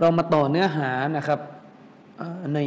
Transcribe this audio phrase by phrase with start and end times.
[0.00, 1.40] เรามาต่อเนื้อหานะครับ
[2.54, 2.58] ใน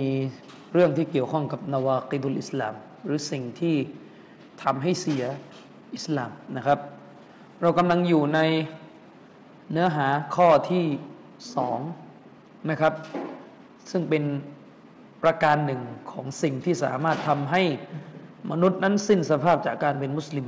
[0.73, 2.73] เรื่องที่เกี่ยวข้องกับนวากิดุลอิสลาม
[3.05, 3.75] หรือสิ่งที่
[4.63, 5.23] ทำให้เสีย
[5.95, 6.79] อิสลามนะครับ
[7.61, 8.39] เรากำลังอยู่ใน
[9.71, 10.85] เนื้อหาข้อที่
[11.55, 11.79] สอง
[12.69, 12.93] นะครับ
[13.91, 14.23] ซึ่งเป็น
[15.23, 15.81] ประการหนึ่ง
[16.11, 17.63] ของสิ่งที่สามารถทำให้
[18.51, 20.47] มนุษย์นั้นสิ้นสภาพจากการเป็นมุสลิม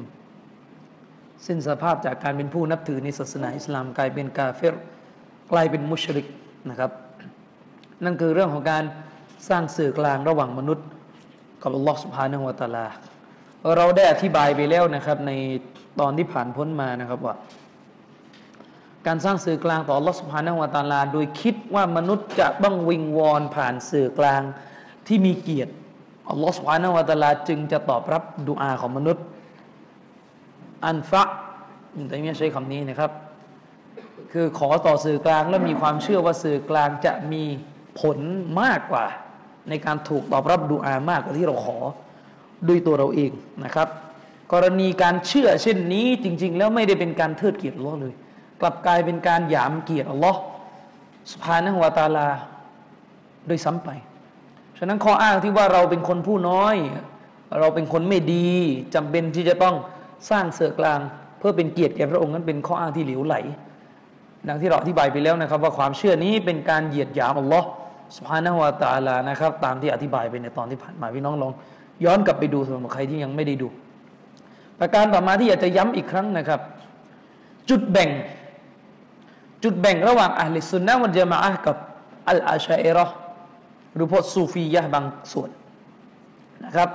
[1.47, 4.75] สิ้นสภาพจากการเป็นผู้นับถือในศาสนาอิสลามกลายเป็นกาเฟร
[5.51, 6.27] กลายเป็นมุชริก
[6.69, 6.91] นะครับ
[8.03, 8.83] นั่นคือเรื่องของการ
[9.49, 10.87] สร้างสื่อกลางระหว่างมนุษย์
[11.61, 12.85] กับอัลลอฮ์สุบฮานะฮุวตาลา
[13.77, 15.31] เราได้อธิบายไปแล้วนะครับใน
[15.99, 17.35] ตอนที่ผ่านพ้นมานะครับว่า
[19.07, 24.41] การสร้างสื่อกลางต่ออัลลอฮ์สุบฮานะฮุวตาลา โดยคิดว่ามนุษย์จะต้องวิงวอนผ่านสื่อกลาง
[25.07, 25.73] ที่มีเกียรติ
[26.29, 29.23] อัลลอฮ์สุบฮานะฮุวตาลาจึงจะตอบรับดุอาของมนุษย์
[30.85, 31.23] อันฟะ
[32.07, 33.11] แต่ไม่ใช้คำนี้นะครับ
[34.31, 37.43] คือขอต่อสื่อกลางแล้วมีความเชื่อว่าสื่อกลางจะมี
[37.99, 38.17] ผล
[38.61, 39.05] มากกว่า
[39.69, 41.77] ในการถูกตอบรับดูอามากกว่าที่เราขอ
[42.67, 43.31] ด้วยตัวเราเอง
[43.63, 43.87] นะครับ
[44.53, 48.13] กรณีการเชื่อเช่นนี้จริง ๆ แล้วไม่ได้เป็นการเทิดเกียรติอัลลอฮ์เลย
[48.61, 50.39] กลับกลายเป็นการหยามเกียรติอัลลอฮ์
[51.31, 52.27] สุภานะฮวาตาลา
[53.47, 53.89] โดยซ้ำไป
[54.77, 56.75] ฉะนั้นข้ออ้างที่ว่าเราเป็นคนผู้น้อย
[57.59, 58.49] เราเป็นคนไม่ดี
[58.95, 59.75] จำเป็นที่จะต้อง
[60.29, 60.99] สร้างเสื่อกลาง
[61.39, 63.35] เพื่อเป็นเกียรติแก่พระองค์นั้นเป็นข้ออ้างที่เหลวไหล
[64.47, 67.67] ดังที่เราอธิบายไปแล้วนะครับ ว่าความเชื่อนี้เป็นการเหยียดหยามอัลลอฮ์
[68.15, 71.51] สุภานะฮวาตาลานะครับ ตามที่อธิบายไปในตอนที่ผ่านมาพี่น้องลอง
[72.05, 73.67] ย้อนกลับไปดูสำหรับใครที่ยังไม่ได้ดู
[74.79, 76.61] ประการต่อมาที่อยากจะย้ำอีกครั้งนะครับ
[77.69, 78.09] จุดแบ่ง
[79.63, 81.75] จุดแบ่งระหว่างอัลลิสุนนะวัลจามะกับ
[82.29, 83.05] อัลอาชัยรอ
[83.95, 85.49] หรือพวกซูฟียะบางส่วน
[86.65, 86.89] นะครับ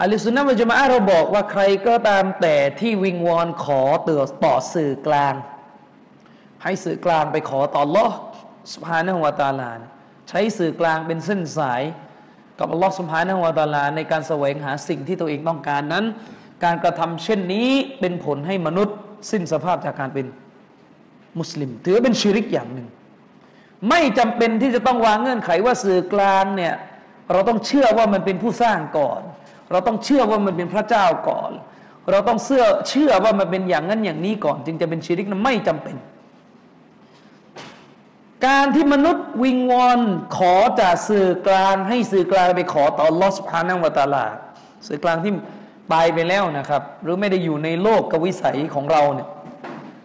[0.00, 5.34] อัลลิสุนนะวัลจามะเราบอกว่าใครก็ตามแต่ที่วิงวอนขอเตือต่อสื่อกลาง
[6.64, 8.06] ให้สื่อกลางไปขอต่อลอ
[8.72, 9.70] สุภานะฮวาตาลา
[10.28, 11.82] ใช้สื่อกลางเป็นเส้นสาย
[12.58, 16.04] กับอัลลอฮ์สุภานะฮวาตาลาในการแสวงหาสิ่งที่ตัวเองต้องการนั้น
[16.64, 17.68] การกระทำเช่นนี้
[18.00, 18.96] เป็นผลให้มนุษย์
[19.30, 20.26] สิ้นสภาพจากการเป็น
[21.38, 22.88] มุสลิม ถือเป็นชีริกอย่างหนึ่ง
[23.88, 26.74] ไม่จำเป็นที่จะต้องวางเงื่อนไขว่าสื่อกลางเนี่ย
[27.32, 29.20] เราต้องเชื่อว่ามันเป็นผู้สร้างก่อน
[29.70, 31.50] เราต้องเชื่อว่ามันเป็นพระเจ้าก่อน
[32.10, 35.96] เราต้องเชื่อเชื่อว่ามันเป็นอย่างนั้นอย่างนี้ก่อน จึงจะเป็นชีริกนั้นไม่จำเป็น
[38.46, 40.00] การที่มนุษย์วิงวอน
[40.36, 44.26] ขอจากสื่อกลางให้สื่อกลางไปขอต่อลอสพานังวตาลา
[44.86, 45.32] สื่อกลางที่
[45.92, 49.28] ตายไปแล้วนะครับ หรือไม่ได้อยู่ในโลกกวิสัยของเราเนี่ย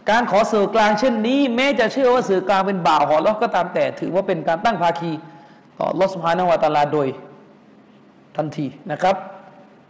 [0.09, 5.11] การขอสื่อกลางเช่นนี้ แม้จะเชื่อว่าสื่อกลางเป็นบ่าวของลอก็ตามแต่ ถือว่าเป็นการตั้งภาคี
[5.79, 7.07] ต่อลอสพานังวตาลาโดย
[8.37, 9.15] ทันทีนะครับ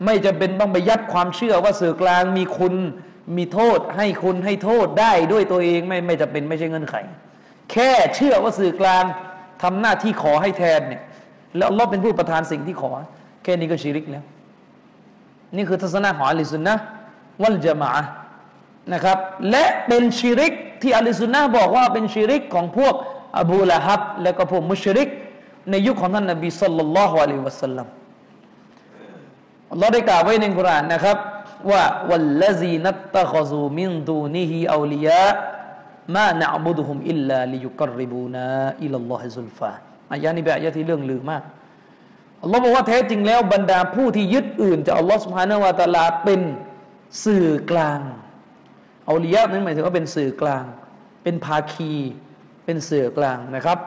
[0.05, 2.75] ไม่จำเป็นต้องไปยัดความเชื่อว่าสื่อกลางมีคุณ
[3.37, 6.95] มีโทษให้คุณให้โทษได้ด้วยตัวเองไม่ไม่จำเป็นไม่ใช่เงื่อนไข
[7.71, 9.03] แค่เชื่อว่าสื่อกลาง
[9.61, 11.01] ทำหน้าที่ขอให้แทนเนี่ย
[11.55, 12.91] แล้วอัลลอฮ์เป็นผู้ประทานสิ่งที่ขอ
[13.43, 14.23] แค่นี้ก็ชิริกแล้ว
[15.55, 16.75] นี่คือทัศนะของอัลลิสุนนะ
[17.41, 18.03] วัลจามะ
[18.93, 19.17] นะครับ
[19.49, 22.93] และเป็นชิริกที่อัลลิสุนนะบอกว่าเป็นชิริกของพวก
[23.39, 25.09] อบูละฮับ และก็พวกมุชริก
[25.69, 27.87] ในยุคของท่านนบีสัลลัลลอฮุอะลัยฮิวะสัลลัม
[29.71, 31.17] อัลลอฮ์ได้กล่าวไว้ในกุรานนะครับ
[31.71, 35.27] ว่าวัลลซีนัตตะคซูมินดูนิฮิอัลียะ
[36.15, 38.47] มานะบุดุฮุมอิลลาลิยุกริบูนา
[38.83, 39.71] อิลลอฮิซุลฟา
[40.13, 41.43] อายะนี้เป็นอายะที่เรื่องลือมาก
[42.43, 46.41] อัลลอฮ์บอกว่าแท้จริงแล้วบรรดาผู้ที่ยึดอื่นจากอัลลอฮ์สุบฮานาวะตาลาเป็น
[47.23, 47.99] สื่อกลาง
[49.05, 50.63] เอาลียะนั้นหมายถึงว่าเป็นสื่อกลาง
[51.23, 51.95] เป็นภาคี
[52.65, 53.77] เป็นสื่อกลางนะครับ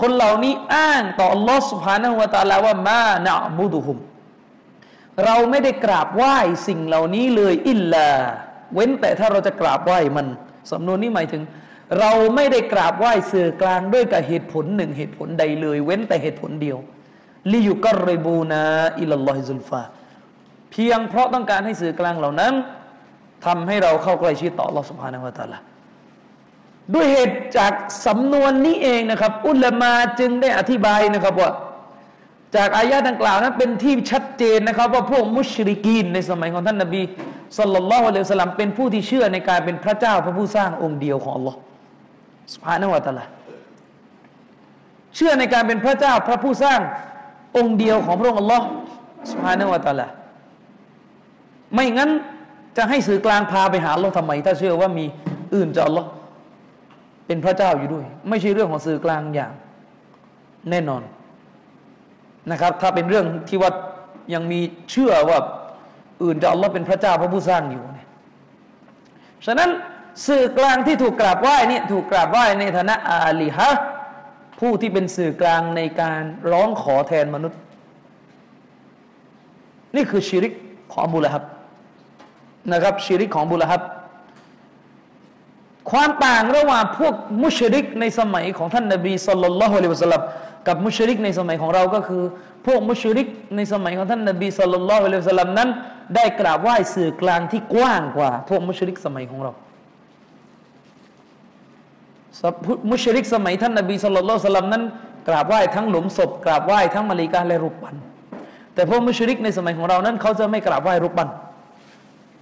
[0.00, 3.98] คนเหล่านี้อ้างต่ออัลลอฮ์สุบฮานาวะตาลาว่ามานะบุดุฮุม
[5.24, 6.36] เราไม่ได้กราบไหว้
[6.68, 8.08] สิ่งเหล่านี้เลยอิลลา
[8.74, 10.26] เว้นแต่ถ้าเราจะกราบไหว้มัน
[10.72, 11.42] สำนวนนี้หมายถึง
[11.98, 16.78] เราไม่ได้กราบไหว้สื่อกลางด้วยกับเหตุผลหนึ่งเหตุผลใดเลย เว้นแต่เหตุผลเดียว
[17.52, 18.64] ลิยุกรบูนา
[19.00, 19.82] อิลลอฮิซุลฟา
[20.70, 22.52] เพียงเพราะต้องการให้สื่อกลางเหล่านั้น
[23.44, 25.58] ทำให้เราเข้าใกล้ชิดต่อลอสุภานะวะตาละ
[26.94, 27.72] ด้วยเหตุจาก
[28.06, 31.50] สำนวนนี้เองนะครับ อุลามาจึงได้อธิบายนะครับว่า
[32.56, 37.02] จากอายะดังกล่าวนั้นเป็นที่ชัดเจนนะครับ ว่าพวกมุชริกีนในสมัยของท่านนบี
[37.58, 41.58] สัลลัลลอฮุอะลัยฮิสลามเป็นผู้ที่เชื่อในการเป็นพระเจ้าพระผู้สร้างองค์เดียวของอัลลอฮ์
[42.52, 43.24] สุภาณวตะละ
[45.14, 46.80] เชื่อในการเป็นพระเจ้าพระผู้สร้าง
[47.56, 48.66] องค์เดียวของพระองค์อัลลอฮ์
[49.30, 50.06] สุภาเนวตาละ
[51.74, 52.10] ไม่งั้น
[52.76, 55.04] จะให้สื่อกลางพาไปหาเราทำไม ถ้าเชื่อว่ามี
[55.54, 56.08] อื่นจะอัลลอฮ์
[57.26, 59.52] เป็นพระเจ้าอยู่ด้วย ไม่ใช่เรื่องของสื่อกลางอย่าง
[60.70, 61.02] แน่นอน
[62.50, 63.70] นะครับ ถ้าเป็นเรื่องที่ว่า
[64.34, 65.38] ยังมีเชื่อว่า
[66.22, 68.08] อื่นจะอัลลอฮ์เป็นพระเจ้าพระผู้สร้างอยู่เนี่ย
[69.46, 69.70] ฉะนั้น
[70.26, 73.70] สื่อกลางที่ถูกกราบไหว้นี่ถูกกราบไหว้ในฐานะอาลีฮะ
[74.60, 77.60] ผู้ที่เป็นสื่อกลางในการร้องขอแทนมนุษย์
[79.96, 80.52] นี่คือชิริก
[80.92, 81.44] ของบุลฮับ
[82.72, 83.82] นะครับชิริกของบุลฮับ
[85.90, 90.22] ความต่างระหว่างพวกมุชริกในสมัยของท่านนบีสุลต่านละฮ์อะลัยวะสัลลัม
[90.68, 92.22] กับมุชริกในสมัยของเราก็คือ
[92.66, 93.26] พวกมุชริก
[93.56, 95.68] ในสมัยของท่านนบีสุลต่านละฮ์อะลัยวะสัลลัมนั้น
[96.14, 99.52] ได้กราบไหว้สื่อกลางที่กว้างกว่า พวกมุชริกสมัยของเรา
[102.90, 104.84] มุชริกสมัยท่านนบีสุลต่านละนั้น
[105.28, 107.96] กราบไหว้ทั้งหลุมศพกราบไหว้ทั้งมาลิกาและรูปปั้น
[108.74, 111.28] แต่พวกมุชริกในสมัยของเรานั้น เขาจะไม่กราบไหว้รูปปั้น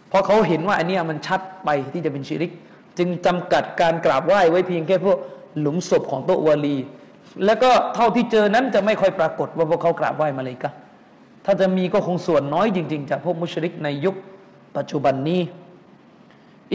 [0.08, 2.50] เพราะเขาเห็นว่าอันนี้มันชัดไปที่จะเป็นชิริก
[2.98, 5.18] จึงจำกัดการกราบไหว้ไว้เพียงแค่พวก
[5.60, 6.76] หลุมศพของโต๊ะวาลี
[7.44, 10.70] แล้วก็เท่าที่เจอนั้นจะไม่ค่อยปรากฏว่าพวกเขากราบไหว้มลาอิกะฮ์
[11.44, 14.14] ถ้าจะมีก็คงส่วนน้อยจริง ๆ จากพวกมุชริกในยุค
[14.76, 15.40] ปัจจุบันนี้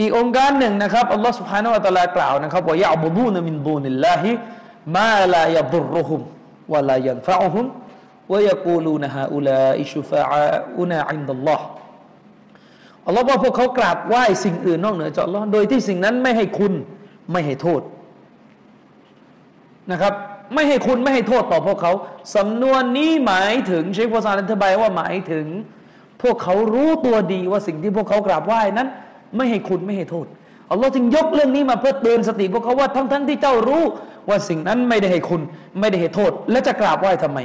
[0.00, 6.20] อีกโองการหนึ่งนะครับอัลลอฮฺ سبحانه وتعالى กล่าวนะครับว่าيعبدون من دون الله ما لا يضرهم
[6.72, 7.66] ولا ينفعهم
[8.32, 11.64] ويقولون هؤلاء شفعاؤنا عند الله
[13.06, 16.72] อัลลอฮ์บอกพวกเขากราบไหว้สิ่งอื่นนอกเหนือจากอัลลอฮ์โดยที่สิ่งนั้นไม่ให้คุณ
[17.32, 17.82] ไม่ให้โทษ
[19.90, 20.12] นะครับ
[20.54, 21.92] ไม่ให้คุณไม่ให้โทษต่อพวกเขา
[22.36, 25.46] สำนวนนี้หมายถึงเชฟภาษาอันอธิบายว่าหมายถึง
[26.22, 28.88] พวกเขารู้ตัวดีว่าสิ่งที่พวกเขากราบไหว้นั้น
[29.36, 30.26] ไม่ให้คุณไม่ให้โทษ
[30.70, 33.84] อัลลอฮ์จึงยกเรื่องนี้มาเพื่อเตือนสติพวกเขาว่าทั้งทั้งที่เจ้ารู้
[34.28, 35.40] ว่าสิ่งนั้นไม่ได้ให้คุณ
[35.80, 37.38] ไม่ได้ให้โทษ และจะกราบไหว้ทำไม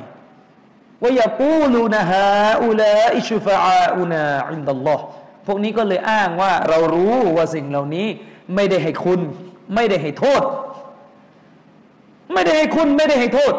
[1.02, 2.26] ว่าอย่าปูลูนะฮะ
[2.64, 5.04] อุลาอิชุฟะอาอุนาอินดัลลอฮ์
[5.48, 8.08] พวกนี้ก็เลยอ้างว่าเรารู้ว่าสิ่งเหล่านี้
[8.56, 9.20] ไม่ได้ให้คุณ
[9.76, 10.42] ไม่ได้ให้โทษ
[12.34, 13.54] ไม่ได้ให้คุณไม่ได้ให้โทษ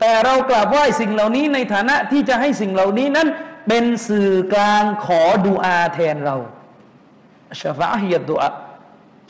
[0.00, 3.28] แต่เรากราบไหว้สิ่งเหล่านี้ในฐานะที่จะให้สิ่งเหล่านี้นั้น
[3.68, 6.36] เป็นสื่อกลางขอดูอาแทนเรา
[7.60, 8.48] ชาฟาฮิยดุอา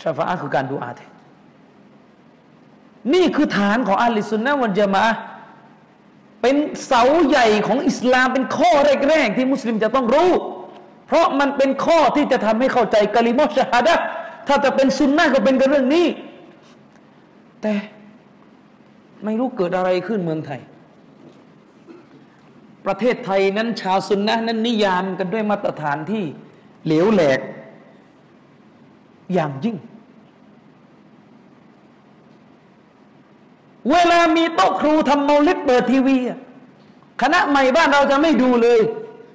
[0.02, 1.10] ชาฟาคือการดูอาแทน
[3.14, 5.04] นี่คือฐานของอัลลิสุนนะวันจามะ
[6.42, 8.70] เป็นเสาใหญ่ของอิสลามเป็นข้อ
[9.08, 10.30] แรกๆที่มุสลิมจะต้องรู้
[11.06, 13.94] เพราะมันเป็นข้อที่จะทำให้เข้าใจกะลิมอชฮาดะ
[14.48, 16.06] ถ้าจะเป็นซุนนะก็เป็นกันเรื่องนี้
[17.62, 17.74] แต่
[19.24, 20.60] ไม่รู้เกิดอะไรขึ้นเมืองไทย
[22.86, 26.24] ประเทศไทยนั้นชาวซุนนะนั้นนิยามกันด้วยมาตรฐานที่
[26.86, 27.40] เหลวแหลก
[29.34, 29.76] อย่างยิ่ง
[33.90, 36.16] เวลามีโต๊ะครูทำเมาลิดเปิดทีวี
[37.22, 38.80] คณะใหม่บ้านเราจะไม่ดูเลย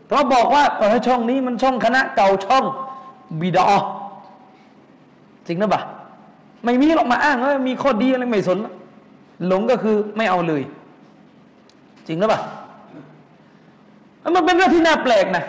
[0.07, 2.63] เพราะบอกว่าเออช่องนี้มันช่องคณะเก่าช่อง
[3.39, 3.69] บิดอ
[5.47, 5.81] จริงนะบ่ะ
[6.65, 8.57] ไม่มีหรอกมาอ้างว่ามีข้อดีอะไรไม่สน
[9.47, 10.63] หลงก็คือไม่เอาเลย
[12.07, 12.39] จริงนะบ่ะ
[14.35, 15.43] มันเป็นเรื่องที่น่าแปลกนะ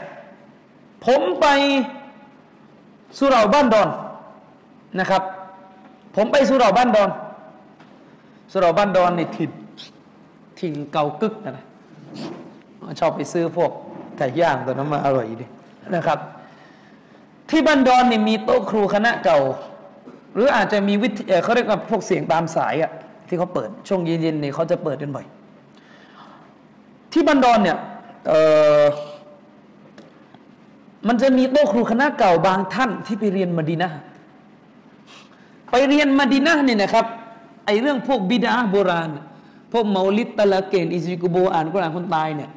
[1.06, 1.46] ผมไป
[3.18, 3.88] สุราบ้านดอน
[4.98, 5.22] นะครับ
[6.16, 7.10] ผมไปสุราบ้านดอน
[8.52, 9.50] สุราบ้านดอนนี่ถิ่น
[10.58, 11.64] ถิ่นเก่ากึกนะ
[13.00, 13.70] ชอบไปซื้อพวก
[14.18, 15.46] ไก่ย่างตัวนั้นมาอร่อยดี
[15.94, 16.18] นะครับ
[17.50, 19.38] ที่บ้านดอนนี่มีโต๊ะครูคณะเก่า
[20.34, 22.90] หรืออาจจะมีวิทยเขาเรียกว่าพวกเสียงตามสายอะ
[23.28, 25.26] ที่เขาเปิดช่วงเย็นๆนี่เขาจะเปิดกันบ่อย
[27.12, 27.78] ที่บันดอนเนี่ย
[31.08, 33.90] มันจะมีโต๊ะครูคณะเก่าบางท่านที่ไปเรียนมาดีนะ
[35.70, 37.06] ไปเรียนมาดินะเนี่ยนะครับ
[37.66, 39.10] ไอเรื่องพวกบิดาโบราณ
[39.72, 42.50] พวกเมาลิดตะละเกนอิซิกุโบอ่านกุรานคนตายเนี่ย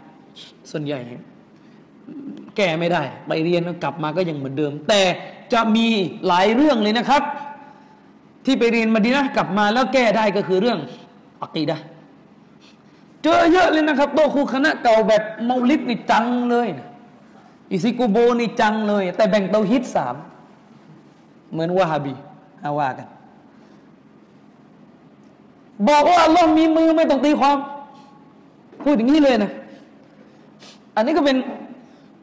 [0.72, 1.00] ส่วนใหญ่
[2.56, 5.01] แก้ไม่ได้ ไปเรียนกลับมาก็ยังเหมือนเดิม แต่
[5.53, 5.88] จะมี
[6.27, 7.24] หลายเรื่องเลยนะครับ
[8.46, 10.80] ที่ไปเรียนมาดีนะกลับมาแล้วแก้ได้ก็คือเรื่อง
[11.44, 11.77] อักีดะ
[13.24, 16.68] เจอเยอะเลยนะครับโตครูคณะเก่าแบบเมาลิดนี่จังเลย
[17.72, 20.15] อิซิกุโบนี่จังเลย แต่แบ่งเตาฮิตสาม
[21.51, 22.13] เหมือนวะฮาบี
[22.62, 23.08] เอาว่ากัน
[25.89, 27.58] บอกว่าอัลลอฮ์มีมือไม่ต้องตีความ
[28.84, 29.51] พูดอย่างนี้เลยนะ
[30.96, 31.38] อันนี้ก็เป็น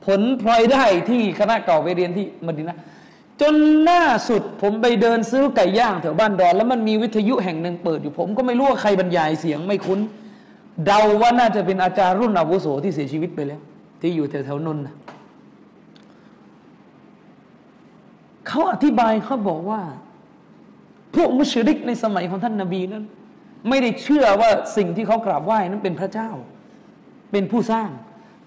[0.07, 2.78] ผลพลอยได้ที่คณะเก่าไปเรียนที่มดินะ
[3.40, 10.00] จนหน้าสุดผมไปเดินซื้อไก่ย่างแถวบ้านดอน แล้วมันมีวิทยุแห่งหนึ่งเปิดอยู่ผมก็ไม่รู้ว่าใครบรรยายเสียงไม่คุ้น
[10.87, 13.61] เดาว่าน่าจะเป็นอาจารย์รุ่นอาวุโสที่เสียชีวิตไปแล้ว
[14.00, 14.83] ที่อยู่แถวแถวนนท์
[18.49, 19.80] เขาอธิบายเขาบอกว่า
[21.18, 23.04] พวกมุชริกในสมัยของท่านนาบีนั้น
[23.68, 26.30] ไม่ได้เชื่อว่าสิ่งที่เขากราบไหว้นั้นเป็นพระเจ้า
[27.32, 27.90] เป็นผู้สร้าง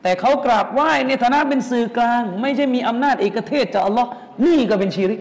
[0.03, 4.09] แต่เขากราบไหว้ในฐานะเป็นสื่อกลาง ไม่ใช่มีอำนาจเอกเทศจากอัลลอฮ์
[4.45, 5.19] นี่ก็เป็นชีริก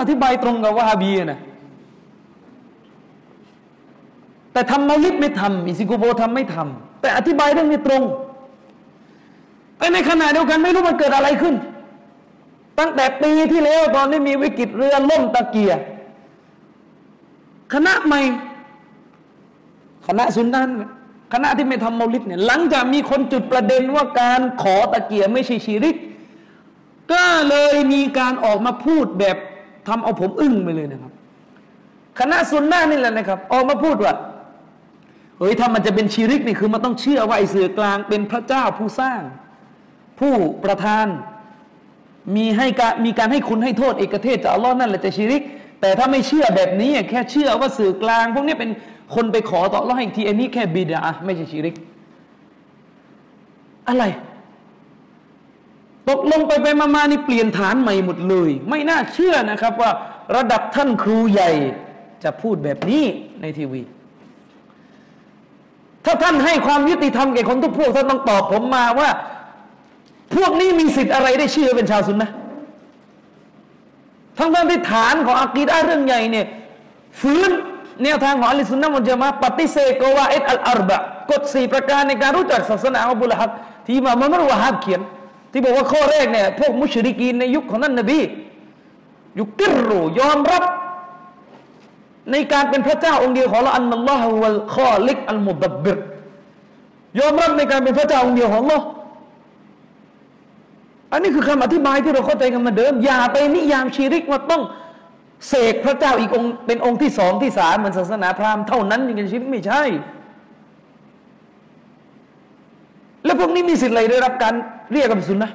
[0.00, 1.40] อธิบายตรงกับวะฮาบีนะ
[4.52, 8.02] แต่ทำมาลิดไม่ทำอิซิกุโบทำไม่ทำแต่อธิบายเรื่องนี้ตรง
[9.78, 11.54] แต่ในขณะเดียวกันไม่รู้มันเกิดอะไรขึ้น
[12.78, 15.76] ตั้งแต่ปีที่แล้วตอนนี้มีวิกฤตเรือล่มตะเกียร
[17.74, 18.22] คณะใหม่
[20.06, 20.68] คณะสุนนัน
[21.32, 25.96] คณะที่ไม่ทำมาลิดเนี่ยหลังจากมีคนจุดประเด็นว่าการขอตะเกียไม่ใช่ชีริก
[27.12, 29.36] ก็เลยมีการออกมาพูดแบบ
[29.88, 31.12] ทำเอาผมอึ้งไปเลยนะครับ
[32.20, 34.14] คณะสุนนะนี่แหละนะครับ ออกมาพูดว่า
[35.38, 39.20] เฮ้ยถ้ามันจะเป็นชีริกนี่คือมันต้องเชื่อว่าไอ้เสือกลางเป็นพระเจ้าผู้สร้าง
[40.20, 41.06] ผู้ประทาน
[42.36, 45.42] มีให้การมีการให้คุณให้โทษเอกเทศจากอัลลอฮ์นั่นแหละจะชีริก
[45.80, 48.70] แต่ถ้าไม่เชื่อแบบนี้แค่เชื่อว่าสื่อกลาง พวกนี้เป็น
[49.14, 51.74] คนไปขอต่ออัลลอฮ์อีกทีอันนี้แค่บิดาไม่ใช่ชีริก
[53.88, 54.04] อะไร
[56.08, 59.90] ตกลงไปไปมามานี่เปลี่ยนฐานใหม่หมดเลย ไม่น่าเชื่อนะครับว่า
[60.36, 61.50] ระดับท่านครูใหญ่
[62.24, 63.04] จะพูดแบบนี้
[63.42, 63.82] ในทีวี
[66.04, 69.10] ถ้าท่านให้ความยุติธรรมแก่คนทุกพวกท่านต้องตอบผมมาว่า
[70.34, 72.30] พวกนี้มีสิทธิ์อะไรได้เชื่อเป็นชาวซุนนะ
[74.38, 76.46] ทั้งท่านที่ฐานของอากีดาเรื่องใหญ่เนี่ย
[77.20, 77.50] ฟื้น
[78.02, 80.98] แนวทางของอัลลอฮฺสุนนะมันจมาปฏิเสธกว่าเอ็ดอัลอารบะ
[81.30, 83.50] กฎสี่ประการในการรู้จักศาสนาอับุลฮับ
[83.86, 85.00] ที่มามันไม่รู้ว่าฮับเขียน
[85.52, 88.18] ที่บอกว่าข้อแรกเนี่ยพวกมุชริกีนในยุคของท่านนบี
[89.38, 90.64] ยุคกิรูยอมรับ
[92.30, 95.98] ในการเป็นพระเจ้าองค์เดียวของเราอันนัลลอฮฺวัลคอลิกอัลมุดับบิร
[97.18, 98.78] ยอมรับในการเป็นพระเจ้าองค์เดียวของเรา
[101.12, 104.62] อันนี้คือคำอธิบายที่เราเข้าใจกันมาเดิม อย่าไปนิยามชีริกว่าต้อง
[105.48, 109.82] เสกพระเจ้าอีกองค์เป็นองค์ที่สองที่สามเหมือนศาสนาพราหมณ์เท่านั้นยังจะชีริกไม่ใช่
[113.24, 114.54] แล้วพวกนี้มีสิทธิ์อะไรได้รับการ
[114.92, 115.50] เรียกกันสุนนะ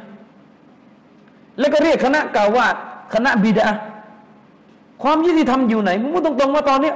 [1.60, 2.66] แล้วก็เรียกคณะกล่าวว่า
[3.14, 3.70] คณะบิดา
[5.04, 6.96] ความยุติธรรมอยู่ไหนมึงพูดตรงๆว่าตอนเนี้ย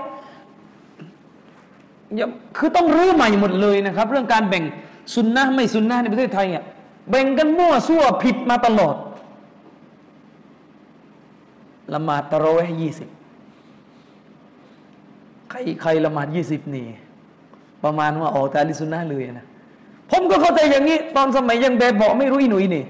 [2.57, 4.63] คือต้องรู้ใหม่หมดเลยนะครับ เรื่องการแบ่ง
[5.13, 6.63] สุนนะไม่สุนนะในประเทศไทยอะ
[7.09, 8.95] แบ่งกันมั่วซั่วผิดมาตลอด
[11.93, 13.09] ละหมาดตะโรห์ยี่สิบ
[15.50, 16.85] ใครใครละหมาดยี่สิบนี่
[17.83, 19.45] ประมาณว่าออกตาลิสุนนะเลยนะ
[20.12, 22.83] ผมก็เข้าใจอย่างนี้ ตอนสมัยยังแบบเบาไม่รู้อีหนุ่ยนี่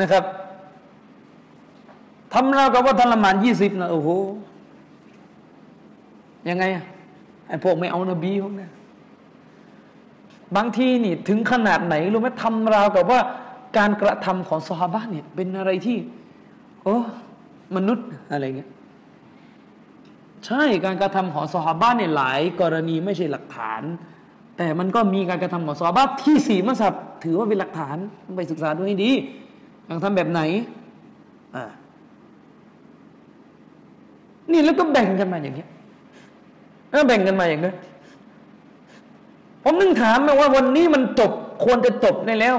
[0.00, 0.24] นะครับ
[2.32, 4.08] ทำเรากับว่าทรมานยี่สิบนะโอ้โห
[6.48, 6.84] ยังไงอะ
[7.48, 8.66] ไอ้พวกไม่เอานบีพวกนี้
[10.56, 13.20] บางทีนี่ถึงขนาดไหนรู้ไหมทำราวกับว่า
[13.78, 15.96] การกระทำของสฮาบะเนี่ยเป็นอะไรที่
[16.82, 16.96] โอ้
[17.76, 18.70] มนุษย์อะไรเงี้ย
[20.46, 23.82] ใช่การกระทำของสฮาบะเนี่ยหลาย กรณีไม่ใช่หลักฐาน
[24.56, 27.96] แต่มันก็มีการกระทำของสฮาบะที่สี่มัสับถือว่าเป็นหลักฐาน
[28.36, 29.10] ไปศึกษาดูให้ดี
[29.88, 30.40] ยังทำแบบไหน
[31.56, 31.64] อ่า
[34.52, 35.68] นี่แล้วก็แบ่งกันมาอย่างเงี้ย
[36.90, 37.74] แล้วแบ่งกันมาอย่างนี้ย
[39.68, 41.32] ผมนึงถามมาว่าวันนี้มันจบ
[41.64, 42.56] ควรจะจบในแล้ว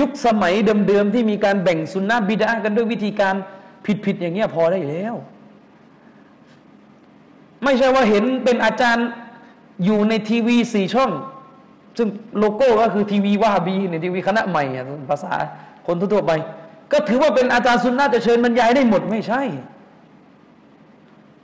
[0.00, 0.54] ยุคสมัย
[0.88, 3.34] เดิมๆที่มีการแบ่งสุนนะบิดากันด้วยวิธีการ
[4.04, 5.14] ผิดๆอย่างเงี้ยพอได้แล้ว
[7.64, 9.08] ไม่ใช่ว่าเห็นเป็นอาจารย์
[9.84, 11.10] อยู่ในทีวีสี่ช่อง
[11.98, 14.64] ซึ่งโลโก้ก็คือทีวีวาบีในทีวีคณะใหม่
[15.10, 15.32] ภาษา
[15.86, 16.32] คนทั่วไป
[16.92, 19.42] ก็ถือว่าเป็นอาจารย์สุนนะจะเชิญบรรยายได้หมดไม่ใช่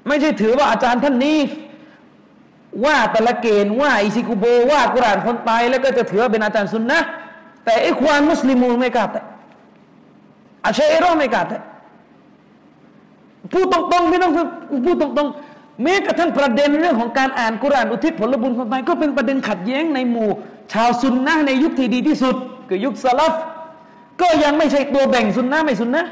[0.08, 1.38] ไม่ใช่ถือว่าอาจารย์ท่านนี้
[2.84, 7.00] ว่าต่ละเกณฑ์ว่าอิซิกุโบว่ากุรานคนตายแล้วก็จะถือว่าเป็นอาจารย์สุนนะ
[7.64, 9.20] แต่ไอ้ควานมุสลิมูไม่กล้าแต่
[10.64, 11.58] อาชัยรอไม่กล้าแต่
[13.52, 14.32] พูดตรงๆไม่ต้อง
[14.86, 20.28] พูดตรงๆแม้กระทั่งประเด็นเรื่องของการอ่านกุรานอุทิศผลบุญคนตายก็เป็นประเด็นขัดแย้งในหมู่
[20.72, 22.34] ชาวซุนนะในยุคที่ดีที่สุด
[22.68, 23.32] คือยุคสลับ
[24.20, 26.04] ก็ยังไม่ใช่ตัวแบ่งสุนนะไม่สุนนะ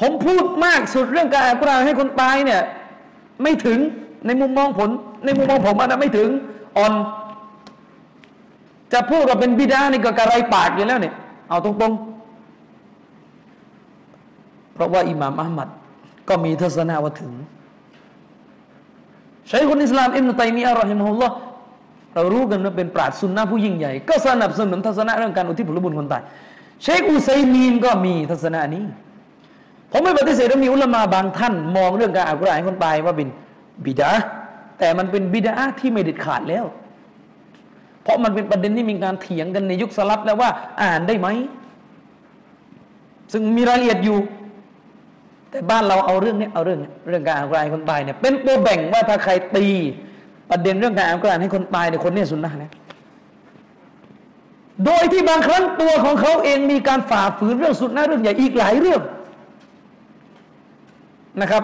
[0.00, 2.60] ผมพูดมากสุดเรื่องการอ่านกุรานให้คนตายเนี่ย
[3.42, 3.78] ไม่ถึง
[4.26, 4.90] ในมุมมองผล
[5.24, 6.28] ในมุมมองผมอันนั้นไม่ถึง
[6.76, 6.92] อ่อน
[8.92, 11.14] จะพูดว่าเป็นบิดานี่ก็กระไรปากอยู่แล้วเนี่ย
[11.48, 12.14] เอาตรงๆ
[14.74, 15.68] เพราะว่าอิหม่ามอัลมัด
[16.28, 17.32] ก็มีทัศนะว่าถึง
[19.48, 21.34] ใช้คนอิสลามอิมนุตัยมีอัลลอฮิมฮุลลอฮ์
[22.14, 26.22] เรารู้กันว่าเป็นปราชญ์ซุนนะผู้ยิ่งใหญ่ ก็สนับสนุนทัศนะเรื่องการอุทิศผลบุญคนตาย
[26.82, 28.84] เชคอุซัยมีนก็มีทัศนะนี้
[29.96, 33.28] ผมไม่ปฏิเสธว่ามีอุลามะบางท่าน มองเรื่องการอ่านกุรอานคนตายว่าเป็น
[33.84, 34.10] บิดา
[34.78, 36.64] แต่มันเป็นบิดาที่ไม่เด็ดขาดแล้ว
[38.02, 40.50] เพราะมันเป็นประเด็นที่มีการเถียงกันในยุคสลับแล้วว่า
[40.82, 41.28] อ่านได้ไหม
[43.32, 44.18] ซึ่งมีรายละเอียดอยู่
[45.50, 49.66] แต่บ้านเราเอาเรื่องนี้เอาเรื่องเรื่องการอ่านกุรอานคนตายเนี่ยเป็นตัวแบ่งว่าถ้าใครตี
[50.50, 52.72] ประเด็นเรื่องการอ่านกุรอานให้คนตายเนี่ยคนนี้สุนนะนะ
[54.84, 59.00] โดยที่บางครั้งตัวของเขาเองมีการฝ่าฝืนเรื่องสุนนะเรื่องใหญ่อีกหลายเรื่อง
[61.40, 61.62] นะครับ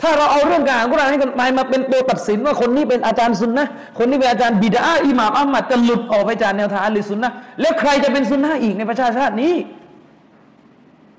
[0.00, 3.66] ถ้าเราเอาเรื่องการอ่านกุรอานให้คนตามาเป็นตัวตัดสินว่าคนนี้เป็นอาจารย์สุนนะ
[3.98, 9.54] คนนี้เป็นอาจารย์บิดาอิหม่ามอัมมัดจะหลุดออกไปจากแนวทางอัลสุนนะแล้วใครจะเป็นสุนนะอีกในประชาชาตินี้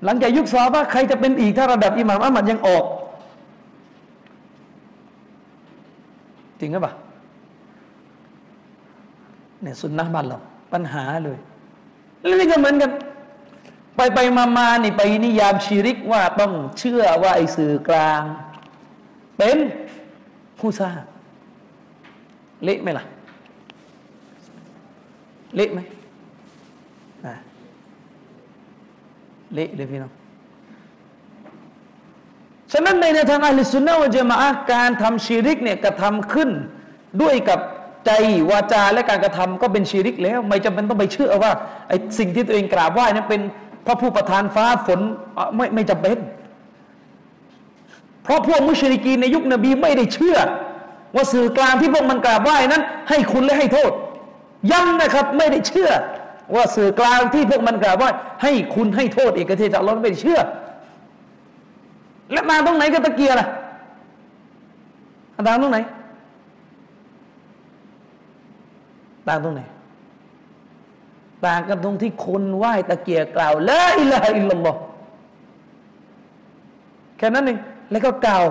[0.04, 2.84] หลังจากยุคซอบ้าใครจะเป็นอีกถ้าระดับอิหม่ามอัมมัดยังออก
[6.60, 6.92] จริงหรือเปล่า
[9.62, 10.38] เนี่ยสุนนะบ้านเรา
[10.72, 11.38] ปัญหาเลย
[12.20, 12.90] แล้วนี่ก็เหมือนกัน
[13.96, 18.22] ไปไปมามานี่ไปนิยามชีริกว่าต้องเชื่อว่าไอ้สื่อกลาง
[19.38, 19.56] เป็น
[20.58, 21.00] ผู้สร้าง
[22.64, 23.04] เละไหมล่ะ
[25.56, 25.80] เละไหม
[29.54, 30.12] เละเลยพี่น้อง
[32.72, 34.36] ฉะนั้นในทางอัลลสุนนะวะจามะ
[34.72, 36.50] การทำชีริกเนี่ยกระทำขึ้น
[37.22, 37.60] ด้วยกับ
[38.06, 38.10] ใจ
[38.50, 41.52] วาจาและการกระทำก็เป็นชีริกแล้ว ไม่จำเป็นต้องไปเชื่อว่า
[41.88, 43.40] ไอ้สิ่งที่ตัวเองกราบไหว้นั้นเป็น
[43.84, 45.00] พราะผู้ประทานฟ้าฝน
[45.56, 46.18] ไม่ไม่จำเป็น
[48.22, 50.36] เพราะพวกมุชริกีในยุคนบีไม่ได้เชื่อ
[51.14, 53.92] ว่าสื่อกลางที่พวกมันกราบไหว้นั้น ให้คุณและให้โทษ
[54.70, 55.90] ย้ำนะครับไม่ได้เชื่อ
[56.54, 58.10] ว่าสื่อกลางที่พวกมันกล่าวว่า
[58.42, 60.40] ให้คุณให้โทษเอกเทศจากเราไม่เชื่อ
[62.32, 63.46] และมาตรงไหนก็ตะเกียร์ล่ะ
[65.34, 65.78] ต่างตรงไหน
[69.28, 69.62] ต่างตรงไหน
[71.46, 74.78] ต่างกันตรงที่คนไหว้ตะเกียกล่าวละอิละอิลลัลลอฮ์
[77.16, 77.58] แค่นั้นเอง
[77.90, 78.44] แล้วก็กล่าว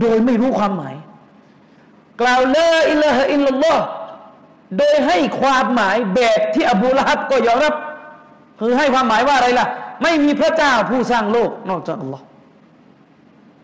[0.00, 0.94] โดยไม่รู้ความหมาย
[2.20, 3.84] กล่าวละอิละอิลลัลลอฮ์
[4.78, 7.74] โดยให้ความหมายแบบที่อบูละฮับก็ยอมรับ
[8.60, 9.66] คือให้ความหมายว่าอะไรล่ะ
[10.02, 12.24] ไม่มีพระเจ้าผู้สร้างโลก นอกจากอัลลอฮ์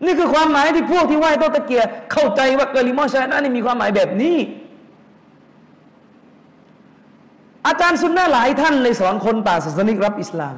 [0.05, 4.37] นี่คือความหมายที่พวกที่ไหว้ต้นตะเกียเข้าใจว่ากะลิมอชานะนี่มีความหมายแบบนี้
[7.65, 10.55] อา จารย์ซุนนะหลายท่านเลยสอนคนต่างศาสนิกรับอิสลาม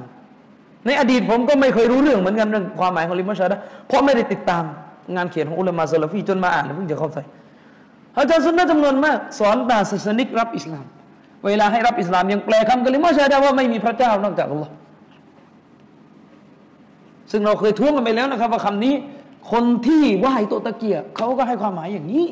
[0.86, 4.64] ในอดีตผมก็ไม่เคยรู้เรื่องเหมือนกันเรื่องความหมายของลิมอชานะเพราะไม่ได้ติดตาม
[5.16, 7.18] งานเขียนของอุลามะซาลฟีจนมาอ่านแล้วเพิ่งจะเข้าใจ
[8.18, 10.86] อาจารย์สุนนะจำนวนมาก สอนตาศาสนิกรับอิสลาม
[11.46, 14.74] เวลาให้รับอิสลามยังแปลคำกลิมาชาดาว่าไม่มีพระเจ้านอกจากอัลลอฮ์
[17.32, 18.94] ซึ่งเราเคยท้วงกันไปแล้วนะครับว่าคำนี้
[19.52, 22.26] คนที่ไหว้โตตะเกียเขาก็ให้ความหมายอย่างนี้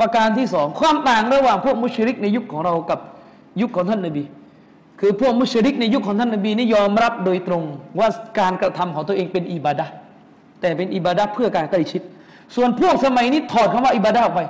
[0.00, 2.98] ประการที่สองความต่างระหว่างพวกมุชริกในยุคของเรากับ
[3.60, 4.24] ยุคของท่านนบี
[5.00, 7.62] คือพวกมุชริกในยุคของท่านนบีนี่ยอมรับโดยตรง
[7.98, 9.86] ว่าการกระทำของตัวเองเป็นอิบาดะ
[10.60, 12.02] แต่เป็นอิบาดะเพื่อการใกล้ชิด
[12.54, 14.42] ส่วนพวกสมัยนี้ถอดคำว่าอิบาดาออกไป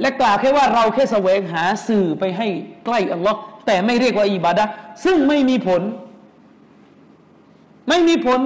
[0.00, 2.48] และกล่าวแค่ว่าเราแค่แสวงหาสื่อไปให้
[2.86, 4.64] ใกล้อัลลอฮ์แต่ไม่เรียกว่าอิบาดา
[5.04, 5.82] ซึ่งไม่มีผล
[7.88, 8.40] ไม่มีผล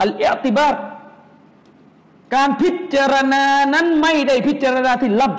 [0.00, 0.80] อัลอิติบาร์
[2.34, 5.32] การพิจารณานั้นไม่ได้พิจารณาที่ลับ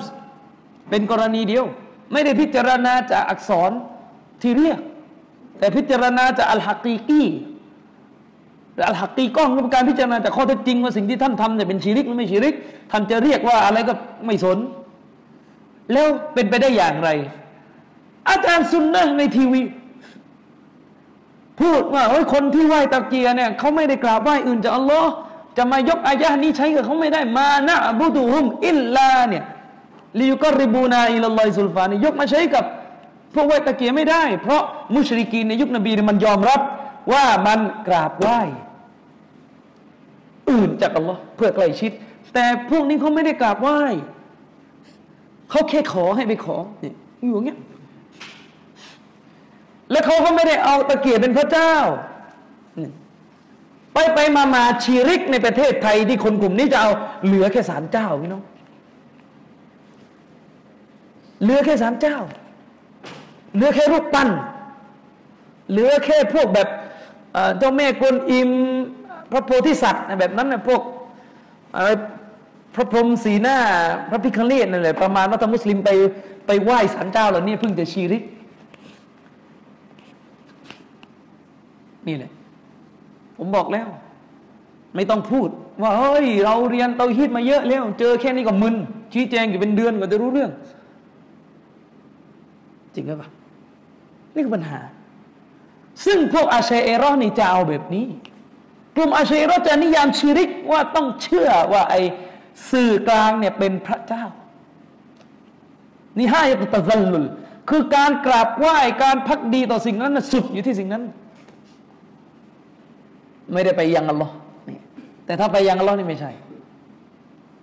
[0.89, 1.65] เป็นกรณีเดียว
[2.11, 3.71] ไม่ได้พิจารณาจากอักษร
[4.41, 4.79] ที่เรียก
[5.59, 7.23] แต่พิจารณาจากอัลฮักีกี
[8.75, 12.55] แต่อัลฮักีก้องก็เป็นการพิจารณาแต่ข้อเท็จจริงว่าสิ่งที่ท่านทำเนี่ยเป็นชีริกหรือไม่ชีริก
[12.91, 13.93] ท่านจะเรียกว่าอะไรก็
[14.25, 14.57] ไม่สน
[15.91, 17.09] แล้วเป็นไปได้อย่างไร
[18.29, 19.61] อาจารย์ซุนนะในทีวี
[21.61, 25.11] พูดว่าเฮ้ยคนที่ไหว้ตะเกียเนี่ยเขาไม่ได้กราบไหว้อื่นจากอัลลอฮ์
[25.57, 29.43] จะมายกอายะนี้ใช้กับเขาไม่ได้มานะบุตุฮุมอิลลาเนี่ย
[30.19, 32.65] ลิยุกริบูนาอิลลอฮิซุลฟานี่ยกมาใช้กับ
[33.33, 34.61] พวกไวตะเกียไม่ได้ เพราะ
[34.95, 36.61] มุชริกีนในยุคนบีมันยอมรับ
[37.11, 38.39] ว่ามันกราบไหว้
[40.49, 41.91] อื่นจากอัลลอฮ์เพื่อใกล้ชิด
[42.33, 43.79] แต่พวกนี้เขาไม่ได้กราบไหว้
[45.49, 47.59] เขาแค่ขอให้ไปขอเนี่ยอยู่อย่างเงี้ย
[49.91, 51.73] แล้วเขาก็ไม่ได้เอาตะเกียบเป็นพระเจ้า
[53.93, 56.91] ไปไปมามาชีริกในประเทศไทยที่คนกลุ่มนี้จะเอา
[57.25, 58.43] เหลือแค่สารเจ้าพี่น้อง
[61.41, 62.17] เหลือแค่สารเจ้า
[63.55, 64.29] เหลือแค่รูปปั้น
[65.71, 66.67] เหลือแค่พวกแบบ
[67.57, 68.49] เจ้าแม่กวนอิม
[69.31, 70.81] พระโพธิสัตว์แบบนั้นนะพวก
[71.75, 71.89] อะไร
[72.75, 73.57] พระพรหมสีหน้า
[74.09, 75.89] พระพิคเนตนั่นแหละประมาณว่าถ้ามุสลิมไป
[76.47, 78.23] ไปไหว้ศาลเจ้าเหล่านี้เพิ่งจะชีริก
[82.07, 82.31] นี่แหละ
[83.43, 83.87] ผมบอกแล้ว
[84.95, 85.49] ไม่ต้องพูด
[85.81, 88.75] ว่าเฮ้ย เราเรียนเตาฮีดมาเยอะแล้ว เจอแค่นี้ก็มึน
[89.13, 90.51] ชี้แจงอยู่เป็นเดือนกว่าจะรู้เรื่อง
[92.93, 93.29] จริงหรือเปล่า
[94.33, 94.79] นี่คือปัญหา
[96.05, 98.05] ซึ่งพวกอาเชเอรอนี่จะเอาแบบนี้
[98.95, 102.01] กลุ่มอาเชเอรอจะนิยามชิริกว่าต้องเชื่อว่าไอ้
[102.71, 104.23] สื่อกลางเนี่ยเป็นพระเจ้า
[106.17, 107.25] นี่ห้ายตะซัลลุล
[107.69, 111.03] คือการกราบไหว้การพักดีต่อสิ่งนั้นสุดอยู่ที่สิ่งนั้น
[113.53, 114.33] ไม่ได้ไปยังอัลลอฮ์
[114.69, 114.77] นี่
[115.25, 116.31] แต่ถ้าไปยังอัลลอฮ์นี่ไม่ใช่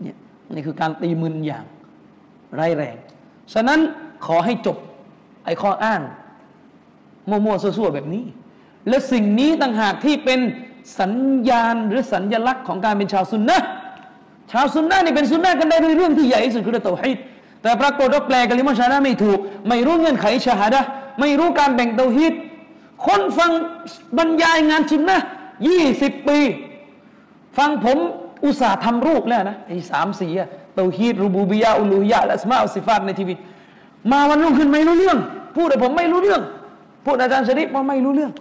[0.02, 0.16] เนี่ย
[0.54, 1.64] นี่คือการตีมึนอย่าง
[2.58, 2.96] ร้ายแรง
[3.52, 3.80] ฉะนั้น
[4.26, 4.76] ขอให้จบ
[5.44, 6.00] ไอ้ข้ออ้าง
[7.28, 8.24] มั่วๆซั่วๆแบบนี้
[8.88, 10.40] และสิ่งนี้ต่างหากที่เป็น
[11.00, 11.12] สัญ
[11.48, 13.58] ญาณหรือสัญญลักษณ์ของการเป็นชาวซุนนะ
[14.52, 17.18] ชาวซุนนะนี่เป็นซุนนะกันได้ด้วยเรื่องที่ใหญ่ที่สุดคือเรื่องเตาฮีด
[17.62, 19.38] แต่ปรากฏว่าแปลกลิมาชาดะไม่ถูก
[19.68, 20.80] ไม่รู้เงื่อนไขชาฮาดะ
[21.20, 22.32] ไม่รู้การแบ่งเตาฮีด
[23.06, 23.50] คนฟัง
[24.18, 25.18] บรรยายงานซุนนะ
[25.66, 26.38] ยี่สิบปี
[27.58, 27.98] ฟังผม
[28.44, 33.34] อุตส่าห์ทำรูปแล้วนะไอ้สามสีอะเตาฮีดรูบูบิยาอุลูฮิยะและสมาอัลสิฟาตในทีวี
[34.10, 35.18] มาวันรุ่งขึ้นไม่รู้เรื่อง
[35.56, 36.42] พูดแต่ผมไม่รู้เรื่อง
[37.04, 38.32] พูดอาจารย์ชริปว่าไม่รู้เรื่อง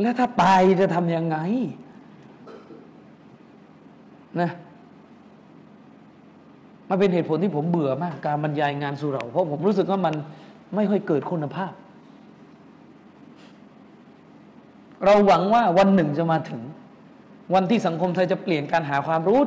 [0.00, 0.44] แล้วถ้าไป
[0.80, 1.36] จะทำยังไง
[4.40, 4.50] นะ
[6.88, 10.14] มาเป็นเหตุผลที่ผมเบื่อมาก การบรรยายงานสุเรา เพราะผมรู้สึกว่ามัน
[10.74, 11.72] ไม่ค่อยเกิดคุณภาพ
[15.04, 16.60] เราหวังว่าวันหนึ่งจะมาถึง
[17.54, 19.40] วันที่สังคมไทยจะเปลี่ยนการหาความรู้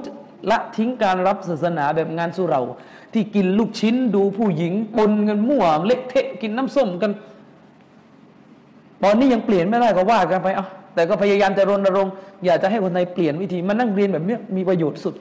[0.51, 2.61] ละทิ้งการรับศาสนาแบบงานสุเรา
[3.13, 7.11] ที่กินลูกชิ้นดูผู้หญิงปนกันมั่วเละเทะกินน้ำส้มกัน
[9.03, 12.13] ตอนนี้ยังเปลี่ยนไม่ได้ก็ว่ากันไปเอาแต่ก็พยายามจะรณรงค์
[12.45, 15.15] อยากจะให้คนไทยเปลี่ยนวิธีมานั่งเรียนแบบนี้มีประโยชน์สุด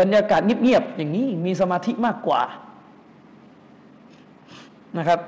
[0.00, 2.40] บรรยากาศเงียบๆอย่างนี้มีสมาธิมากกว่า
[4.98, 5.20] นะครับ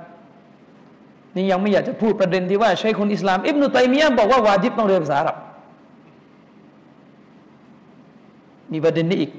[1.34, 5.36] นี่ยังไม่อยากจะพูดประเด็นที่ว่าใช้คนอิสลาม อิบนุตัยมียะบอกว่าวาจิบต้องเรียนภาษาอาหรับ
[8.72, 9.30] มีประเด็นนี้อีก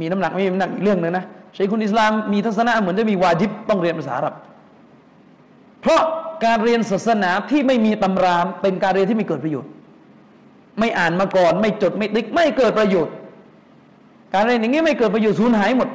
[0.00, 4.34] มีน้ำหนักไม่มีน้ำหนักอีกเรื่องนึงนะใช้คนอิสลามมีทัศนะเหมือนจะมีวาจิบต้องเรียนภาษาอาหรับ
[5.82, 6.02] เพราะ
[6.44, 9.70] การเรียนศาสนาที่ไม่มีตำรามเป็นการเรียนที่ไม่เกิดประโยชน์
[10.78, 13.14] ไม่อ่านมาก่อน ไม่จดไม่ติ๊กไม่เกิดประโยชน์
[14.34, 15.88] การเรียนอย่างนี้ไม่เกิดประโยชน์สูญหายหมด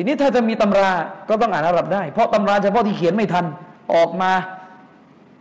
[0.00, 0.92] ทีนี้ถ้าจะมีตำรา
[1.28, 3.44] ก็ต้องอ่านอาหรับได้ เพราะตำราเฉพาะที่เขียนไม่ทัน
[3.94, 4.30] ออกมา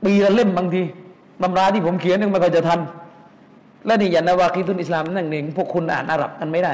[0.05, 0.83] ปีละเล่มบางที
[1.43, 2.79] ตำราที่ผมเขียนยังม่ค่อยจะทัน
[3.85, 6.71] และนี่ยันนาวาคีตุนอิสลามนั่นเองพวกคุณอ่านอาหรับกันไม่ได้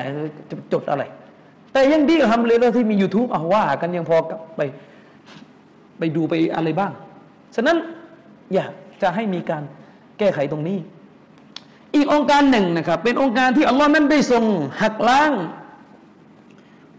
[0.49, 1.03] จะจดอะไร
[1.73, 4.61] แต่ยังดีทำเลยแล้วที่มี YouTube อะว่ากันยังพอกลับไป
[5.99, 6.91] ไปดูไปอะไรบ้าง
[7.55, 7.77] ฉะนั้น
[8.53, 9.63] อยากจะให้มีการ
[10.19, 10.77] แก้ไขตรงนี้
[11.95, 14.43] อีกองค์การหนึ่งนะครับ เป็นองค์การที่อัลลอฮ์นั้นได้ทรง
[14.81, 15.33] หักล้าง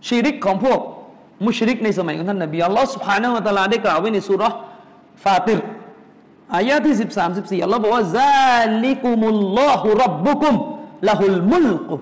[0.07, 0.79] ชีริกของพวก
[1.47, 4.43] มุชริกในสมัยของท่านนบีอัลลอฮ์สุภาณวะตาลาได้กล่าวไว้ในสุร
[5.25, 5.61] ฟาติร
[6.55, 8.19] อายะที่สิบสามสิบสี่อัลลอฮ์บอกว่าซ
[8.53, 10.55] ذلكم الله ربكم
[11.09, 11.97] له الملك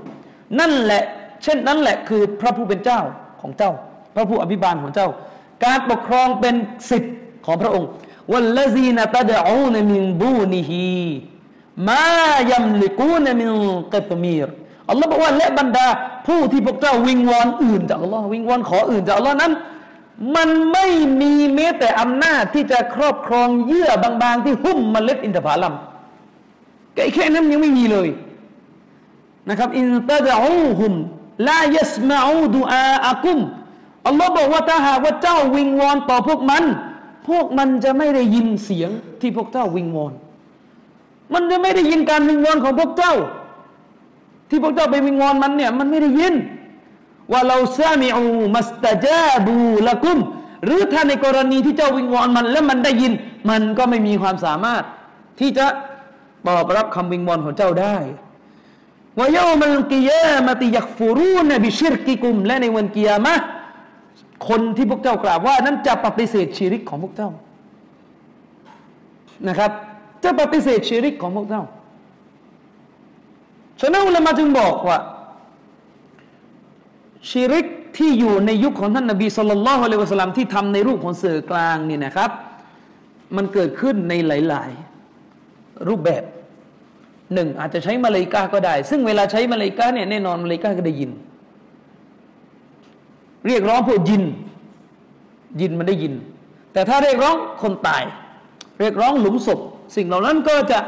[0.59, 1.03] นั่นแหละ
[1.43, 3.01] เช่นนั้นแหละคือพระผู้เป็นเจ้า
[3.41, 3.73] ของเจ้า
[4.15, 5.09] พระผู้อภิบาลของเจ้า
[5.65, 6.55] การปกครองเป็น
[6.91, 7.15] สิทธิ์
[7.47, 7.89] ของพระองค์
[8.33, 13.51] والذين تدعون من دونه ما يملكون من
[13.95, 14.49] قطمير
[14.93, 15.87] อัลลอฮ์บอกว่าและบรรดา
[16.27, 19.53] ผู้ที่พวกเจ้าวิงวอนอื่นจากอัลลอฮ์วิงวอนขออื่นจากอัลลอฮ์นั้น
[20.37, 20.87] มันไม่
[21.21, 25.75] มีแม้แต่อำนาจที่จะครอบครองเยื่อบางๆ ที่หุ้มเมล็ดอินทผลัม
[27.15, 28.09] แค่นั้นยังไม่มีเลย
[29.49, 30.93] นะครับอินตะดอูฮุม
[31.49, 33.39] ลายัสมาอูดูอาอักุม
[34.07, 36.65] อัลลอฮ์บอกว่าถ้าหากว่าเจ้าวิงวอนต่อพวกมัน
[37.29, 40.13] พวกมันจะไม่ได้ยินเสียงที่พวกเจ้าวิงวอน
[41.35, 43.15] มันจะไม่ได้ยินการวิงวอนของพวกเจ้า
[44.53, 46.35] ที่พวกเจ้าไปวิงวอนมันเนี่ยมันไม่ได้ยิน
[47.33, 49.57] ว่าเราซามิอูมัสตาจาบู
[49.89, 50.19] ละกุม
[50.65, 53.13] หรือถ้าในกรณีที่เจ้าวิงวอนมัน แล้วมันได้ยิน
[53.51, 54.83] มันก็ไม่มีความสามารถ
[55.41, 55.67] ที่จะ
[56.49, 57.97] ตอบรับคำวิงวอนของเจ้าได้
[59.19, 63.35] วายามันกิยามติยักฟูรูนบิชิรกิกุม และในวันกิยามะ
[64.49, 67.31] คนที่พวกเจ้ากล่าวว่า นั้นจะปฏิเสธชีริกของพวกเจ้า
[69.49, 69.71] นะครับ
[70.25, 71.65] จะปฏิเสธชีริกของพวกเจ้า
[73.85, 74.99] ฉะนั้นอุลามาจึงบอกว่า
[77.31, 77.67] ชีริก
[77.97, 82.31] ที่อยู่ในยุคของท่านนบีสุลต่านละฮ์อะลัยวะสลามที่ทำในรูปของเสือกลางนี่นะครับ
[83.37, 84.71] มันเกิดขึ้นในหลาย
[85.29, 86.23] ๆ รูปแบบ
[87.35, 91.11] หนึ่งอาจจะใช้มาเลกาก็ได้ ซึ่งเวลาใช้มาเลกาเนี่ยแน่นอนมาเลกาก็ได้ยิน
[93.47, 94.25] เรียกร้องพวกยิน
[95.61, 96.15] ยินมันได้ยิน
[96.73, 98.03] แต่ถ้าเรียกร้องคนตาย
[98.81, 99.59] เรียกร้องหลุมศพ
[99.97, 100.81] สิ่งเหล่านั้นก็จะ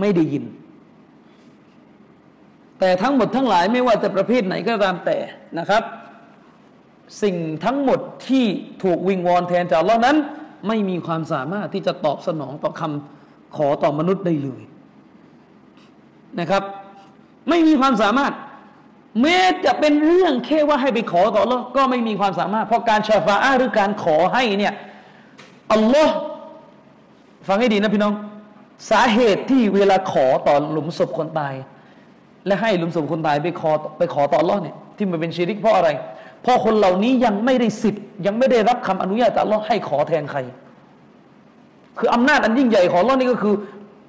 [0.00, 0.44] ไม่ได้ยิน
[2.80, 5.18] แต่ทั้งหมดทั้งหลายไม่ว่าจะประเภทไหนก็ตามแต่
[5.58, 5.82] นะครับ
[7.22, 8.44] สิ่งทั้งหมดที่
[8.82, 10.16] ถูกวิงวอนแทนจากเรานั้น
[10.68, 14.62] ไม่มีความสามารถที่จะตอบสนองต่อคำขอต่อมนุษย์ได้เลย
[16.40, 16.62] นะครับ
[17.48, 18.32] ไม่มีความสามารถ
[19.22, 24.74] แม้จะเป็นเรื่องแค่ว่าให้ไปขอต่ออัลลอก็ไม่มีความสามารถ เพราะการชาฟาอาหรือการขอให้เนี่ย
[25.72, 26.14] อัลลอฮ์
[27.48, 28.14] ฟังให้ดีนะพี่น้อง
[28.90, 31.54] สาเหตุที่เวลาขอต่อหลุมศพคนตาย
[32.46, 35.88] และให้ลุมศพคนตายไปขอไปขอต่อรอดเนี่ยที่มันเป็นชีริกเพราะอะไร
[36.42, 40.38] เพราะคนเหล่านี้ยังไม่ได้สิทธิ์ ยังไม่ได้รับคำอนุญาตจากอัลลอฮ์ให้ขอแทนใคร
[41.98, 43.54] คืออำนาจอันยิ่งใหญ่ของอัลลอฮ์นี่ก็คือ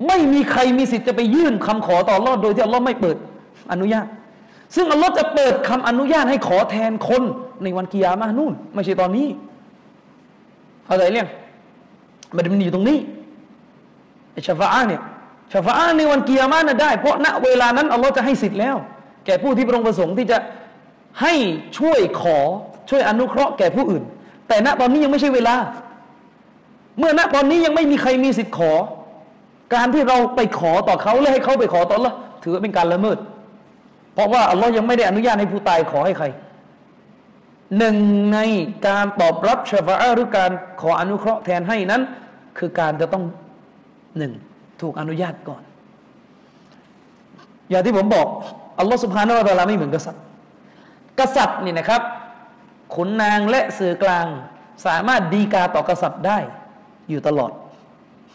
[0.07, 3.17] ไม่มีใครมีสิทธิ์จะไปยื่นคำขอต่ออัลลอฮ์โดยที่อัลลอฮ์ไม่เปิด
[3.71, 4.05] อนุญาต
[4.75, 7.23] ซึ่งอัลลอฮ์จะเปิดคำอนุญาตให้ขอแทนคน
[7.63, 9.27] ในวันกิยามานู่น ไม่ใช่ตอนนี้
[10.85, 11.27] เข้าใจเรื่อง
[12.35, 12.97] มันมันอยู่ตรงนี้
[14.31, 15.01] ไอ้ชาฟาอาเนี่ย
[15.51, 18.75] ชาฟาอาในวันเกิยามาน่ะได้ เพราะณเวลานั้นอัลลอฮ์จะให้สิทธิ์แล้ว
[19.25, 20.37] แก่ผู้ที่พระองค์ประสงค์ที่จะ
[21.21, 21.33] ให้
[21.77, 22.37] ช่วยขอ
[22.89, 24.03] ช่วยอนุเคราะห์แก่ผู้อื่น
[24.47, 25.55] แต่ณตอนนี้ยังไม่ใช่เวลา
[26.99, 28.71] เมื่อณตอนนี้ยังไม่มีใครมีสิทธิ์ขอ
[29.75, 33.17] การที่เราไปขอต่อเขาและให้เขาไปขอต่อละถือเป็นการละเมิด
[34.13, 36.25] เพราะว่าอัลลอฮ์ยังไม่ได้อนุญาตให้ผู้ตายขอให้ใคร
[37.77, 37.95] หนึ่ง
[38.33, 38.39] ใน
[38.87, 42.01] การตอบรับชฟาหรือการขออนุเคราะห์แทนให้นั้น
[42.57, 43.23] คือการจะต้อง
[44.17, 44.33] หนึ่ง
[44.81, 45.61] ถูกอนุญาตก่อน
[47.69, 48.27] อย่างที่ผมบอก
[48.79, 50.21] อัลลอฮ์สุบฮานาอัลลอฮไม่เหมือนกษัตริย์
[51.19, 52.01] กษัตริย์นี่นะครับ
[52.95, 54.25] ขุนนางและสื่อกลาง
[54.85, 56.37] สามารถดีกาต่อกษัตริย์ได้
[57.09, 57.51] อยู่ตลอด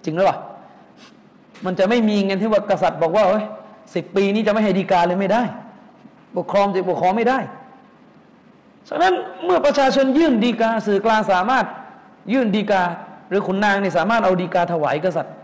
[0.04, 0.38] จริงหรือเปล่า
[1.64, 3.44] มันจะไม่มีเงินที่ว่ากษัตริย์บอกว่าเฮ้ย
[3.94, 5.42] สิบปีนี้จะไม่ให้ดีกาเลยไม่ได้
[6.36, 7.38] ปกครองจะปกครองไม่ได้
[8.88, 11.64] ฉะนั้นเมื่อประชาชนยื่นดีกาสื่อกลางสามารถ
[12.32, 12.82] ยื่นดีกา
[13.28, 15.34] หรือขุนนางนี่สามารถเอาดีกาถวายกษัตริย์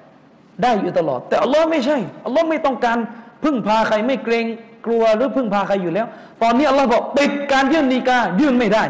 [0.62, 1.96] ได้อยู่ตลอด แต่อัลลอฮ์ไม่ใช่
[2.27, 2.99] อัลลอฮ์ไม่ต้องการ
[3.44, 4.46] พึ่งพาใครไม่เกรง
[4.87, 6.07] กลัวหรือพึ่งพาใครอยู่แล้ว
[6.42, 8.85] ตอนนี้อัลลอฮ์บอกปิดการยื่นดีกายื่นไม่ได้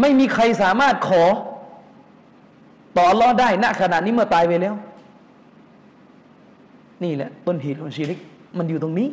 [0.00, 1.24] ไม่มีใครสามารถขอ
[2.96, 4.74] ต่ออัลลอฮ์ได้ณขณะนี้เมื่อตายไปแล้ว
[7.04, 8.18] นี่แหละต้นเหตุของชีริก
[8.58, 9.08] มันอยู่ตรงนี้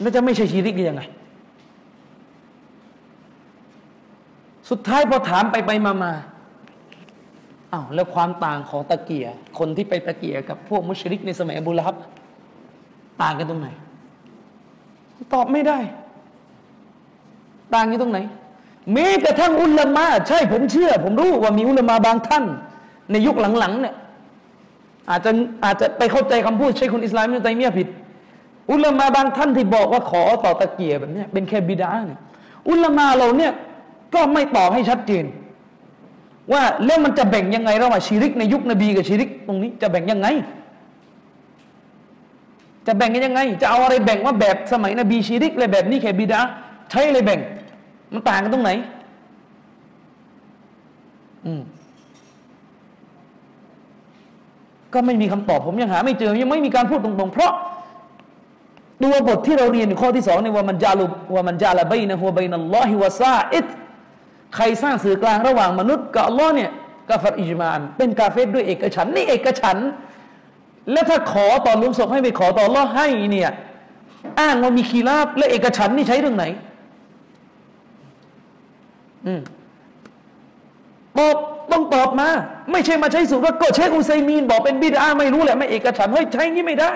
[0.00, 1.02] แล้วจะไม่ใช่ชีริกได้ยังไง
[4.70, 6.12] สุดท้ายพอถามไปไปมามา
[7.72, 9.26] อ้าวแล้วความต่างของตะเกีย
[9.58, 11.96] คนที่ไปตะเกียกับพวกมุชริกในสมัยอบูละฮับ
[13.22, 13.68] ต่างกันตรงไหน
[15.34, 15.78] ตอบไม่ได้
[17.74, 18.18] ต่างกันตรงไหน
[18.92, 22.44] แม้กระทั่งอุลามะใช่ผมเชื่อ ผมรู้ว่ามีอุลามะบางท่าน
[23.10, 23.94] ในยุคหลังๆเนี่ย
[25.10, 25.30] อาจจะ
[25.64, 27.88] อาจจะไปเข้าใจคำพูดใช่คนอิสลามในใจเมียผิด
[28.70, 32.20] อุลามะบางท่านที่บอกว่าขอต่อตะเกียแบบนี้เป็นแค่บิดาเนี่ย
[32.68, 33.52] อุลามะเราเนี่ย
[34.14, 35.24] ก็ไม่ตอบให้ชัดเจน
[36.52, 40.28] ว่าแล้วมันจะแบ่งยังไงระหว่างชีริกในยุคนบีกับชีริก ตรงนี้จะแบ่งยังไง
[42.86, 46.40] จะแบ่งกันยังไง จะเอาอะไรแบ่งว่าแบบสมัยนบีชีริกเลยแบบนี้แค่บิดา
[46.90, 47.40] ใช้เลยแบ่ง
[48.12, 48.70] มันต่างกันตรงไหน
[51.46, 51.62] อืม
[54.92, 57.52] ก็ไม่มีคำตอบผมยังหา ไม่เจอยังไม่มีการพูดตรงๆ เพราะ
[59.02, 63.66] ตัวบทที่เราเรียนข้อที่สองในว่ามันจาลุว่ามันจาละบนะฮัวบนัลลอฮิวะซาอิด
[64.54, 66.70] ใครสร้างสื่อกลางระหว่างมนุษย์กับอัลลอฮ์เนี่ย
[67.10, 69.78] กาฟัอิจมาน เป็นกาเฟตด้วยเอกฉันนี่เอกฉัน
[70.92, 73.50] และถ้าขอต่อลุมศพให้ไปขอต่ออัลลอฮ์ให้เนี่ย
[74.40, 76.44] อ้างว่ามีคีราบและเอกฉันนี่ใช้เรื่องไหน
[79.26, 79.40] อืม
[81.18, 81.36] ตอบ
[81.72, 82.28] ต้องตอบมา
[82.72, 86.92] ไม่ใช่มาใช้สูตรว่าก็เชคอุซัยมีน บอกเป็นบิดาไม่รู้แหละไม่เอกฉันเฮ้ยใช้งี้ไม่ได้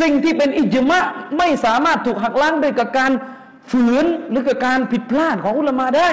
[0.00, 1.00] สิ่งที่เป็นอิจมะ
[1.38, 3.12] ไม่สามารถถูกหักล้างด้วยกับการ
[3.70, 6.08] ฝืนหรือกับการผิดพลาดของอุลามาได้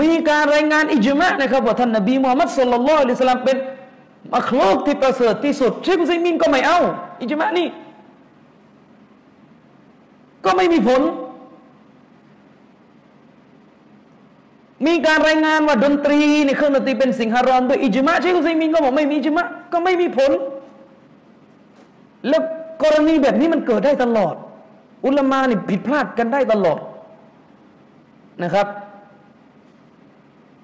[0.00, 3.56] มีการรายงานอิจมะนะครับว่าท่านนบีมูฮัมมัดสุลลัลลอฮุอะลัยฮิสลามเป็น
[4.34, 6.78] มัคลูกที่ประเสริฐที่สุดเชคุซัยมินก็ไม่เอา
[7.20, 7.66] อิจมะนี่
[10.44, 11.02] ก็ไม่มีผล
[14.86, 20.30] มีการรายงานว่าดนตรีในเครื่องดนตรีเป็นสิ่งฮารอมด้วยอิจมะเชคุซัยมินก็บอกไม่มีอิจมะก็ไม่มีผล
[22.28, 22.42] แล้ว
[22.82, 24.34] กรณีแบบนี้มันเกิดได้ตลอด
[25.06, 26.80] อุลามานี่ผิดพลาดกันได้ตลอด
[28.42, 28.66] นะครับ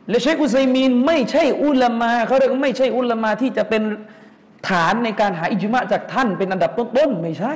[0.08, 3.82] และเชคอุซัยมีนไม่ใช่อุลามาเขาเรียกไม่ใช่อุลามาที่จะเป็น
[4.68, 7.54] ฐานในการหาอิจมะจากท่านเป็นอันดับต้นๆไม่ใช่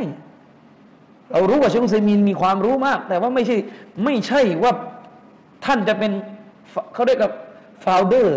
[1.30, 3.56] เรารู้ว่าเชคอุซัยมีนมีความรู้มาก แต่ว่าไม่ใช่
[4.04, 4.72] ไม่ใช่ว่า
[5.64, 6.12] ท่านจะเป็น
[6.94, 7.32] เขาเรียกกับ
[7.84, 8.36] ฟาวเดอร์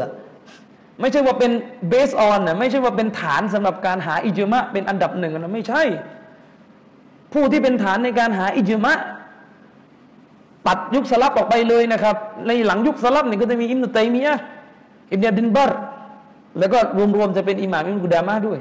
[1.01, 1.51] ไม่ใช่ว่าเป็น
[1.89, 5.83] เบสออนนะไม่ใช่ว่าเป็นฐานสำหรับการหาอิจมะเป็นอันดับหนึ่งนะไม่ใช่
[7.33, 8.93] ผู้ที่เป็นฐานในการหาอิจมะ
[10.67, 12.15] ตัดยุคสลับออกไปเลยนะครับ
[12.47, 14.35] ในหลังยุคสลับนี่ก็จะมีอิมนุตัยมียะ
[15.11, 15.71] อิบนาดินบัร
[16.59, 16.77] แล้วก็
[17.15, 18.59] รวมๆจะเป็นอิหม่ามอิมนุกุดามะด้วย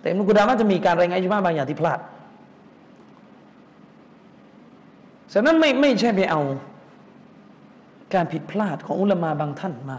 [0.00, 2.00] แต่อิมนุกุดามะจะมีการรายงานอิจมาบางอย่างที่พลาด
[5.32, 6.40] ฉะนั้นไม่ไม่ใช่ไปเอา
[8.14, 9.98] การผิดพลาดของอุลามาบางท่านมา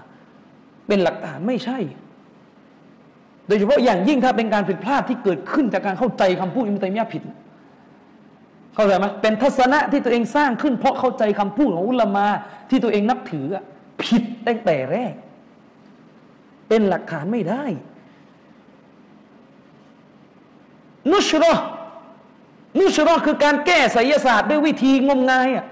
[0.88, 1.78] เป็นหลักฐานไม่ใช่
[3.48, 7.22] โดยเฉพาะอย่างยิ่งถ้าเป็นการผิดพลาดที่เกิดขึ้นจากการเข้าใจคำพูดอิมุตัยมียะผิด
[8.80, 12.28] เข้าใจไหมเป็นทัศนะที่ตัวเองสร้างขึ้น เพราะเข้าใจคำพูดของอุลมา
[12.70, 13.48] ที่ตัวเองนับถือ
[14.02, 15.14] ผิดตั้งแต่แรก
[16.68, 17.64] เป็นหลักฐานไม่ได้
[21.12, 21.54] นุชรอ
[22.80, 25.66] นุชรอคือการแก้ไสยศาสตร์ด้วยวิธีงมงายอะ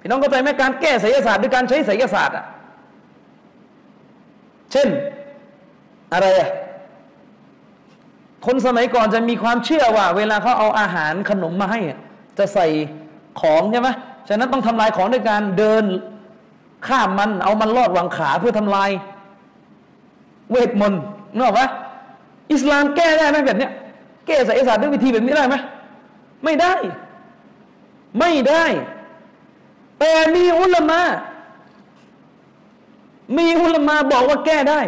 [0.00, 2.46] พี่น้องเข้าใจไหมการแก้ไสยศาสตร์ด้วยการใช้ไสยศาสตร์อะ
[4.72, 4.88] เช่น
[6.12, 6.50] อะไรอะ
[8.46, 12.00] คนสมัยก่อนจะมีความเชื่อว่า เวลาเขาเอาอาหารขนมมาให้อะ
[12.38, 12.66] จะใส่
[13.40, 13.88] ของใช่ไหม
[14.28, 15.84] ฉะนั้นต้องทำลายของด้วยการเดิน
[16.86, 18.90] ข้ามมันเอามันลอดวางขาเพื่อทำลาย
[20.50, 21.02] เวทมนต์
[21.34, 21.62] นึกออกไหม
[22.52, 23.72] อิสลามแก้ได้ไหมแบบเนี้ย
[24.26, 25.56] แก้ไสยศาสตร์ด้วยวิธีแบบนี้ได้ไหม
[26.44, 26.74] ไม่ได้
[28.18, 28.64] ไม่ได้
[29.98, 31.00] แต่มีอุลามะ
[33.38, 34.80] มีอุลามะบอกว่าแก้ได้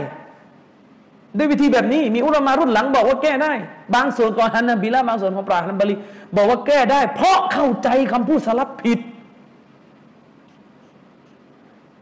[1.38, 3.52] ด้วยวิธีแบบนี้มีอุลามารุ่นหลังบอกว่าแก้ได้
[3.94, 5.94] บางส่วนก่อนฮันนบีละบางส่วนของปราฮันบาลี
[6.36, 8.98] บอกว่าแก้ได้ เพราะเข้าใจคำพูดสลับผิด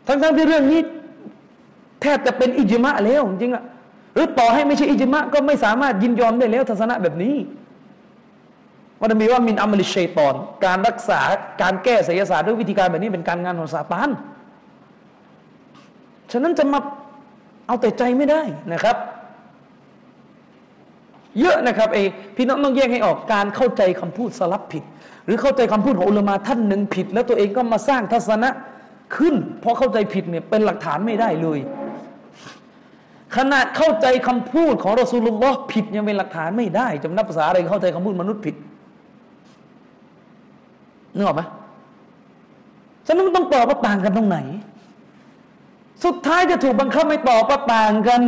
[0.06, 0.80] ทั้งๆที่เรื่องนี้
[2.02, 3.64] แทบจะเป็นอิจมะแล้วจริงอะ
[4.14, 7.36] หรือต่อให้ไม่ใช่อิจมะก็ไม่สามารถยินยอมได้แล้วทัศนะแบบนี้
[9.00, 11.20] วันมีว่ามินอัมลิชัยตอน การรักษา
[11.62, 14.10] การแก้ไสยศาสตร์ด้วยวิธีการแบบนี้เป็นการงานของซาตาน
[16.32, 16.80] ฉะนั้นจะมา
[17.66, 18.42] เอาแต่ใจไม่ได้
[18.72, 18.96] นะครับ
[21.40, 21.98] เยอะนะครับเอ
[22.36, 24.84] พี่น้องต้องแยกให้ออกการเข้าใจคำพูดสลับผิด
[25.26, 28.50] หรือเข้าใจคำพูดของอุลมาท่านหนึ่งผิด แล้วตัวเองก็มาสร้างทัศนะ
[29.16, 31.58] ขึ้น เพราะเข้าใจผิดเนี่ยเป็นหลักฐานไม่ได้เลย
[33.36, 38.54] ขนาดเข้าใจคำพูดของรอสูลุลลอฮ์ผิดยังเป็นหลักฐานไม่ได้จะนับภาษาอะไรเข้าใจคำพูดมนุษย์ผิด
[41.14, 41.42] นึกออกไหม
[43.06, 44.38] ฉะนั้นต้องตอบว่าต่างกันตรงไหน
[46.04, 48.22] สุดท้ายจะถูกบังคับไม่ตอบว่าต่างกัน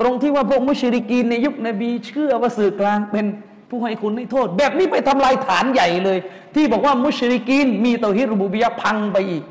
[0.00, 3.24] ตรงที่ว่าพวกมุชริกีนในยุคนบีเชื่อว่าสื่อกลางเป็น
[3.70, 6.18] ผู้ให้คุณให้โทษ แบบนี้ไปทำลายฐานใหญ่เลย
[6.54, 9.44] ที่บอกว่ามุชริกีนมีเตาฮิรบูบิยะพังไปอีก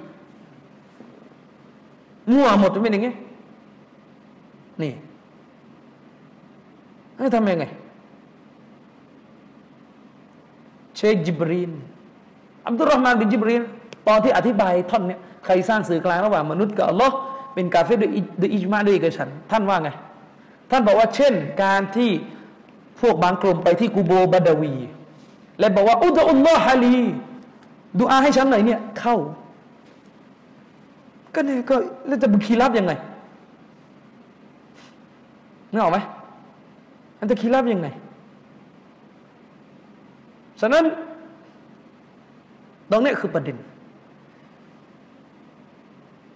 [2.32, 3.14] มั่วหมดเป็นอย่างงี้
[4.82, 4.94] นี่
[7.18, 7.66] ให้ทำยังไง
[10.96, 11.72] เชคจิบรีน
[12.68, 13.64] อับดุลรหมานบินจิบรีน
[14.08, 17.16] ตอนที่อธิบายท่อนเนี้ยใครสร้างสื่อกลางระหว่างมนุษย์กับอัลลอฮ์
[17.54, 18.12] เป็นกาเฟรด้วย
[18.54, 19.90] อิจมาด้วยเอกฉัน ท่านว่าไง
[20.70, 22.12] ท่านบอกว่าเช่นการที่
[23.02, 24.74] พวกบางกลุ่มไปที่กูโบบาดาวี
[25.60, 26.98] และบอกว่าอุดอุลลอฮฮาลี
[28.00, 29.16] ดูอาให้ฉันหน่อยเนี่ย เข้า
[31.34, 31.76] ก็เนี่ยก็
[32.08, 32.94] แล้วจะบุคีรับยังไง
[35.72, 35.98] นึกออกไหม
[37.20, 37.88] อันจะคีรับยังไง
[40.62, 40.86] ฉะนั้น
[42.90, 43.58] ตรงนี้คือประเด็น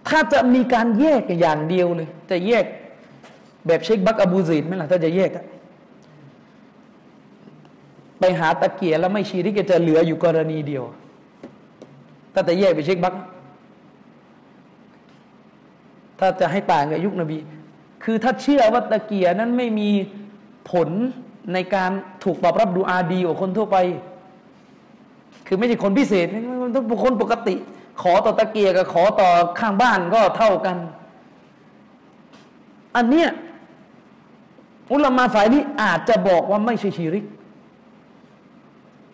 [0.08, 2.64] ถ้าจะมีการแยกอย่างเดียวเลย จะแยก
[3.66, 5.30] แบบเชคบักอบูซีนไหมล่ะถ้าจะแยก
[8.18, 10.84] ไปหาตะเกียแล้วไม่ชีริกจะเหลืออยู่กรณีเดียว
[12.34, 13.14] ถ้าจะแยกไปเชคบัก
[16.18, 17.38] ถ้าจะให้ต่างกับยุคนบี
[18.04, 19.90] คือถ้าเชื่อว่าตะเกียนั้นไม่มี
[20.70, 20.88] ผล
[21.52, 21.90] ในการ
[22.24, 23.76] ถูกตอบรับดูอาดีกว่าคนทั่วไป
[25.46, 26.26] คือไม่ใช่คนพิเศษ
[26.62, 27.54] มันต้องคนปกติ
[28.02, 29.28] ขอต่อตะเกียกับขอต่อ
[29.60, 30.76] ข้างบ้านก็เท่ากัน
[32.96, 33.28] อันเนี้ย
[34.92, 37.24] อุลามาฝ่ายนี้อาจจะบอกว่าไม่ใช่ชีริก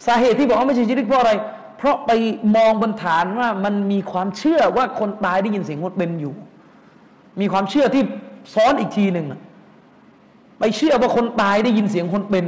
[0.07, 1.33] สาเหตุที่บอกว่าไม่ใช่ชีริกเพราะอะไร
[1.79, 2.11] เพราะไป
[2.57, 6.35] มองบนฐานว่ามันมีความเชื่อว่าคนตายได้ยินเสียงคนเป็นอยู่
[7.41, 8.03] มีความเชื่อที่
[8.55, 9.27] ซ้อนอีกทีหนึ่ง
[10.59, 12.47] ไปเชื่อว่าคนตายได้ยินเสียงคนเป็น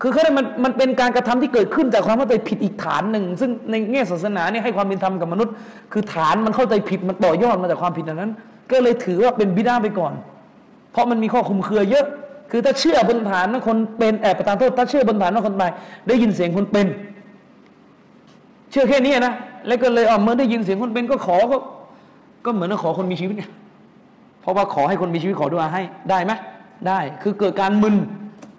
[0.00, 5.54] คือเขาได้มันมันเป็นการกระทำที่เกิดขึ้นจากความเข้าใจผิดอีกฐานหนึ่ง ซึ่งในแง่ศาสนาเนี่ยให้ความเป็นธรรมกับมนุษย์
[5.92, 8.32] คือฐานมันเข้าใจผิดมันต่อยอดมาจากความผิดนั้น
[8.70, 10.12] ก็เลยถือว่าเป็นบิดาไปก่อน
[10.96, 12.06] เพราะมันมีข้อคุมเครือเยอะ
[12.50, 15.72] คือถ้าเชื่อบนฐานว่าคนเป็นแอบประทานโทษ ถ้าเชื่อบนฐานว่าคนตาย
[16.08, 16.86] ได้ยินเสียงคนเป็น
[18.70, 19.34] เชื่อแค่นี้นะ
[19.66, 21.58] แล้วก็เลยออเมื่อได้ยินเสียงคนเป็นก็ขอก็
[22.44, 23.44] ก็เหมือนขอคนมีชีวิตไง
[24.40, 26.32] เพราะว่าขอให้คนมีชีวิตขอดุอาให้ได้ไหม
[26.88, 27.96] ได้ คือเกิดการมึน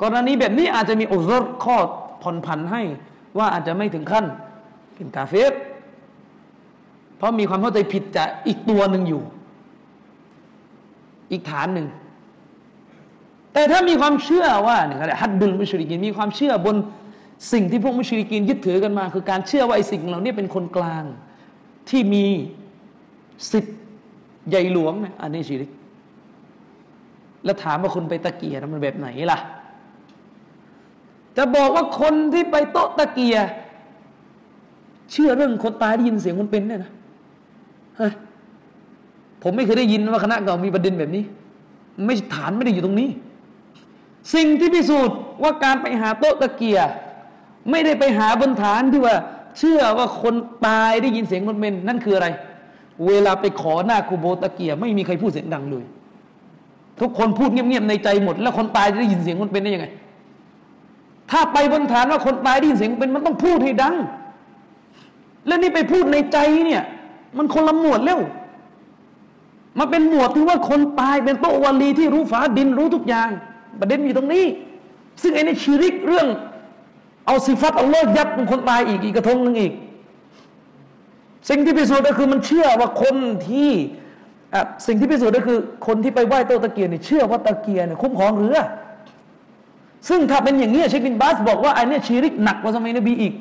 [0.02, 1.76] กรณีแบบนี้อาจจะมีอุซรข้อ
[2.22, 2.82] ผ่อนผันให้
[3.38, 4.26] ว่าอาจจะไม่ถึงขั้น
[4.96, 5.54] เป็นกาเฟส
[7.18, 9.22] เพราะมีความเข้าใจผิดจากอีกตัวหนึ่งอยู่
[11.32, 11.88] อีกฐานหนึ่ง
[13.58, 16.76] แต่ถ้ามีความเชื่อว่าเนี่ยอะไรฮัดดุลมุชริกินมีความเชื่อบน
[17.54, 21.04] สิ่งที่พวกมุชริกินยึดถือกันมา คือการเชื่อว่าไอ้สิ่งเหล่านี้เป็นคนกลาง
[21.90, 22.26] ที่มี
[23.52, 23.78] สิทธิ์
[24.50, 25.72] ใหญ่หลวงเนี่ยอันนี้ชิริก
[27.46, 29.40] แล้วถามว่าคุณไปตะเกียร์มันแบบไหนล่ะ
[31.38, 33.48] จะบอกว่าคนที่ไปโต๊ะตะเกียร์
[35.12, 36.92] เชื่อเรื่องคนตายได้ยินเสียงคนเป็นเนี่ยนะ
[39.44, 41.24] ผมไม่เคยได้ยินว่าคณะเก่ามีประเด็นแบบนี้
[42.06, 43.10] ไม่ฐานไม่ได้อยู่ตรงนี้
[44.34, 46.80] สิ่งที่พิสูจน์ว่าการไปหาโต๊ะตะเกีย
[47.72, 49.16] ไม่ได้ไปหาบนฐานที่ว่า
[49.58, 50.36] เชื่อว่าคน
[50.68, 52.28] ตายได้ยินเสียงคนเป็นนั่นคืออะไร
[53.08, 55.86] เวลาไปขอหน้าคูโบตะเกียไม่มีใครพูดเสียงดังเลย
[57.00, 59.88] ทุกคนพูดเงียบๆในใจหมด แล้วคนตายจะได้ยินเสียงคนเป็นได้ยังไง
[61.32, 63.96] ถ้าไปบนฐานว่าคนตายได้ยินเสียงเป็นมันต้องพูดให้ดัง
[65.48, 66.84] แล้วนี่ไปพูดในใจเนี่ย
[67.38, 68.20] มันคนละหมวดแล้ว
[69.80, 73.30] มาเป็นหมวดที่ว่าคนตายเป็นโตวาลีที่รู้ฟ้าดินรู้ทุกอย่าง
[73.80, 74.46] ประเด็นอยู่ตรงนี้
[75.22, 76.28] ซึ่งไอ้นี่ชีริกเรื่อง
[77.26, 79.74] เอาสิฟัตเอาเลิกยัดเป็นคนตายอีกอีกกระทงหนึ่งอีก
[81.50, 83.16] สิ่งที่พิสูจน์ก็คือมันเชื่อว่าคน
[83.50, 83.72] ที่
[84.88, 85.58] สิ่งที่พิสูจน์ก็คือ
[85.88, 88.58] คนที่ไปไหว้โตตะเกียนเนี่ยเชื่อว่าตะเกียนเนี่ยคุ้มครองเรือ
[90.10, 93.34] ซึ่งถ้าเป็นอย่างนี้เชคบินบาสบอกว่าไอ้นี่ชีริกหนักกว่าสมัยนบีอีก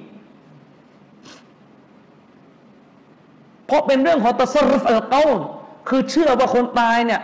[3.66, 5.22] เพราะเป็นเรื่องของตัสรุฟอัลเกา
[5.89, 7.20] คือเชื่อว่าคนตายเนี่ย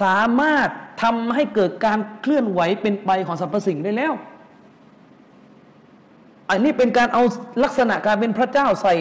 [0.00, 0.68] สามารถ
[1.02, 4.12] ทำให้เกิดการเคลื่อนไหวเป็นไปของสรรพสิ่งได้แล้ว
[6.50, 7.22] อันนี้เป็นการเอา
[7.64, 8.94] ลักษณะการเป็นพระเจ้าใส่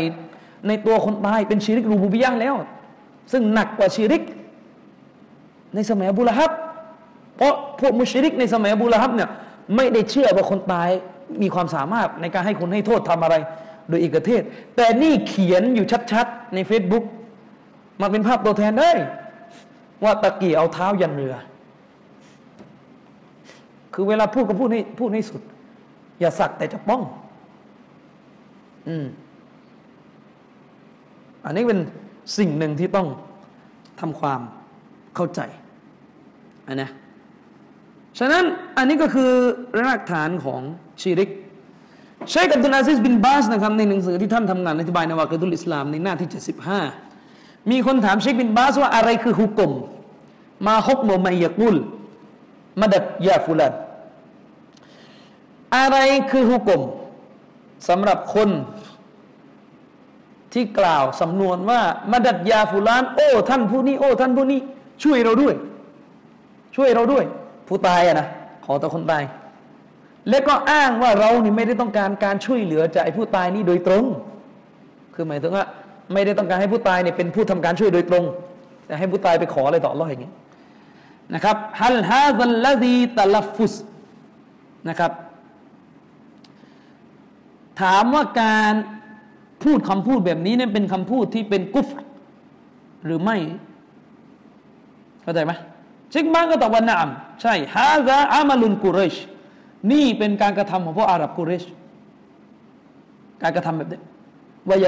[0.68, 2.56] ในตัวคนตายเป็นชีริกรูบูบิยะแล้ว
[3.32, 4.24] ซึ่งหนักกว่าชีริก
[5.76, 6.52] ในสมัยบุรฮับ
[7.38, 9.30] เพราะพวกมุชริกในสมัยบุรฮับเนี่ย
[9.76, 10.90] ไม่ได้เชื่อว่าคนตาย
[11.42, 13.36] มีความสามารถในการให้คนให้โทษทำอะไร
[13.90, 14.44] โดยอีกเทศ
[14.76, 17.04] แต่นี่เขียนอยู่ชัดๆ ใน Facebook
[18.02, 18.92] มาเป็นภาพตัวแทนได้
[20.04, 21.36] ว่าตะกี้เอาเท้ายันเรือ
[24.00, 25.42] คือเวลาพูดก็พูดให้พูดให้สุด
[26.20, 27.02] อย่าสักแต่จะป้อง
[28.88, 29.06] อืม
[31.46, 31.80] อันนี้เป็น
[32.38, 33.08] สิ่งหนึ่งที่ต้อง
[34.00, 34.42] ทำความ
[35.16, 35.40] เข้าใจ
[36.68, 36.90] อันนะ
[38.20, 38.44] ฉะนั้น
[38.78, 39.32] อันนี้ก็คือ
[39.82, 40.62] รากฐานของ
[41.02, 41.30] ชีริก
[42.32, 46.30] ใช้กับตุนาซิสบินบาสนะครับในหนังสือที่ท่านทำงานอธิบายในวากตุลอิสลามในหน้าที่
[47.04, 49.72] 75 มีคนถามเชคบินบาสว่าอะไรคือฮุกกลม
[50.68, 51.76] มาฮกโมมายกุล
[52.80, 53.74] มาดัดยาฟุลัน
[55.76, 55.98] อะไร
[56.32, 56.82] คือฮุกกลม
[57.90, 58.50] สำหรับคน
[60.54, 64.60] ที่กล่าวสำนวนว่ามาดัดยาฟุลาน โอ้ ท่านผู้นี้ โอ้ ท่านผู้นี้
[65.04, 65.56] ช่วยเราด้วย
[66.76, 67.26] ช่วยเราด้วย
[67.68, 68.28] ผู้ตายอะนะ
[68.66, 69.24] ขอต่อคนตาย
[70.30, 74.04] และก็อ้างว่าเรานี่ไม่ได้ต้องการการช่วยเหลือจากไอ้ผู้ตายนี้โดยตรง
[75.14, 75.66] คือหมายถึงว่า
[76.14, 78.24] ไม่ได้ต้องการให้ผู้ตายเนี่ยเป็นผู้ทำการช่วยโดยตรง
[78.86, 80.34] แต่ให้ผู้ตายไปขออะไรต่อรออย่างนี้ย
[81.34, 83.74] นะครับฮัลฮาซัลลดีตลฟุส
[84.90, 85.12] นะครับ
[87.82, 88.74] ถามว่าการ
[89.64, 91.90] พูดคำพูดแบบนี้เนี่ยเป็นคำพูดที่เป็นกุฟ
[93.06, 93.38] หรือไม่
[95.22, 95.52] เข้าใจไหม
[96.14, 97.08] ชิกมันก็ตอบว่านาม
[97.42, 99.16] ใช่ฮาซาอามาลุนกุเรช
[99.92, 101.64] นี่เป็นการกระทำของพวกอาหรับกุเรช
[103.42, 104.00] การกระทำแบบนี้
[104.70, 104.86] วาย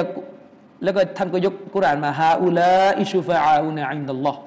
[0.83, 4.39] แล้วก็ท่านก็ยกกุรานมาฮาอุลาอิชูฟาอาอุนอินดัลลอฮ์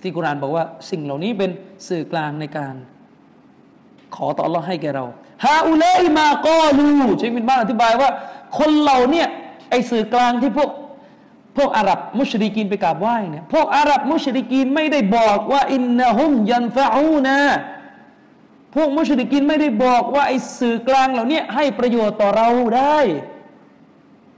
[0.00, 1.50] ที่กุรานบอกว่าสิ่งเหล่านี้เป็น
[1.88, 2.74] สื่อกลางในการ
[4.16, 5.04] ขอต่อดให้แกเรา
[5.44, 8.10] ฮาอุลาอิมากอลูเชคบินบ้านอธิบายว่า
[8.58, 9.24] คนเหล่านี้
[9.70, 10.70] ไอสื่อกลางที่พวก
[11.56, 17.38] พวกอาหรับมุชริกีนไปกราบไหว้เนี่ยพวกอาหรับมุชริกีนไม่ได้บอกว่าอินนะฮุมยันฟะอูนะ
[18.74, 22.98] พวกมุชริกีนไม่ได้บอกว่าไอสื่อกลางเหล่านี้ให้ประโยชน์ต่อเราได้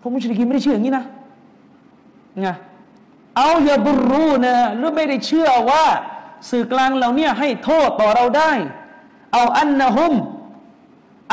[0.00, 1.04] พวกมุชริกีนไม่ได้เชื่ออย่างนี้นะ
[2.40, 2.48] ไง
[3.36, 5.84] เอาอย่าบุรูนะหรือไม่ได้เชื่อว่า
[6.50, 8.52] สื่อกลางเหล่านี้ให้โทษต่อเราได้
[9.32, 10.14] เอาอันนะฮุม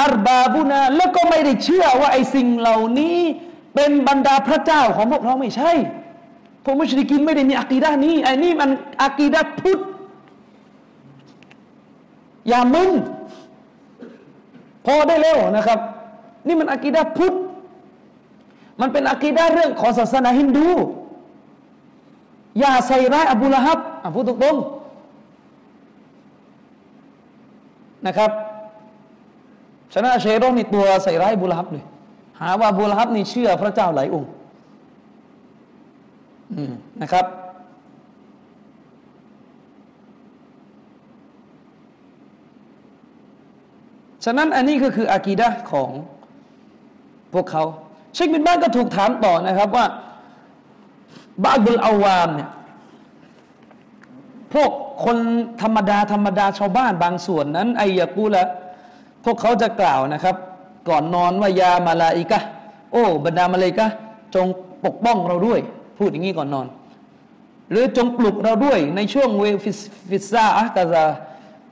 [0.01, 3.17] อัรบาบุนาแล้วก็ไม่ได้เชื่อว่าไอ้สิ่งเหล่านี้
[3.75, 5.71] เป็นบรรดาพระเจ้าของพวกเราไม่ใช่
[6.63, 8.69] พวกมุชลิกินไม่ได้มีอักีดานี้ไอ้นี่มัน
[9.03, 9.79] อักีดาพุทธ
[12.47, 12.91] อย่ามึน
[14.85, 15.79] พอได้แล้วนะครับ
[16.47, 17.33] นี่มันอักีดาพุทธ
[18.81, 20.69] มันเป็นอะกีดาเรื่องของศาสนาฮินดู
[22.59, 23.79] อย่าใส่ร้ายอบูละฮับ
[24.15, 28.31] พูดตรงๆนะครับ
[29.93, 31.83] ชนะเชโรนี่ตัวใส่ร้ายบูลฮับเลย
[32.39, 34.29] หาว่าบูลฮับนี่เชื่อพระเจ้าหลายองค์
[37.01, 37.25] นะครับ
[44.25, 45.89] ฉะนั้นอันนี้ก็คืออากีดะของ
[47.33, 47.63] พวกเขา
[48.13, 49.85] เชคบินบ้านก็ถูกถามต่อนะครับว่า
[51.43, 52.49] บาบุลอาวามเนี่ย
[54.53, 54.71] พวก
[55.05, 55.17] คน
[55.61, 58.43] ธรรมดาธรรมดาชาวบ้านบางส่วนนั้นไอยากูละ
[59.29, 60.35] วกเขาจะกล่าวนะครับ
[60.89, 62.39] ก่อนนอนว่ายามาลาอิกะ
[62.91, 63.87] โอ้บรรดามาลาอิกะ
[64.35, 64.47] จง
[64.85, 65.59] ปกป้องเราด้วย
[65.97, 66.67] พูดอย่างนี้ก่อนนอน
[67.71, 69.43] หรือจงปลุกเราด้วยในช่วงเว
[70.09, 71.05] ฟิซาอะกาซา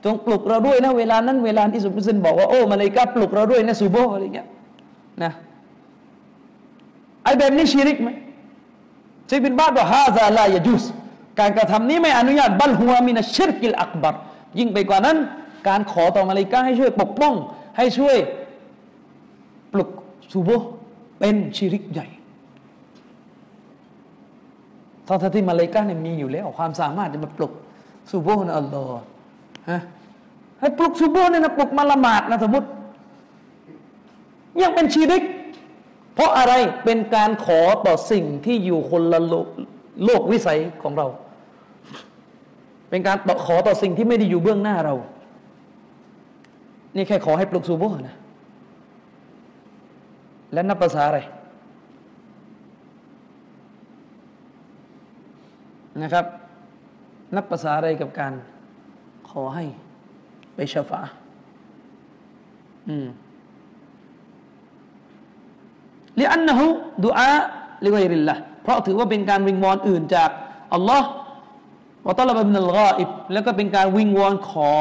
[0.04, 4.48] จงปลุกเราด้วยนะเวลานั้นเวลาที่สุบุซินบอกว่าโอ้มาลาอิกะปลุกเราด้วยนะซูโบอะไรเงี้ย
[5.22, 5.32] นะ
[7.24, 8.10] ไอ้แบบนี้ชีริกไหม
[9.26, 10.84] เชคบินบาดว่าฮาซาลายจุส
[11.38, 14.14] การกระทำนี้ไม่อนุญาตบัลฮัวมินะชิรกิลอักบัร
[14.58, 15.16] ยิ่งไปกว่านั้น
[15.68, 17.34] การขอต่อมาเลกาให้ช่วยปกป้อง
[17.76, 18.16] ให้ช่วย
[19.72, 19.90] ปลุก
[20.32, 20.50] ซูโบ
[21.20, 22.06] เป็นชีริกใหญ่
[25.06, 27.52] ทั้งที่มาเลกาเนี่ยมีอยู่แล้ว ความสามารถจะมาปลุก
[28.10, 29.02] ซูโบนะอัลลอฮ์
[29.70, 29.80] ฮะ
[30.60, 32.68] ให้ปลุกซุโบเนี่ยนะปลุกมาละหมาดนะสมมติ
[34.62, 35.22] ยังเป็นชีริก
[36.14, 36.54] เพราะอะไร
[36.84, 39.46] เป็นการขอต่อสิ่งที่อยู่คนละโลก
[40.04, 41.06] โลกวิสัยของเรา
[42.90, 44.94] เป็นการขอต่อสิ่งที่ไม่ได้อยู่เบื้องหน้าเรา
[46.94, 48.16] นี่แค่ขอให้ปลุกซูโบนะ
[50.52, 51.18] และนับภาษาอะไร
[56.02, 56.24] นะครับ
[57.36, 58.32] นับภาษาอะไรกับการ
[59.30, 59.64] ขอให้
[60.54, 61.00] ไปชฟา
[62.88, 63.06] อืม
[66.20, 66.66] ลิอันนะฮุ
[67.04, 67.32] ดุอา
[67.84, 70.30] ลิวัยริลละเพราะถือว่าเป็นการวิงวอนอื่นจาก
[70.74, 71.08] อัลลอฮ์
[72.06, 74.72] วะตลบมินัลกออิบแล้วก็เป็นการวิงวอนขอ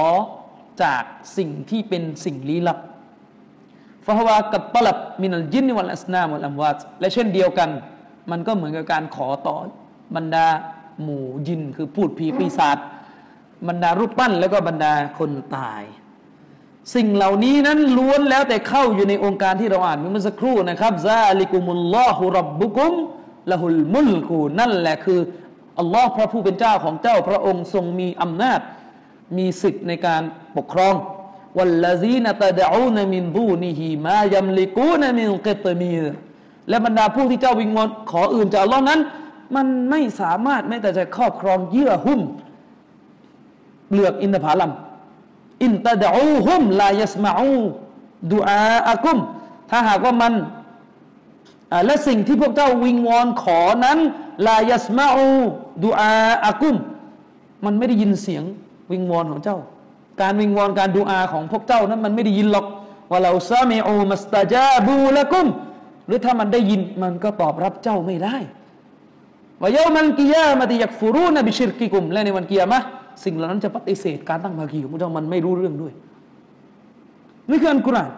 [0.83, 1.03] จาก
[1.37, 2.79] สิ่งที่เป็นสิ่งลี้ลับ
[4.05, 7.69] ฟะฮวากับตลับมินัลจินวัลอัสนามวัลอัมวาตและเช่นเดียวกัน
[8.31, 9.55] มันก็เหมือนกับการขอต่อ
[10.15, 10.47] บรรดา
[11.03, 12.77] หมู่ยิน คือพูดผีปีศาจ
[13.67, 15.83] บรรดารูปปั้นแล้วก็บรรดาคนตาย
[16.95, 22.93] สิ่งเหล่านี้นั้นล้วนแล้วแต่เข้าอยู่ในองค์การที่เราอ่านเมื่อสักครู่นะครับซาลิกุมุลลอฮุรับบุกุม
[23.51, 25.19] ละหุลมุลกูนั่นแหละคือ
[25.79, 28.59] อัลลอฮ์พระผู้เป็นเจ้าของเจ้าพระองค์ทรงมีอำนาจ
[29.37, 30.21] มีสิทธิ์ในการ
[30.57, 30.95] ปกครอง
[31.57, 35.95] วัลลาซีนตะดะอูนมินดูนิฮิมายัมลิกูนมินกิตมี
[36.69, 38.99] และบรรดาผู้ที่เจ้าวิงวอนขออื่นจากอัลลอฮ์นั้น
[39.55, 42.21] มันไม่สามารถแม้แต่จะครอบครองเยื่อหุ้ม
[43.87, 44.71] เปลือกอินทผลัม
[45.63, 47.57] อินตะดอูฮุมลายัสมาอู
[48.33, 49.17] ดูอาอากุม
[49.69, 50.33] ถ้าหากว่ามัน
[51.85, 53.97] และสิ่งที่พวกเจ้าวิงวอนขอนั้น
[54.47, 55.29] ลายัสมาอู
[55.83, 56.11] ดูอา
[56.45, 56.75] อากุม
[57.65, 58.43] มันไม่ได้ยินเสียง
[58.91, 59.57] วิงวอนของเจ้า
[60.21, 62.65] การวิงวอนการดูอาของพวกเจ้านั้นมันไม่ได้ยินหรอก
[63.11, 65.47] ว่าเราซาเมอูมัสตาจาบูละกุม
[66.07, 68.35] หรือถ้ามันได้ยินมันก็ตอบรับเจ้าไม่ได้
[69.61, 72.79] ว่าเยามันกิยามาติยักฟูรูนบิชิรกิกุม และในวันกิยามะ
[73.23, 75.93] สิ่งเหล่านั้นจะปฏิเสธการตั้งภาคีของพระเจ้ามันไม่รู้เรื่องด้วย
[77.49, 78.09] นี่คืออันกุรอาน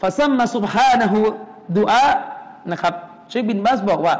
[0.00, 1.18] ฟาซัมมาสุบฮานะฮู
[1.78, 2.06] ดูอา
[2.72, 2.94] นะครับ
[3.30, 4.14] เชคบินบาสบอกว่า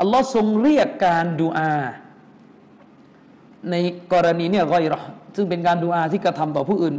[0.00, 1.74] อัลลอฮ์ทรงเรียกการดูอา
[3.70, 3.74] ใน
[4.12, 5.00] กรณีเนี่ยกอยรอ
[5.36, 6.94] ซึ่งเป็นการดูอาที่กระทำต่อผู้อื่น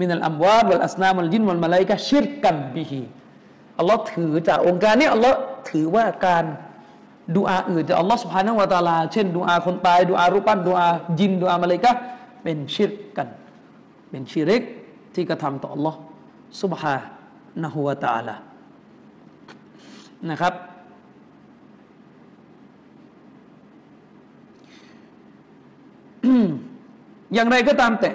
[0.00, 3.00] มินัลอัมวาบัลอัสนามัลยินวัลมาลายกะชิรกันบิฮี
[3.78, 5.38] อัลลอฮ์ถือจากองค์การนี้อัลลอฮ์
[5.70, 6.44] ถือว่าการ
[7.36, 11.92] ดูอาอื่นจากอัลลอฮ์สุภาณวตาลา เช่นดูอาคนตายดูอารูปปั้นดูอายินดูอามาเลยกะ
[12.42, 13.28] เป็นชิรกัน
[14.10, 14.62] เป็นชิริก
[15.14, 15.98] ที่กระทำต่ออัลลอฮ์
[16.62, 16.96] สุบฮา
[17.62, 18.34] นะฮุวาตาลา
[20.30, 20.54] นะครับ
[27.34, 28.10] อย่างไรก็ตามแต่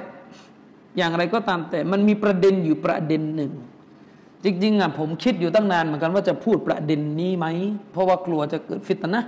[0.97, 3.51] อย่างไรก็ตามแต่ มันมีประเด็นอยู่ประเด็นหนึ่ง
[4.43, 7.45] จริงๆอะผมคิดอยู่ตั้งนานเหมือนกันว่าจะพูดประเด็นนี้ไหม
[7.91, 9.22] เพราะว่ากลัวจะเกิดฟิตนะ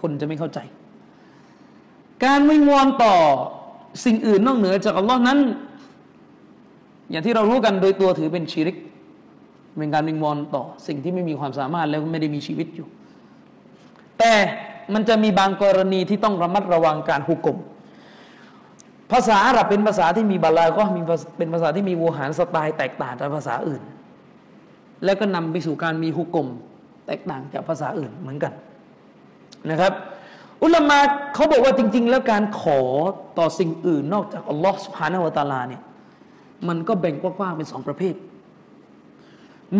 [0.00, 0.58] คนจะไม่เข้าใจ
[2.24, 3.14] การวิงวอนต่อ
[4.04, 5.38] สิ่งอื่นนอกเหนือจากอัลลอฮ์นั้น
[7.10, 8.76] อย่างที่เรารู้กันโดยตัวถือเป็นชีริก
[9.78, 12.86] เป็นการวิงวอนต่อ สิ่งที่ไม่มีความสามารถแล้วไม่ได้มีชีวิตอยู่
[14.18, 14.32] แต่
[14.94, 17.58] มันจะมีบางกรณีที่ต้องระมัดระวังการหุกกลม
[19.12, 21.00] ภาษาอาหรับเป็นภาษาที่มีบาลาก็มี
[21.38, 23.82] เป็นภาษาที่มีโวหารสไตล์แตกต่างจากภาษาอื่น
[25.04, 26.48] แล้วก็นำไปสู่การมีฮุกกลม
[27.06, 28.52] แตกต่างจากภาษาอื่นเหมือนกัน
[29.70, 29.92] นะครับ
[30.62, 30.98] อุลามะ
[31.34, 32.80] เขาบอกว่าจริง ๆ แล้วการขอ
[33.38, 35.82] ต่อสิ่งอื่นนอกจากอัลลอฮ์สุภาณวตาลาเนี่ย
[36.68, 38.14] มันก็แบ่งกว้างๆเป็นสองประเภท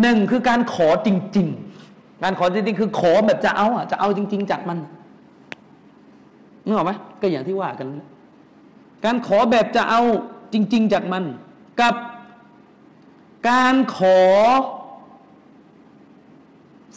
[0.01, 1.76] หนึ่งคือการขอจริง ๆ
[2.23, 4.77] การขอจริงๆคือขอแบบจะเอาอะจะเอาจริง ๆ จากมัน
[6.65, 6.91] นึกออกไหม
[7.21, 7.87] ก็อย่างที่ว่ากัน
[9.05, 10.01] การขอแบบจะเอา
[10.53, 11.23] จริง ๆ จากมัน
[11.81, 11.95] กับ
[13.49, 14.19] การขอ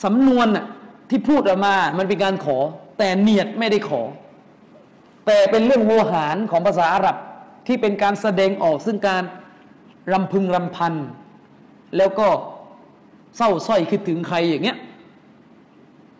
[0.05, 0.67] สำนวนน่ะ
[1.11, 2.57] ที่พูดออกมา มันเป็นการขอ
[2.99, 4.03] แต่เนียดไม่ได้ขอ
[5.27, 7.17] แต่เป็นเรื่องโวหารของภาษาอาหรับ
[7.67, 9.23] ที่เป็นการแสดงออกซึ่งการ
[10.13, 10.95] รำพึงรำพัน
[11.97, 12.27] แล้วก็
[13.37, 14.79] เศร้าส้อยคิดถึงใครอย่างเงี้ย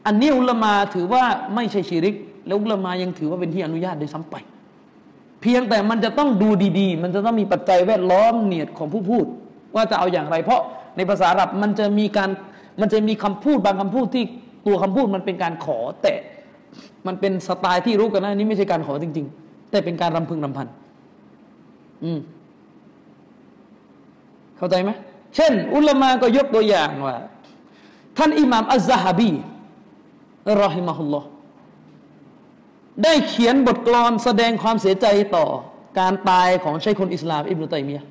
[0.07, 1.25] อันนี้อุลมาถือว่า
[1.55, 2.15] ไม่ใช่ชีริก
[2.47, 4.37] แล้วอุลมายังถือว่าเป็นที่อนุญาตโดยซ้ำไป
[5.41, 6.49] เพียงแต่มันจะต้องดู
[6.81, 9.25] ดีๆ มันจะต้องมีปัจจัยแวดล้อมเนียดของผู้พูด
[9.75, 10.61] ว่าจะเอาอย่างไร เพราะ
[10.97, 12.31] ในภาษาอับมันจะมีการ
[12.81, 14.25] มันจะมีคำพูดบางคำพูดที่
[14.67, 16.15] ตัวคำพูดมันเป็นการขอ แต่
[17.07, 20.67] มันเป็นสไตล์ที่รู้กันนะนี่ไม่ใช่การขอจริง ๆ แต่เป็นการรำพึงรำพัน
[22.05, 22.19] อืม
[24.57, 24.91] เข้าใจไหม
[25.37, 27.17] เช่น อุลามาก็ยกตัวอย่างว่า
[28.19, 29.31] ท่านอิหม่ามอัลซาฮบี
[30.63, 31.27] รอฮิมะฮุลลอฮ์
[33.05, 35.47] ได้เขียนบทกลอนแสดงความเสียใจต่อ
[35.99, 38.05] การตายของชัยคนอิสลาม อิบนุตัยมียะ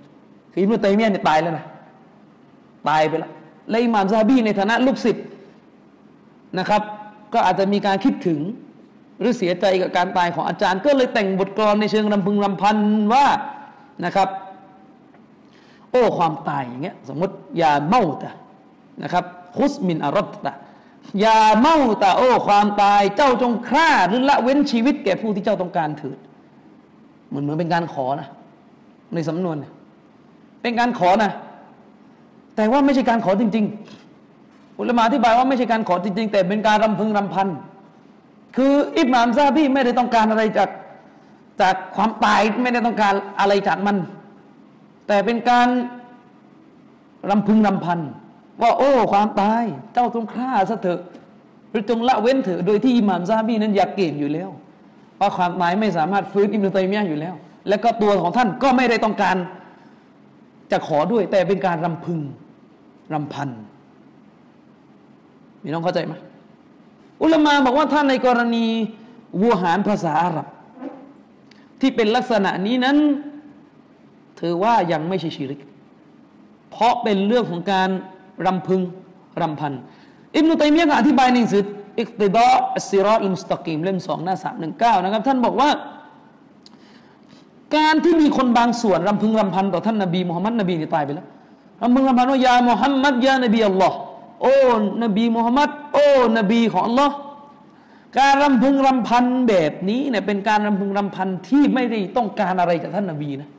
[0.52, 1.66] คืออิบนุตัยมียะเนี่ยตายแล้วนะ
[2.90, 3.32] ตายไปแล้ว
[3.70, 5.26] และอิหม่ามซาบีในฐานะลูกศิษย์
[6.60, 6.82] นะครับ
[7.34, 8.40] ก็อาจจะมีการคิดถึง
[9.20, 12.78] หรือเสียใจกับการตายของอาจารย์ ก็เลยแต่งบทกลอนในเชิงรำพึงรำพัน
[13.14, 13.26] ว่า
[14.06, 14.30] นะครับ
[15.92, 18.32] โอ้ความตายอย่างเงี้ยสมมติยาเมาตะ
[19.04, 19.24] นะครับ
[19.58, 20.54] คุสมินอารตะ
[21.22, 26.18] อย่าเมาตะโอ้ความตาย เจ้าจงฆ่าหรือละเว้นชีวิตแก่ผู้ที่เจ้าต้องการเถิด
[27.28, 28.28] เหมือนเหมือนเป็นการขอนะ
[29.14, 29.56] ในสำนวน
[30.62, 31.32] เป็นการขอนะ
[32.56, 33.66] แต่ว่าไม่ใช่การขอจริง
[34.22, 37.48] ๆ อุลมาอธิบายว่าไม่ใช่การขอจริง ๆ แต่เป็นการรำพึงรำพัน
[38.56, 40.70] คืออิบมามซาบีไม่ได้ต้องการอะไรจาก
[41.62, 43.98] จากความตายไม่ได้ต้องการอะไรจากมัน
[45.08, 45.68] แต่เป็นการ
[47.30, 48.00] รำพึงรำพัน
[48.62, 51.02] ว่าโอ้ ความตาย เจ้าต้องฆ่าซะเถอะ
[51.70, 54.50] หรือจงละเว้นเถอะโดยที่อิหม่ามซาบีนั้นอยากเก่งอยู่แล้ว
[55.20, 57.36] ว่าความตายไม่สามารถฟื้นอิมรุตัยมียอยู่แล้ว
[57.70, 59.36] และก็ตัวของท่านก็ไม่ได้ต้องการ
[60.72, 62.20] จะขอด้วย แต่เป็นการรำพึง
[63.14, 63.50] รำพัน
[65.64, 66.14] มีน้องเข้าใจไหม
[67.22, 68.66] อุลมาบอกว่าถ้านในกรณี
[69.42, 70.48] วัวหารภาษาอาหรับ
[71.82, 72.98] ที่เป็นลักษณะนี้นั้น
[74.40, 75.62] ถือว่ายังไม่ใช่ชิริก
[76.72, 77.90] เพราะเป็นเรื่องของการ
[78.46, 78.82] รำพึง
[79.42, 79.74] รำพัน
[80.36, 81.64] อิบนุตัยมียะอธิบายในหนังสือ
[82.00, 85.70] อิกติดะอัสซิรอตมุสตะกีมเล่มสองหน้าสามหนึ่งเก้านะครับ ท่านบอกว่า
[87.76, 91.28] การที่มีคนบางส่วนรำพึงรำพันต่อท่านนบีมุฮัมมัดนบีนี่ตายไปแล้ว
[91.82, 93.98] รำพึงรำพันว่ายามุฮัมมัดยานบีอัลลอฮ์
[94.42, 94.54] โอ้
[95.04, 96.06] นบีมุฮัมมัดโอ้
[96.38, 97.16] นบีของอัลลอฮ์
[98.20, 103.50] การรำพึงรำพันแบบนี้เนี่ยเป็นการรำพึงรำพันที่ไม่ได้ต้องการอะไรจากท่านนบีนะ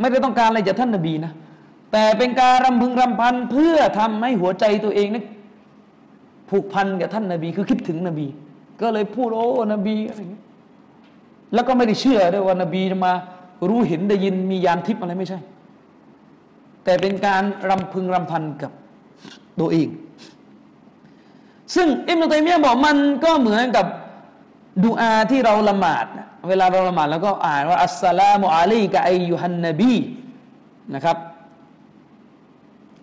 [0.00, 1.32] ไม่ได้ต้องการอะไรจากท่านนบีนะ
[1.92, 5.24] แต่เป็นการรำพึงรำพันเพื่อทำให้หัวใจตัวเองนั้น
[6.50, 8.26] ผูกพันกับท่านนบี คือคิดถึงนบี
[8.80, 10.40] ก็เลยพูดโอ้นบีอะไรอย่างนี้
[11.54, 13.12] แล้วก็ไม่ได้เชื่อด้วยว่านบีจะมา
[13.68, 15.38] รู้เห็นได้ยินมียานทิพย์อะไรไม่ใช่
[16.84, 18.72] แต่เป็นการรำพึงรำพันกับ
[19.60, 19.88] ตัวเอง
[21.74, 23.86] ซึ่งอิมนุตัยมียบอกมันก็เหมือนกับ
[24.84, 26.06] ดูอาที่เราละหมาด
[26.48, 29.94] เวลาเราละหมาดแล้วก็อ่านว่าอัสสลามุอะลัยกะอัยยุฮันนบี
[30.94, 31.16] นะครับ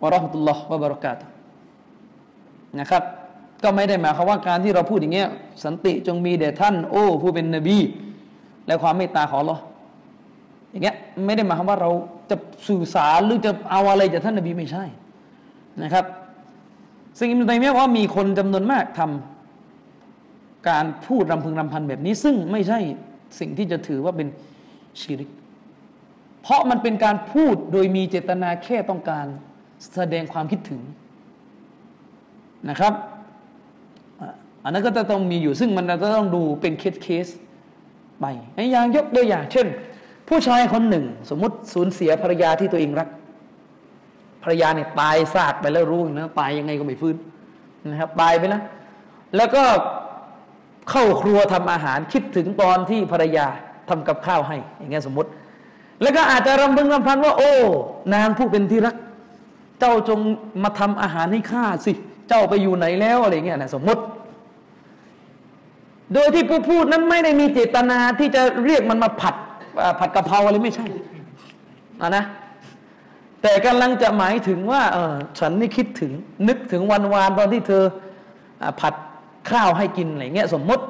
[0.02, 1.18] วะราะห์ตุลลอฮ์วะบารอกาต
[2.80, 3.04] นะครับ
[3.64, 5.30] ก็ไม่ได้หมายความว่าการที่เราพูดอย่างเงี้ย
[5.64, 7.78] สันติจงมีแด่ท่าน โอ้ผู้เป็นนบี
[8.68, 9.58] และความเมตตาของเรา
[10.72, 10.96] อย่างเงี้ย
[11.26, 11.90] ไม่ได้หมายความว่าเรา
[12.30, 12.36] จะ
[12.68, 14.84] สื่อสารหรือจะเอาอะไรจากท่านนบีไม่ใช่
[15.84, 16.06] นะครับ
[17.18, 22.80] ซึ่งอิมตัยมียะว่ามีคนจำนวนมากทำการพูดรำพึงรำพันแบบนี้ ซึ่งไม่ใช่
[23.40, 24.28] สิ่งที่จะถือว่าเป็น
[25.02, 25.30] ชีริก
[26.42, 29.26] เพราะมันเป็นการพูดโดยมีเจตนาแค่ต้องการ
[29.96, 30.82] แสดงความคิดถึง
[32.70, 32.94] นะครับ
[34.64, 37.28] อันนั้นก็จะต้องมีอยู่ซึ่งมันจะต้องดูเป็นเคสเคส
[38.20, 38.26] ไป
[38.72, 39.68] อย่างยกตัวอย่าง เช่น
[40.28, 43.10] ผู้ชายคนหนึ่ง สมมติสูญเสียภรรยาที่ตัวเองรัก
[44.44, 47.16] ภรรยาเนี่ยตายซากไปแล้วรู้นะตายยังไงก็ไม่ฟื้น
[47.88, 48.64] นะครับตายไปแล้ว
[49.36, 49.64] แล้วก็
[50.90, 53.48] เข้าครัวทำอาหารคิดถึงตอนที่ภรรยา
[53.90, 55.30] ทำกับข้าวให้ อย่างเงี้ยสมมติ
[56.02, 57.54] แล้วก็อาจจะรำพึงรำพันว่า โอ้
[58.14, 58.96] นางผู้เป็นที่รัก
[59.80, 60.20] เจ้าจง
[60.64, 61.94] มาทำอาหารให้ข้าสิ
[62.30, 64.02] เจ้าไปอยู่ไหนแล้วอะไรเงี้ยนะสมมติ
[66.14, 69.36] โดยที่ผู้พูดนั้นไม่ได้มีเจตนาที่จะเรียกมันมาผัด
[70.00, 70.88] ผัดกะเพราอะไรไม่ใช่
[72.02, 72.24] อะนะ
[73.42, 76.12] แต่กำลังจะหมายถึงว่าเออฉันนี่คิดถึง
[76.48, 77.84] นึกถึงวันวานตอนที่เธอ
[78.82, 78.94] ผัด
[79.52, 80.84] ข้าวให้กินอะไรเงี้ยสมมติ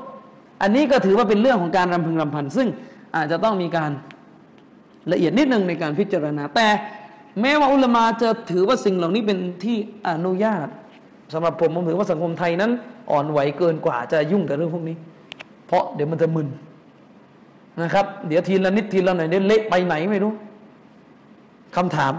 [0.61, 2.67] อันนี้ก็ถือว่าเป็นเรื่องของการรำพึงรำพัน ซึ่ง
[3.15, 3.91] อาจจะต้องมีการ
[5.11, 6.67] ละเอียดนิดนึงในการพิจารณาแต่
[7.41, 9.77] แม้ว่าอุลมาจะถือว่าสิ่งเหล่านี้เป็นที่
[10.07, 10.67] อนุญาต
[11.33, 12.71] สำหรับผมผมถือว่าสังคมไทยนั้น
[13.11, 14.95] อ่อนไหวเกินกว่าจะยุ่งกับเรื่องพวกนี้
[15.67, 16.47] เพราะเดี๋ยวมันจะมึน
[17.81, 20.33] นะครับ เดี๋ยวทีละนิดทีละหน่อยเดี๋ยวเละไปไหนไม่รู้
[21.75, 22.13] คำถาม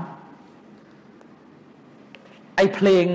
[2.57, 3.07] ไอเพลง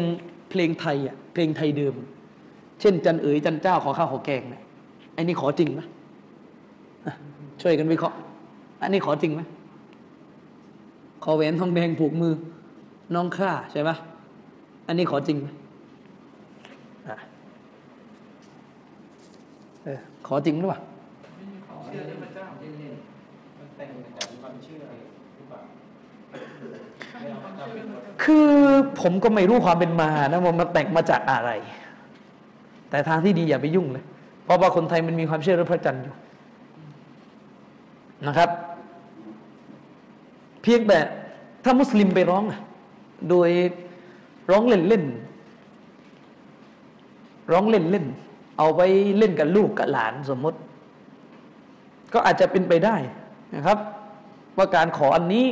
[0.50, 1.93] เพลงไทยอะเพลงไทยเดิม
[2.82, 4.62] เช่น จันเอ๋ยจันเจ้าขอข้าวขอแกงเนี่ย
[5.14, 5.82] ไอ้นี่ขอจริงไหม
[7.62, 8.18] ช่วยกันวิเคราะห์
[8.82, 9.41] อันนี้ขอจริงไหม
[11.28, 12.34] ขอแหวนทองแดงผูกมือ
[13.15, 13.89] น้องข้าใช่ไหม
[14.88, 15.47] อันนี้ขอจริงไหม
[20.28, 20.80] ขอจริงหรือเปล่า
[21.86, 24.82] เชื่อพระเจ้าเล่นๆมันแต่งจากความเชื่อ
[25.36, 25.61] หรือเปล่า
[28.23, 28.49] คือ
[29.01, 31.51] ผมก็ไม่รู้ความเป็นมานะว่ามันแต่งมาจากอะไร
[32.89, 34.03] แต่ทางที่ดีอย่าไปยุ่งเลย
[34.43, 36.13] เพราะว่าคนไทยมันมีความเชื่อเรื่องพระจันทร์อยู่
[38.28, 38.49] นะครับ
[40.66, 40.99] เพียงแต่
[41.63, 42.43] ถ้ามุสลิมไปร้อง
[43.30, 43.49] โดย
[44.51, 45.03] ร้องเล่นเล่น
[47.51, 48.05] ร้องเล่นเล่น
[48.57, 48.82] เอาไป
[49.18, 50.57] เล่นกับลูกกับหลานสมมติ
[52.13, 52.95] ก็อาจจะเป็นไปได้
[53.55, 53.78] นะครับ
[54.57, 55.45] ว่าการขออันนี้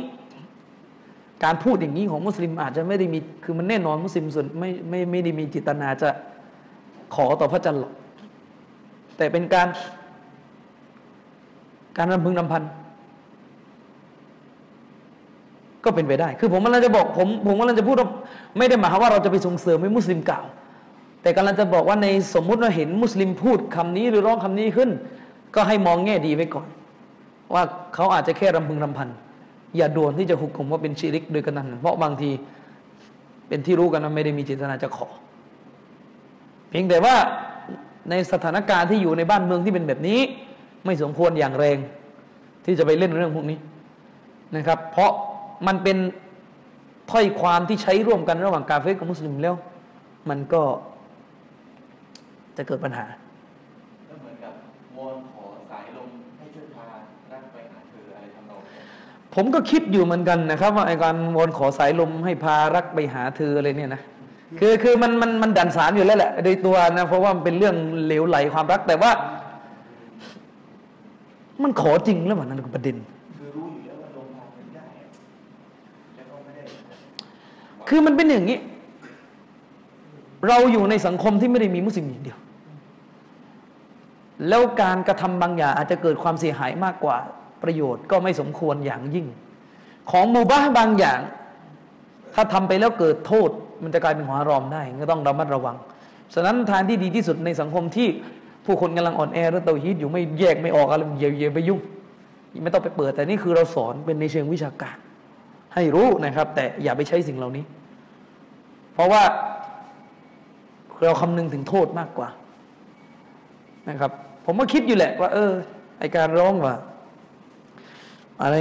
[1.44, 6.08] การพูดอย่างนี้ของมุสลิมอาจจะไม่ได้มีคือมันแน่นอนมุสลิมส่วนไม่ไม่ไม่ได้มีจิตนาจะ
[7.14, 7.92] ขอต่อพระจันทร์หรอก
[9.16, 9.68] แต่เป็นการ
[11.96, 12.62] การรำพึงรำพัน
[15.84, 18.08] ก็เป็นไปได้ คือผมกำลังจะบอกผมผมกำลังจะพูดว่า
[18.58, 20.44] ไม่ได้หมายความว่าเราจะไปส่งเสริมให้มุสลิมกล่าว
[21.22, 24.90] แต่กำลังจะบอกว่าในสมมุติว่าเห็นมุสลิมพูดคำนี้หรือร้องคำนี้ขึ้น
[25.54, 26.68] ก็ให้มองแง่ดีไว้ก่อน
[27.54, 27.62] ว่า
[27.94, 29.08] เขาอาจจะแค่รำพึงรำพัน
[29.76, 32.30] อย่าด่วนที่จะหุกผมว่าเป็นชีริกโดยกันนั้นเพราะบางที
[33.48, 35.08] เป็นที่รู้กันว่าไม่ได้มีเจตนาจะขอ
[36.68, 37.14] เพียงแต่ว่า
[38.10, 40.20] ในสถานการณ์ที่อยู่ในบ้านเมืองที่เป็นแบบนี้
[40.84, 41.78] ไม่สมควรอย่างแรง
[42.64, 43.58] ที่จะไปเล่นเรื่องพวกนี้
[44.56, 45.12] นะครับ เพราะ
[45.66, 45.96] มันเป็น
[47.10, 49.54] ถ้อยความที่ใช้ร่วมกันระหว่างกาเฟกับมุสลิมแล้ว
[50.28, 50.62] มันก็
[52.56, 53.06] จะเกิดปัญหา
[54.08, 54.52] ก็เหมือนกับ
[54.96, 56.86] วอนขอสายลมให้ช่วยพา
[57.32, 58.80] รักไปหาเธออะไรทำนองนี้
[59.34, 64.02] ผมก็คิดอยู่เหมือนกันนะครับ ว่าไอ้การวอนขอสายลมให้พารักไปหาเธออะไรเนี่ยนะ
[64.60, 69.10] คือคือมันมันมันดันสารอยู่แล้วแหละโดยตัวนะเพราะว่ามันเป็นเรื่องเหลวไหลความรักแต่ว่า
[71.62, 72.96] มันขอจริงแล้วมันนั่นคือประเด็น
[73.38, 75.08] คือรู้อยู่แล้วว่าลมพาเป็นได้อะ
[76.16, 76.62] แล้วก็ไม่ได้
[77.88, 78.58] คือมันเป็นอย่างนี้
[80.48, 82.38] เราอยู่ในสังคมที่ไม่ได้มีมุสลิมอย่างเดียว
[84.48, 87.16] แล้วการกระทำบางอย่างอาจจะเกิดความเสียหายมากกว่า
[87.62, 89.26] ประโยชน์ก็ไม่สมควรอย่างยิ่ง
[90.10, 91.20] ของมูบ้าบางอย่าง
[92.34, 93.50] ถ้าทำไปแล้วเกิดโทษ
[93.82, 95.76] มันจะกลายเป็นหัวรอมได้ก็ต้องระมัดระวัง
[96.34, 98.08] ฉะนั้นทางที่ดีที่สุดในสังคมที่
[98.64, 101.80] ผู้คนกำลังอ่อนแอเรื่องเตาฮีดอยู่ไม่แยกไม่ออกอะไรอย่าอย่าไปยุ่ง
[102.62, 104.96] ไม่ต้องไปเปิด แต่นี่คือเราสอนเป็นในเชิงวิชาการ
[105.74, 107.64] ให้รู้นะครับ แต่อย่าไปใช้สิ่งเหล่านี้
[108.94, 109.22] เพราะว่า
[111.04, 112.28] เราคำนึงถึงโทษมากกว่า
[113.88, 114.10] นะครับ
[114.44, 115.52] ผมก็คิดอยู่แหละว่า เออ
[115.98, 116.74] ไอการร้องว่า
[118.42, 118.56] อะไร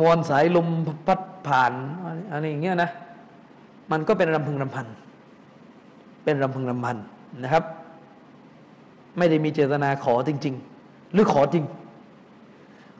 [0.00, 0.68] มวลสายลม
[1.06, 1.72] พัดผ่าน
[2.32, 2.90] อะไรอย่างเงี้ยนะ
[3.92, 4.86] มันก็เป็นรำพึงรำพัน
[6.24, 6.96] เป็นรำพึงรำพัน
[7.42, 7.64] นะครับ
[9.18, 10.54] ไม่ได้มีเจตนาขอจริง
[10.84, 11.64] ๆ หรือขอจริง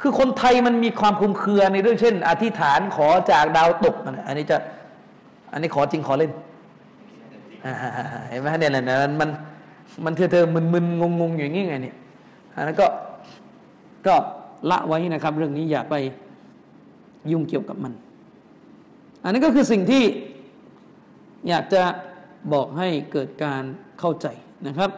[0.01, 3.95] คือคนไทยมันมีความคลุมเครือในเรื่องเช่น อธิษฐานขอจากดาวตก
[4.27, 4.57] อันนี้จะ
[5.53, 6.33] อันนี้ขอจริงขอเล่น
[7.65, 7.75] อ่า
[8.29, 9.31] เห็นไหมเนี่ยแหละมันมัน
[10.05, 11.97] มันเธอเธอมึนมึนงงงอยู่อย่างงี้ไงเนี่ย
[12.55, 12.87] อันนั้นก็
[14.07, 14.15] ก็
[14.71, 15.95] ละไว้นะครับ เรื่องนี้อย่าไป
[17.31, 17.93] ยุ่งเกี่ยวกับมัน
[19.25, 20.05] อันนี้ก็คือสิ่งที่
[21.49, 21.83] อยากจะ
[22.53, 23.63] บอกให้เกิดการ
[23.99, 24.27] เข้าใจ
[24.67, 24.91] นะครับ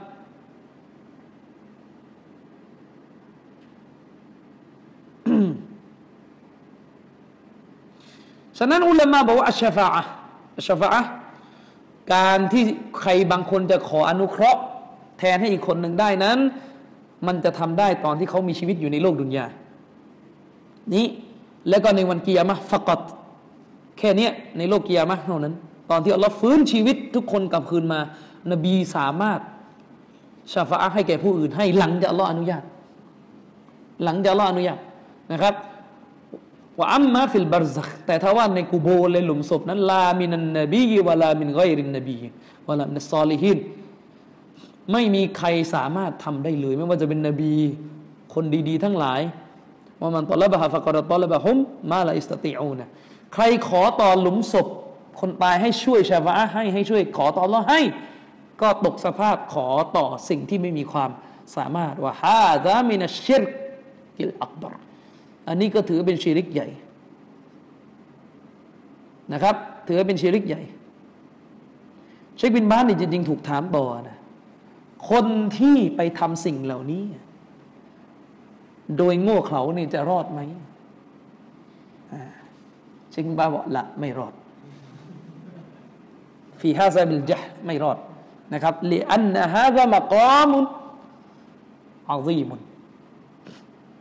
[8.59, 10.03] ฉะนั้นอุลามะบอกว่าอัชฟาอะ
[10.59, 11.01] อัชฟาอะ
[12.15, 12.65] การที่
[13.01, 14.61] ใครบางคนจะขออนุเคราะห์
[15.19, 16.39] แทนให้อีกคนหนึ่งได้นั้น
[17.27, 19.47] มันจะทำได้ตอนที่เขามีชีวิตอยู่ในโลกดุนยา
[20.95, 21.07] นี้
[21.69, 23.01] แล้วก็ในวันกิยามะฟักต
[23.99, 25.55] แค่นี้ในโลกกิยามะเท่านั้น
[25.91, 28.01] ตอนที่อัลลอฮ์ฟื้นชีวิตทุกคนกลับคืนมา
[28.53, 29.41] นบีสามารถ
[30.53, 32.63] ชาฟาให้แก่ผู้อื่นให้หลังจากอัลลอฮ์อนุญาต
[34.05, 34.79] หลังจากอัลลอฮ์อนุญาต
[35.33, 35.55] นะครับ
[36.79, 42.17] ว่าอัมมาฟิลบารซักแต่ถ้าว่าในกูโบเลยหลุมศพนั้นลามินันนบีวะลามินไกรินนบี
[42.69, 43.59] วะลามินซอลิฮิน
[44.93, 47.53] ไม่มีใครสามารถทำได้เลย ไม่ว่าจะเป็นนบี
[48.35, 49.21] คนดีๆ ทั้งหลาย
[50.01, 51.57] ว่ามันตอลบะฮะฟะกอรตอลบะฮุม
[51.93, 52.89] มาลาอิสตติอูนะ
[53.35, 54.67] ใครขอต่อหลุมศพ
[55.21, 57.81] คนตายให้ช่วยชาวะให้ให้ช่วยขอต่อรอให้
[58.61, 59.67] ก็ตกสภาพขอ
[59.97, 61.11] ต่อสิ่งที่ไม่มีความ
[61.57, 64.77] สามารถوهذا من الشرك الأكبر
[65.51, 66.69] อันนี้ก็ถือเป็นชิริกใหญ่
[69.33, 69.57] นะครับ
[69.89, 70.63] ถือเป็นชิริกใหญ่
[72.37, 74.19] เชคบินบาซนี่จริงๆถูกถามต่อนะ
[75.11, 75.27] คน
[75.59, 77.05] ที่ไปทำสิ่งเหล่านี้
[78.99, 80.41] โดยโง่เขลานี่จะรอดไหม
[83.11, 84.33] เชคบินบาซบอกละไม่รอด
[86.61, 87.99] ฟีฮาซาบิลจห์ไม่รอด
[88.53, 90.65] นะครับเลอันนะฮะมะกามุน
[92.11, 92.61] อาซีมุน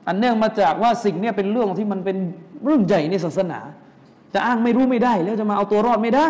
[0.09, 2.17] อันเนื่องมาจากว่าสิ่งนี้เป็นเรื่องที่มันเป็น
[2.65, 3.59] เรื่องใหญ่ในศาสนา
[4.33, 6.27] จะอ้างไม่รู้ไม่ได้ แล้วจะมาเอาตัวรอดไม่ได้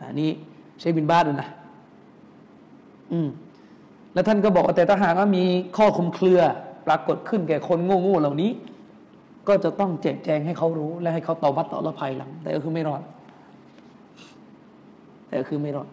[0.00, 0.30] อันนี้
[0.78, 1.48] เชคบินบาสนะ
[3.12, 3.28] อืม
[4.14, 5.44] แล้วท่านก็บอกว่าแต่ถ้าหากว่ามี
[5.76, 6.40] ข้อคุมเครือ
[6.86, 8.50] ปรากฏขึ้นแก่คนโง่ๆเหล่านี้
[9.48, 13.02] ก็จะต้องแจกแจงให้เขารู้ และให้เขาตอบัตต่อละภัยหลัง แต่ก็คือไม่รอด
[15.26, 15.88] แต่ก็คือไม่รอด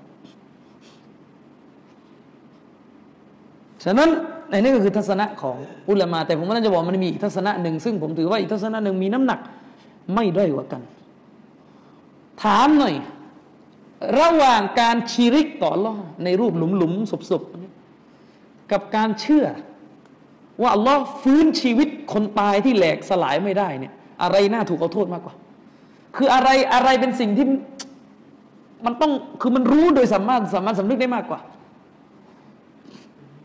[3.83, 4.09] ฉะนั้น
[4.53, 5.57] ในนี้ก็คือทัศนะของ
[5.89, 9.39] อุลามา แต่ผมก็จะบอกมันมีอีกทัศนะหนึ่งซึ่งผมถือว่าอีกทัศนะหนึ่งมีน้ำหนัก
[10.15, 10.81] ไม่ด้อยกว่ากัน
[12.43, 12.95] ถามหน่อย
[14.19, 15.93] ระหว่างการชีริกต่อลอ
[16.23, 17.43] ในรูปหลุมหลุมศพศพ
[18.71, 19.45] กับการเชื่อ
[20.61, 23.93] ว่าอัลลอฮ์ฟื้นชีวิตคนตายที่แหลกสลายไม่ได้เนี่ย
[24.23, 25.35] อะไรน่าถูกเอาโทษมากกว่า
[26.15, 27.47] คืออะไรอะไรเป็นสิ่งที่
[28.85, 31.39] มันต้องคือมันรู้โดยสามารถสามารถสำนึกได้มากกว่า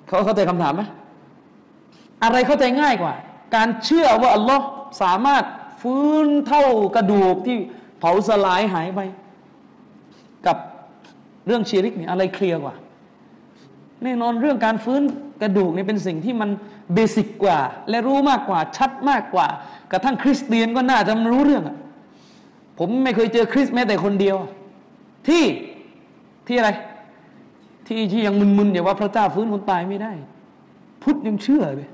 [0.09, 0.83] เขาเข้าใจคำถามไหม
[2.25, 3.15] อะไรเข้าใจง่ายกว่า
[3.57, 4.65] การเชื่อว่าอัลลอฮ์
[5.03, 5.45] สามารถ
[5.83, 6.65] ฟื้นเท่า
[6.97, 7.57] กระดูกที่
[7.99, 9.01] เผาสลายหายไป
[10.47, 10.57] กับ
[11.47, 12.75] เรื่องชีริกเนี่ยอะไรเคลียร์กว่า
[14.03, 15.03] แน่นอนเรื่องการฟื้น
[15.43, 16.51] กระดูกเนี่ยเป็นสิ่งที่มัน
[16.95, 17.59] เบสิกกว่า
[17.91, 19.47] และรู้มากกว่าชัดมากกว่า
[19.93, 21.65] กระทั่งคริสเตียนก็น่าจะรู้เรื่อง
[22.79, 24.37] ผมไม่เคยเจอคริสแม้แต่คนเดียว
[25.29, 25.45] ที่
[26.47, 26.71] ที่อะไร
[27.89, 30.13] ที่ที่ยังมึนๆอย่าว่าพระเจ้าฟื้นคนตายไม่ได้
[31.03, 31.89] พุทธยังเชื่อเลย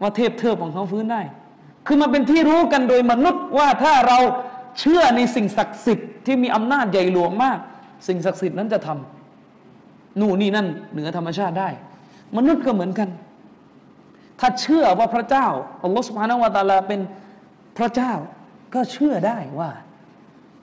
[0.00, 1.22] ว่าเทพเทิบของเขาฟื้นได้
[1.86, 4.18] คือมันเป็นที่รู้กันโดยมนุษย์ว่าถ้าเรา
[4.80, 7.58] เชื่อในสิ่งศักดิ์สิทธิ์ที่มีอำนาจใหญ่หลวงมาก
[8.08, 11.68] สิ่งศักดิ์สิทธิ์นั้นจะทำนู่นนี่นั่นเหนือธรรมชาติได้
[12.36, 13.08] มนุษย์ก็เหมือนกัน
[14.40, 15.46] ถ้าเชื่อว่าพระเจ้า
[15.82, 17.00] อัลลอฮฺสุบฮานาวะตาลาเป็น
[17.78, 18.12] พระเจ้า
[18.74, 19.70] ก็เชื่อได้ว่า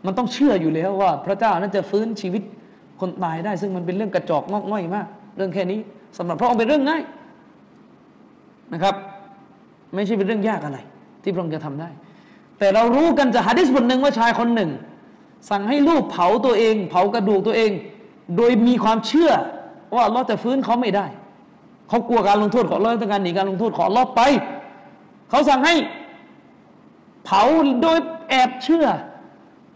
[0.06, 2.44] มันต้องเชื่ออยู่แล้วว่า พระเจ้านั้นจะฟื้นชีวิต
[3.02, 5.80] คนตายได้ ซึ่งมันเป็นเรื่องกระจอกงอกง่อยมาก เรื่องแค่นี้
[6.18, 7.04] สำหรับพระองค์เป็นเรื่องง่าย
[8.74, 8.96] นะครับ
[9.96, 10.80] ไม่ใช่เป็นเรื่องยากอะไร
[11.24, 11.90] ที่พระองค์จะทำได้
[12.60, 14.70] แต่เรารู้กันจากฮะดิษบทหนึ่งว่าชายคนหนึ่ง
[15.50, 17.72] สั่งให้ลูกเผาตัวเอง เผากระดูกตัวเอง
[18.38, 19.32] โดยมีความเชื่อ
[19.96, 21.06] ว่าเราจะฟื้นเขาไม่ได้
[21.90, 24.22] เขากลัวการลงโทษของเราต้องการหนีการลงโทษของเราไป
[25.30, 25.76] เขาสั่งให้
[27.26, 27.42] เผา
[27.82, 27.98] โดย
[28.30, 28.86] แอบเชื่อ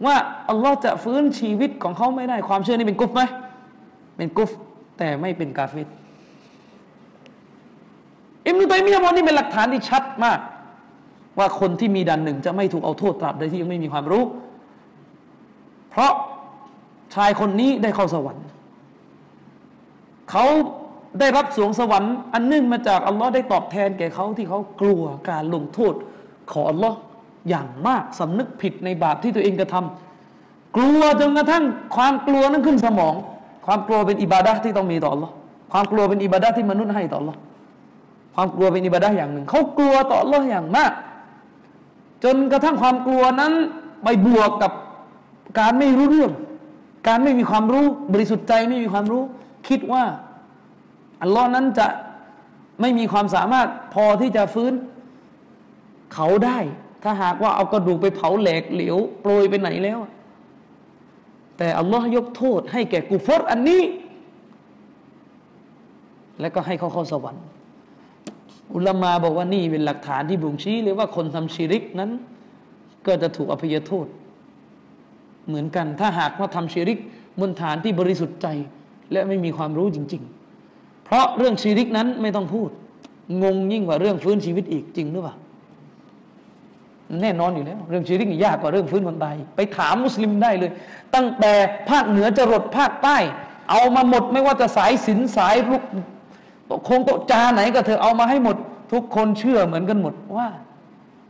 [0.04, 0.16] ว่า
[0.50, 3.22] อัลลอฮ์จะฟื้นชีวิตของเขาไม่ได้ความเชื่อนี้เป็นกุฟไหม
[4.16, 4.50] เป็นกุฟ
[4.98, 5.88] แต่ไม่เป็นกาเฟต
[8.46, 10.38] อิมนุตัยมียะบอกนี่เป็นหลักฐานที่ชัดมาก
[11.38, 14.24] ว่าคนที่มีดันหนึ่งจะไม่ถูกเอาโทษตราบใดที่ยังไม่มีความรู้
[15.90, 16.12] เพราะ
[17.14, 18.44] ชายคนนี้ได้เข้าสวรรค์
[20.30, 20.44] เขา
[21.20, 25.94] ได้รับสวงสวรรค์ อันเนื่องมาจากอัลลอฮ์ได้ตอบแทนแก่เขาที่เขากลัวการลงโทษ
[26.52, 26.96] ของอัลลอฮ์
[27.48, 31.64] อย่างมากสำนึกผิดในบาปที่ตัวเองกระทำกลัวจนกระทั่ง
[31.96, 33.14] ความกลัวนั้นขึ้นสมอง
[33.66, 35.30] ความกลัวเป็นอิบาดะที่ต้องมีต่ออัลลอ
[35.72, 37.34] ความกลัวเป็นอิบาดะที่มนุษย์ให้ต่ออัลลอ
[38.34, 40.92] ความกลัวเป็นอิบาดะอย่างหนึ่งเขากลัวต่ออัลลออย่างมาก
[42.24, 43.52] จนกระทั่งความกลัวนั้น
[44.04, 44.72] ไปบวกกับ
[45.58, 46.32] การไม่รู้เรื่อง
[47.08, 49.22] การไม่มีความรู้บริสุทธิ์ใจไม่มีความรู้
[49.68, 50.04] คิดว่า
[51.22, 51.86] อัลลอฮ์นั้นจะ
[52.80, 54.72] ไม่มีความสามารถพอที่จะฟื้น
[56.14, 56.58] เขาได้
[57.08, 59.98] ถ้าหากว่าเอากระดูกไปเผาแหลกเหลวโปรยไปไหนแล้ว
[61.58, 63.82] แต่อัลลอฮ์ยกโทษ ให้แก่กุฟอรอันนี้
[66.40, 67.44] และก็ให้เขาเข้าสวรรค์
[68.74, 72.10] อุลามาบอกว่านี่เป็นหลักฐานที่บ่งชี้เลยว่าคนทำชีริกนั้น
[73.06, 74.06] ก็จะถูกอภัยโทษ
[75.46, 76.98] เหมือนกัน ถ้าหากว่าทำชีริก
[77.40, 78.46] บนฐานที่บริสุทธิ์ใจ
[79.12, 80.22] และไม่มีความรู้จริง
[80.64, 82.70] ๆ เพราะเรื่องชีริกนั้นไม่ต้องพูด
[83.42, 85.36] งงยิ่งกว่าเรื่องฟื้นชีวิตอีกจริงหรือเปล่า
[87.22, 90.70] แน่นอนอยู่แล้ว เรื่องชีริกนี่ยากกว่าเรื่องฟื้นคนตายไปถามมุสลิมได้เลย
[91.14, 91.52] ตั้งแต่
[91.88, 93.18] ภาคเหนือจรดภาคใต้
[93.70, 95.82] เอามาหมดไม่ว่าจะสายสินสายลุก
[96.84, 98.56] โคงโตะจาไหนก็เธอเอามาให้หมด
[98.92, 100.48] ทุกคนเชื่อเหมือนกันหมดว่า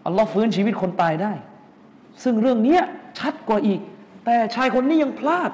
[0.07, 1.33] อัลลอฮ์ฟื้นชีวิตคนตายได้
[2.22, 2.79] ซึ่งเรื่องนี้
[3.18, 3.81] ชัดกว่าอีก
[4.24, 5.51] แต่ชายคนนี้ยังพลาด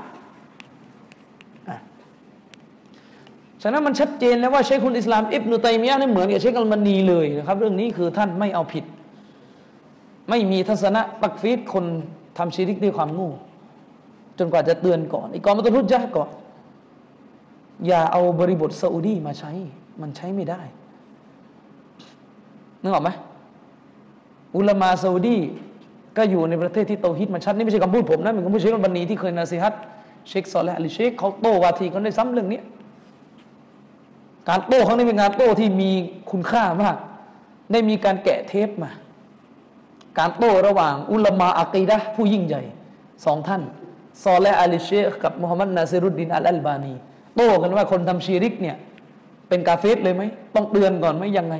[3.62, 8.84] ฉะนั้นมันชัดเจนแล้วว่าเชคคุณอิสลามอิบนุตัยมียะนี่เหมือนกับเชคอัลมานีเลยนะครับ เรื่องนี้คือท่านไม่เอาผิด
[10.30, 11.84] ไม่มีทัศนะตักฟีดคน
[12.38, 13.28] ทำชีริกด้วยความโงู
[14.38, 16.30] จนกว่าจะเตือนก่อนอีกก่อนมัต้องรุดยะก่อน
[17.86, 19.52] อย่าเอาบริบทซาอุดีมาใช้
[20.00, 20.60] มันใช้ไม่ได้
[22.82, 23.10] นึกออกไหม
[24.56, 25.36] อุลามาซาอุดี
[26.16, 29.74] ก็อยู่ในประเทศที่โตฮิตมันชัดนี่ไม่ใช่คำพูดผมนะเป็นคำพูดเชคอัลบานีที่เคยนาซีฮัต
[30.28, 32.60] เชคซอลและอลิเชคเขาโต้วาทีกันได้ซ้ำเรื่องนี้
[34.48, 35.90] การโต้ครั้งนี้เป็นการโต้ที่มี
[36.30, 36.96] คุณค่ามาก
[37.72, 38.90] ได้มีการแกะเทปมา
[40.18, 42.62] การโต้ระหว่างอุลามาอักีดะผู้ยิ่งใหญ่
[43.24, 43.62] สองท่าน
[44.24, 46.94] ซอและอาลิเชคกับมุฮัมมัดนาซิรุดดินอัลอัลบานี
[47.36, 48.76] โต้กันว่าคนทำชีริกเนี่ย
[49.48, 50.22] เป็นกาเฟสเลยไหม
[50.54, 51.56] ต้องเตือนก่อนไหมยังไง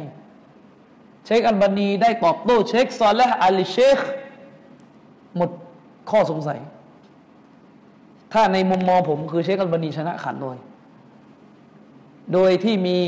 [1.27, 3.99] เชคอัลบานีได้ตอบโต้เชคซอและอาลิเชค
[5.37, 5.51] หมด
[6.11, 6.59] ข้อสงสัย
[8.33, 10.59] ถ้าในมุมมองผมคือเชคอัลบานีชนะขาดลอย
[12.33, 12.99] โดยที่มี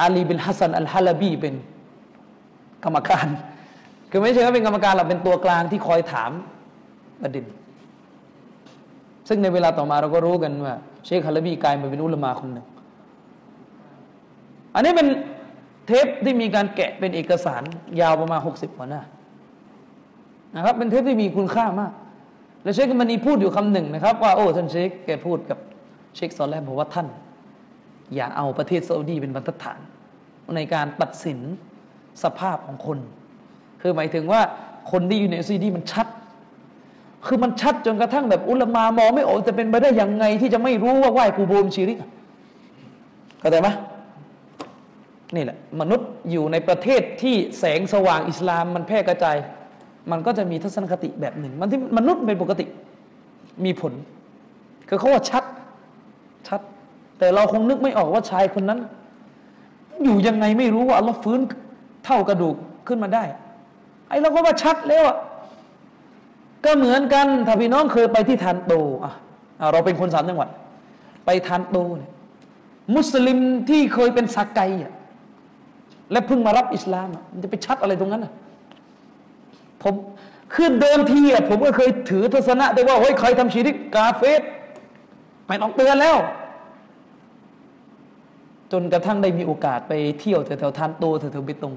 [0.00, 1.54] อาลีบินฮัสซันอัลฮาลาบีเป็น
[2.84, 3.26] กรรมการ
[4.10, 6.30] คือไม่ใช่ว่าเป็นกรรมการหรอกเป็นตัวกลางที่คอยถาม
[7.22, 7.44] ประเด็น
[9.28, 12.66] ซึ่งในเวลาต่อมาเราก็รู้กันว่า เชคฮาลบีกลายมาเป็นอุลมาคนหนึ่ง
[14.74, 15.08] อันนี้เป็น
[15.86, 17.62] เทปที่มีการแกะเป็นเอกสาร
[18.00, 19.02] ยาวประมาณหกสิบกว่าหน้า
[20.56, 21.92] นะครับ เป็นเทปที่มีคุณค่ามาก
[22.62, 25.58] แล้วเชคมันนีพูดอยู่คำหนึ่งนะครับ ว่าโอ้ท่านเชคแกพูดกับ
[26.16, 27.06] เชคซอลแลบอกว่าท่าน
[28.14, 29.80] อย่าเอาประเทศซาอุดีเป็นบรรทัดฐาน
[30.56, 31.38] ในการตัดสิน
[32.22, 32.98] สภาพของคน
[33.86, 34.40] คือหมายถึงว่า
[34.90, 36.06] คนที่อยู่ในซาอุดีมันชัด
[37.26, 41.98] คือมันชัดจนกระทั่งแบบอุลมามองไม่ออกจะเป็นไปได้ยังไงที่จะไม่รู้ว่าไหว้กูโบมชีริก
[43.40, 43.68] เข้าใจไหม
[45.34, 49.36] นี่แหละ มนุษย์อยู่ในประเทศที่แสงสว่างอิสลามมันแพร่กระจาย
[50.10, 52.66] มันก็จะมีทัศนคติแบบหนึ่ง มันที่มนุษย์เป็นปกติ
[53.64, 53.92] มีผล
[54.88, 55.44] คือเขาว่าชัด
[56.48, 56.60] ชัด
[57.18, 58.80] แต่เราคงนึกไม่ออกว่าชายคนนั้น
[60.04, 61.40] อยู่ยังไงไม่รู้ว่าอัลลอฮ์ฟื้น
[62.04, 62.56] เท่ากระดูก
[62.88, 63.24] ขึ้นมาได้
[64.08, 65.16] ไอ้เราก็ว่าชัดแล้วอะ
[66.64, 69.12] ก็เหมือนกันถ้าพี่น้องเคยไปที่ทานโตอะ
[69.72, 70.48] เราเป็นคนสามจังหวัด
[71.26, 72.10] ไปทานโตเนี่ย
[72.94, 73.38] มุสลิม
[73.68, 74.92] ที่เคยเป็นสักไกอะ
[76.12, 78.32] และเพิ่งมารับอิสลามมันจะไปชัดอะไรตรงนั้นอะ
[79.82, 79.94] ผม
[80.54, 84.42] คือเดิมทีอะผมก็เคยถือทัศนะได้ว่าเฮ้ยใครทำชีริกกาเฟส
[85.46, 86.16] ไม่ต้องเตือนแล้ว
[88.72, 91.74] จนกระทั่งได้มีโอกาสไปเที่ยวแถวๆทานโตแถวๆเบตง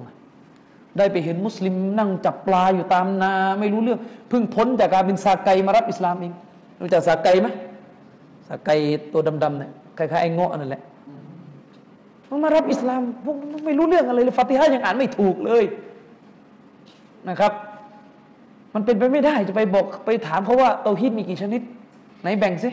[0.98, 6.34] ได้ไปเห็นมุสลิมนั่งจับปลาอยู่ตามนาไม่รู้เรื่องเพิ่งพ้นจากการเป็นสาไกมารับอิสลามเอง
[6.82, 7.48] รู้จักสาไกไหม
[8.48, 8.70] สาไก
[9.14, 10.82] ตัวดำๆเนี่ยคล้ายๆไอ้เงาะนั่นแหละ
[12.30, 13.36] มันมารับอิสลามพวก
[13.66, 15.64] ไม่รู้เรื่องอะไรเลยฟาติฮะยังอ่านไม่ถูกเลย
[17.30, 17.52] นะครับ
[18.74, 21.62] มันเป็นไปไม่ได้จะไปบอกไปถามเขาว่าเตาฮิดมีกี่ชนิด
[22.22, 22.70] ไหนแบ่งสิ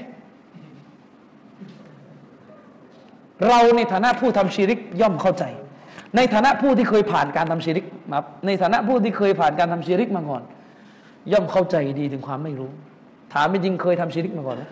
[3.47, 5.45] เราในฐานะผู้ทำชีริกย่อมเข้าใจ
[6.17, 10.43] ในฐานะผู้ที่เคยผ่านการทำชีริกมาในฐานะผู้ที่เคยผ่านการทำชีริกมาก่อน
[11.33, 12.71] ย่อมเข้าใจดีถึงความไม่รู้
[13.35, 14.65] ถามจริงเคยทำชีริกมาก่อนไหม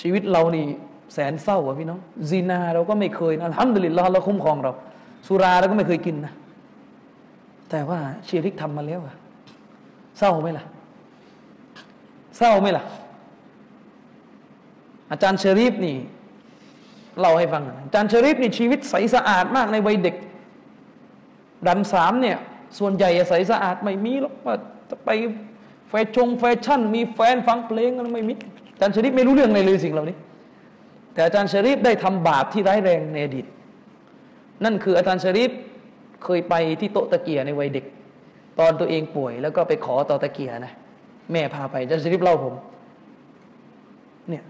[0.00, 0.66] ชีวิตเรานี่
[1.14, 2.00] แสนเศร้าอะพี่น้อง
[2.30, 4.72] ซีนาเราก็ไม่เคยนะالحمد لله เราคุ้มครองเรา
[5.26, 6.32] สุราเราก็ไม่เคยกินนะ
[7.70, 7.98] แต่ว่า
[8.28, 9.16] ชิริกทำมาแล้วอะ
[10.18, 10.64] เศร้าไหมล่ะ
[12.38, 12.84] เศร้าไหมล่ะ
[15.10, 15.96] อาจารย์เชอรีฟนี่
[17.20, 20.16] เล่าให้ฟังอาจารย์ชรีฟนี่ชีวิตใสสะอาดมากในวัยเด็ก
[21.66, 22.38] ดันสามเนี่ย
[22.78, 24.54] ส่วนใหญ่ใสสะอาดไม่มีหรอกว่า
[24.90, 25.10] จะไป
[25.88, 28.34] แฟชั่นแฟชั่น มีแฟนฟังเพลงอะไรไม่มี
[28.72, 30.16] อาจารย์ชรีฟไม่รู้เรื่องในเลยสิ่งเหล่านี้
[31.12, 33.46] แต่อาจารย์ชรีฟได้ทำบาปที่ร้ายแรงในอดีต
[34.64, 35.50] นั่นคืออาจารย์ชรีฟ
[36.24, 37.84] เคยไปที่โต๊ะตะเกียในวัยเด็ก
[38.58, 40.72] ตอนตัวเองป่วย แล้วก็ไปขอต่อตะเกียนะ
[41.32, 42.54] แม่พาไปอาจารย์ชรีฟเล่าผม
[44.28, 44.44] เนี่ย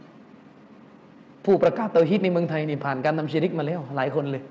[1.49, 4.43] ผู้ประกาศเตาฮีดในเมืองไทยนี่ผ่านการทำชิริกมาแล้ว หลายคนเลย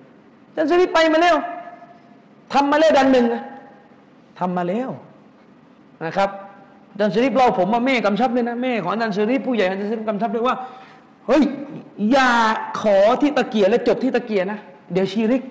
[0.50, 1.36] อาจารย์ชรีฟไปมาแล้ว
[2.54, 3.26] ทำมาแล้วดันหนึ่ง
[4.40, 4.90] ทำมาแล้ว
[6.06, 6.30] นะครับ
[6.92, 10.56] อาจารย์ชริปเล่าผมว่าแม่กำชับเลยนะแม่ของอาจารย์ชริปผู้ใหญ่อาจารย์ชริปกำชับเลยว่า
[11.28, 11.44] เฮ้ย
[12.12, 12.32] อย่า
[12.82, 14.60] ขอที่ตะเกียและจบที่ตะเกียนะ
[14.94, 15.42] เดี๋ยวชีริก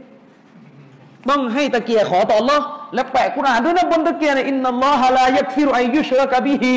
[1.31, 2.59] ต้องให้ตะเกียขอต่อรอ
[2.95, 6.77] และแปะกุรานด้วยนะบนตะเกียนะอินนัลลอฮะลายักฟิรุอายุชรกะบิฮี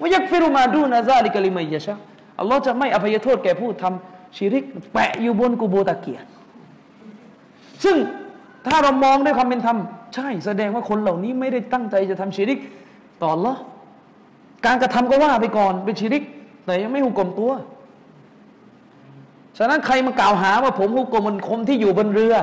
[0.00, 1.96] วยักฟิรุมาดูนะซาลิกะลิมัยยะชะ
[2.40, 6.20] อัลลอฮ์จะไม่อภัยโทษแก่ผู้ทำชีริกแปะอยู่บนกูโบตะเกีย
[7.84, 7.96] ซึ่ง
[8.66, 9.78] ถ้าเรามองด้วยความเป็นธรรม
[10.14, 12.58] ใช่แสดงว่าคนเหล่านี้ไม่ได้ตั้งใจจะทำชีริก
[13.22, 13.54] ต่อละ
[14.66, 16.22] การกระทำก็ว่าไปก่อนเป็นชีริก
[16.64, 17.52] แต่ยังไม่หุกกลมตัว
[19.58, 22.34] ฉะนั้นใครมากล่าวหาว่าผมหุกกลมมันคมที่อยู่บนเรือ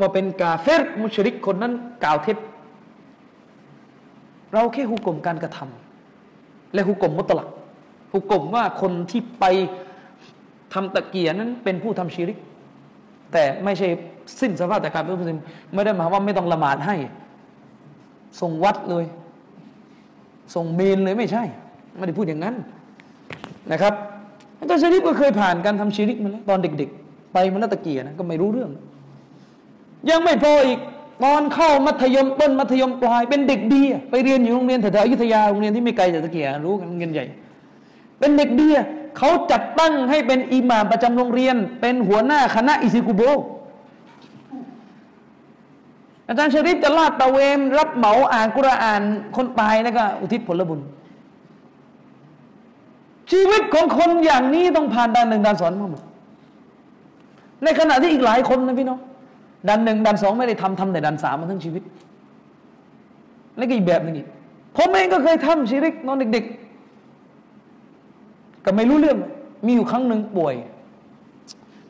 [0.00, 1.72] ว่าเป็นกาเฟรมุชริกคนนั้น
[2.04, 2.36] กล่าวเท็จ
[4.52, 7.48] เราแค่หุกกลมการกระทำและหุกกลมมุตลัก
[8.12, 9.44] หุกกลมว่าคนที่ไป
[10.74, 12.38] ทำตะเกียนั้นเป็นผู้ทำชีริก
[13.32, 13.88] แต่ไม่ใช่
[14.40, 15.38] สิ้นสภาพแต่การเป็นมุสลิม
[15.74, 16.96] ไม่ได้หมายว่าไม่ต้องละหมาดให้
[18.40, 19.04] ส่งวัดเลย
[20.54, 21.42] ส่งเมนเลยไม่ใช่
[21.98, 22.54] ไม่ได้พูดอย่างนั้น
[23.72, 23.94] นะครับ
[24.58, 28.70] อาจารย์ชริปก็เคยผ่านการทำชีริกมาแล้วตอนเด็ก ๆ ไปมันตะเกียนะก็ไม่รู้เรื่อง
[30.10, 30.78] ยังไม่พออีก
[31.24, 37.26] ตอนเข้ามัธยมต้นมัธยมปลายเป็นเด็กดี ไปเรียนอยู่โรงเรียนแถวๆอยุธยาโรงเรียนที่ไม่ไกลจากตะเกียรู้กันโรงเรียนใหญ่
[38.20, 38.68] เป็นเด็กดี
[39.18, 43.22] เขาจัดตั้งให้เป็นอิหม่ามประจำโรงเรียน เป็นหัวหน้าคณะอิซิกุโบ
[46.28, 49.02] อาจารย์ชริปจะลาดตะเวนรับเหมาอ่านกุรอาน
[49.36, 50.80] คนตายนะก็อุทิศผลบุญ
[53.30, 56.02] ชีวิตของคนอย่างนี้ต้องผ่านด่านหนึ่งด่านสองมาหมด
[57.64, 58.98] ในขณะที่อีกหลายคนนะพี่น้อง
[59.68, 61.82] ด่านหนึ่งด่านสองไม่ได้ทำทำแต่ด่านสามมาทั้งชีวิต
[63.56, 64.28] แล้วก็อีกแบบหนึ่งอีก
[64.76, 66.69] ผมเองก็เคยทำชีริกนอนเด็กๆ
[68.64, 69.18] ก็ไม่รู้เรื่อง
[69.66, 70.54] มีอยู่ครั้งหนึ่งป่วย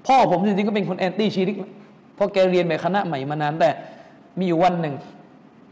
[0.07, 1.57] พ่อผมจริงๆก็เป็นคนแอนตี้ชีริก
[2.14, 3.71] เพราะแกเรียนแบบคณะใหม่มานานแต่
[4.39, 4.95] มีอยู่วันหนึ่ง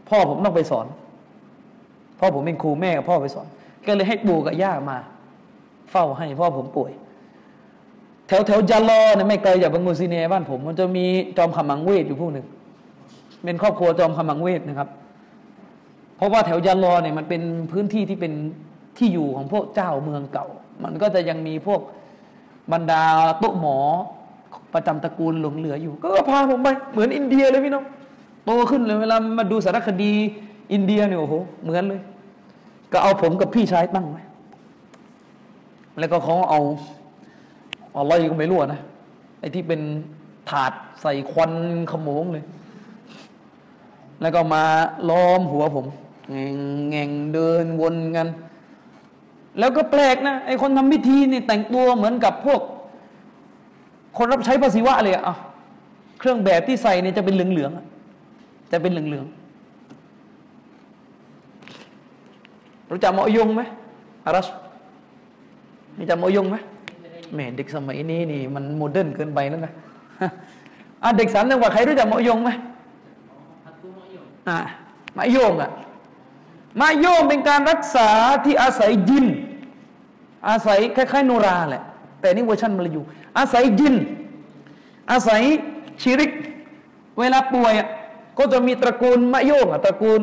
[0.09, 0.85] พ่อผมต้องไปสอน
[2.19, 3.47] พ่อผมเป็นครูแม่กับพ่อไปสอน
[3.85, 4.97] ก็เลยให้ปู่กับย่ามา
[5.91, 6.91] เฝ้าให้พ่อผมป่วย
[8.27, 11.05] แถวแถวยาลอเนี่ยไม่ไกลจากบังมูซีเนียบ้านผม มันจะมี
[11.37, 12.45] จอมขมังเวทอยู่ผู้หนึ่ง
[13.43, 14.89] เป็นครอบครัวจอมขมังเวทนะครับ
[16.17, 17.41] เพราะว่าแถวยาลอเนี่ยมันเป็น
[17.71, 18.33] พื้นที่ที่เป็น
[18.97, 20.47] ที่อยู่ของพวกเจ้าเมืองเก่า
[20.83, 21.81] มันก็จะยังมีพวก
[22.73, 23.03] บรรดา
[23.39, 23.77] โต๊ะหมอ
[24.73, 27.85] ประจำตระกูลหลงเหลืออยู่ ก็พาผมไปเหมือนอินเดียเลยพี่น้อง
[28.45, 30.13] โตขึ้นเลยเวลามาดูสารคดี
[30.73, 32.01] อินเดียเนี่ยโอ้โหเหมือนเลย
[32.91, 34.23] ก็เอาผมกับพี่ชายตั้งไว้
[35.99, 36.61] แล้วก็เขาเอา
[37.95, 38.81] อะไรก็ไม่รู้นะ
[39.39, 39.81] ไอ้ที่เป็น
[40.49, 40.71] ถาด
[41.01, 41.51] ใส่ควัน
[41.91, 42.43] ขโมงเลย
[44.21, 44.63] แล้วก็มา
[45.09, 45.85] ล้อมหัวผม
[46.31, 46.57] แงง
[46.89, 48.27] แงงเดินวนกัน
[49.59, 52.61] แล้วก็แปลกนะไอคนทำพิธีนี่แต่งตัวเหมือนกับพวก
[54.17, 55.37] คนรับใช้ภาษีวะเลยอะ
[56.19, 59.39] เครื่องแบบที่ใส่เนี่ยจะเป็นเหลืองๆจะเป็นเหลืองๆ
[62.91, 63.61] รู้จักหมอยงไหม
[64.25, 64.47] อารัช
[65.97, 66.55] รู้จักหมอยงไหม
[67.33, 69.73] แหมเด็กสมัยนี้นี่มันโมเดิร์นเกินไปนั่นนะ
[71.03, 72.49] อะเด็กสามจังหวัดใครรู้จักหมอยงไหม
[74.49, 74.57] อะ
[75.17, 75.71] มะโยงอะ
[76.79, 78.09] มะโยงเป็นการรักษา
[78.45, 79.25] ที่อาศัยยิน
[80.47, 81.83] อาศัยคล้ายๆโนราแหละ
[82.21, 83.01] แต่นี่เวอร์ชันมลายู
[83.37, 83.95] อาศัยยิน
[85.11, 85.41] อาศัย
[86.01, 86.31] ชิริก
[87.19, 87.73] เวลาป่วย
[88.37, 90.21] ก็จะมีตระกูลมะโยงอะตระกูล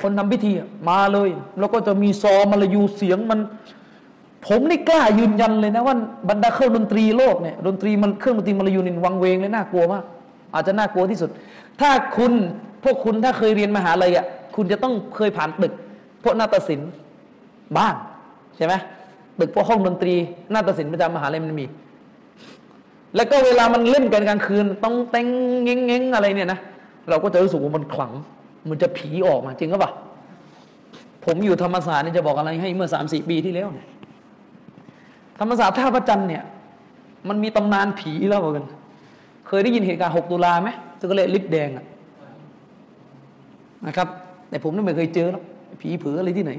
[0.00, 0.52] คนทำพิธี
[0.88, 3.40] มาเลย แล้วก็จะมีซอมลายูเสียงมัน
[4.46, 5.96] ผมนี่กล้ายืนยันเลยนะว่า
[6.28, 10.04] บรรดาเครื่องดนตรีโลกเนี่ยดนตรีมันเครื่องดนตรีมลายูนี่วังเวงเลยน่ากลัวมาก
[10.54, 11.30] อาจจะน่ากลัวที่สุด
[11.80, 12.32] ถ้าคุณ
[12.84, 15.72] พวกคุณถ้าเคยเรียนมหาลัยอะคุณจะต้องเคยผ่านตึก
[16.22, 16.90] พวกนาฏศิลป์
[17.78, 17.94] บ้าง
[18.60, 18.74] ช่ไหม
[19.38, 20.14] ตึกพวกห้องดนตรี
[20.52, 21.66] นาฏศิลป์ประจำมหาลัยมันมี
[23.16, 25.28] แล้วก็เวลามันเล่นกันกลางคืน ต้องเต้ง
[25.64, 26.58] เง้งเง้งอะไรเนี่ยนะ
[27.08, 28.12] เราก็จะรู้สึกว่ามันขลัง
[28.70, 29.92] มันจะผีออกมาจริงหรือเปล่า
[31.24, 33.86] ผมอยู่ธรรมศาสตร์นี่จะบอกอะไรให้เมื่อสามสี่ปีที่แล้วเนี่ย
[35.38, 36.42] ธรรมศาสตร์ท่าพระจันทร์เนี่ย
[37.28, 38.66] มันมีตำนานผีแล้วเหมือนกัน
[39.46, 41.84] เคยได้ยินเหตุการณ์หกตุลาไหมซึ่งก็เลยลิบแดงอะ
[43.86, 44.08] นะครับ
[44.48, 45.44] แต่ผมนี่ไม่เคยเจอหรอก
[45.80, 46.52] ผีผืออะไรที่ไหน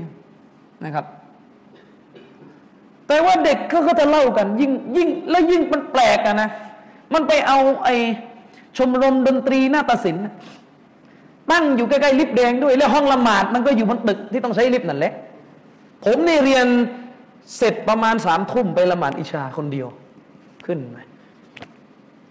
[0.86, 1.06] นะครับ
[3.12, 6.50] แต่ว่าเด็กเขาก็จะเล่ากัน ยิ่งยิ่งแล้วยิ่งมันแปลกอะนะ
[7.14, 7.90] มันไปเอาไอ
[8.78, 10.24] ชมรมดนตรีหน้าฏศิลป์
[11.52, 15.14] ตั้งอยู่ใกล้ๆลิฟต์แดงด้วย แล้วห้องละหมาดมันก็อยู่บนตึกที่ต้องใช้ลิฟต์นั่นแหละ
[16.04, 16.68] ผมนี่เรียน
[17.58, 19.88] เสร็จประมาณสามทุ่มไปละหมาดอิชาคนเดียว
[20.66, 20.98] ขึ้นไป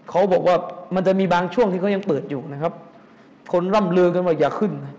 [0.09, 0.55] เขาบอกว่า
[0.95, 2.73] มันจะมีบางช่วงที่เขายังเปิดอยู่นะครับ
[3.51, 4.93] คนร่ำลือกันว่าอย่าขึ้นนะ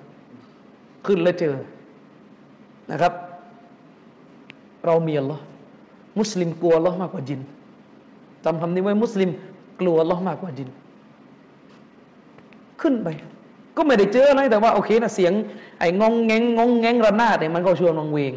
[1.06, 1.54] ขึ้นแล้วเจอ
[2.90, 3.12] นะครับ
[4.86, 5.42] เรามีอัลลอฮ์
[6.18, 7.40] มุสลิมกลัวลลอมากกว่าจิน
[8.44, 9.30] จำคำนี้ไว้มุสลิม
[9.80, 10.68] กลัวลลอมากกว่าจิน
[12.80, 13.08] ขึ้นไป
[13.76, 15.32] ก็ไม่ได้เจออะไรแต่ว่าโอเคนะเสียง
[15.78, 18.32] ไอ้งงแงงงงแงงระนาดเนี่ยมันก็ชวนวังเวง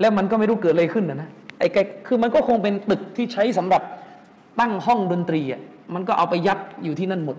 [0.00, 1.28] แล้วมันก็ไม่รู้เกิดอะไรขึ้นนะนะ
[1.58, 1.76] ไอ้แก
[2.06, 3.82] คือมันก็คงเป็นตึกที่ใช้สำหรับ
[4.60, 5.60] ตั้งห้องดนตรีอะ
[5.94, 7.36] มันก็เอาไปยัดอยู่ที่นั่นหมด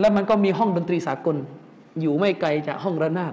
[0.00, 1.36] แล้วมันก็มีห้องดนตรีสากล
[2.00, 3.32] อยู่ไม่ไกลจากห้องระนาด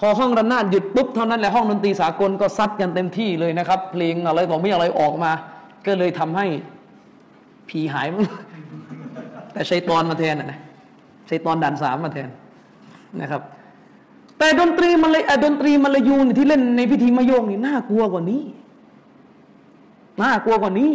[0.00, 5.32] พอห้องระนาดหยุดปุ๊บเท่านั้นแหละห้องดนตรีสากลก็ซัดกันเต็มที่เลยนะครับ เพลงอะไรต่อไม่อะไรออกมา
[5.86, 6.46] ก็เลยทำให้
[7.68, 8.24] ผีหายมั้ง
[9.52, 10.58] แต่ชัยตอนมาแทนนะ
[11.28, 12.28] ชัยตอนด่านสามมาแทน
[13.20, 13.42] นะครับ
[14.38, 18.42] แต่ดนตรีมาเลยดนตรีมาลายูนที่เล่นในพิธีมะโยงนี่น่ากลัวกว่านี้
[20.22, 20.92] น่ากลัวกว่านี้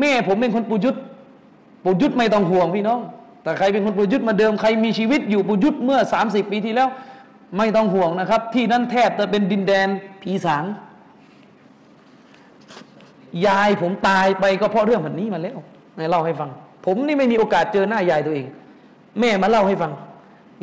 [0.00, 0.98] แม่ผมเป็นคนปุยุทธ
[1.84, 3.00] ปุยุทธไม่ต้องห่วงพี่น้อง
[3.42, 6.88] แต่ใครเป็นคนปุยุทธมาเดิมใครมีชีวิตอยู่ปุยุทธเมื่อสามสิบปีที่แล้ว
[7.58, 9.88] ไม่ต้องห่วงนะครับ ที่นั่นแทบจะเป็นดินแดน
[10.22, 10.64] ผีสาง
[13.46, 15.58] ยายผมตายไปก็เพราะเรื่องแบบนี้มาแล้ว
[15.98, 16.50] นายเล่าให้ฟัง
[16.86, 18.46] ผมนี่ไม่มีโอกาสเจอหน้ายายตัวเอง
[19.20, 19.92] แม่มาเล่าให้ฟัง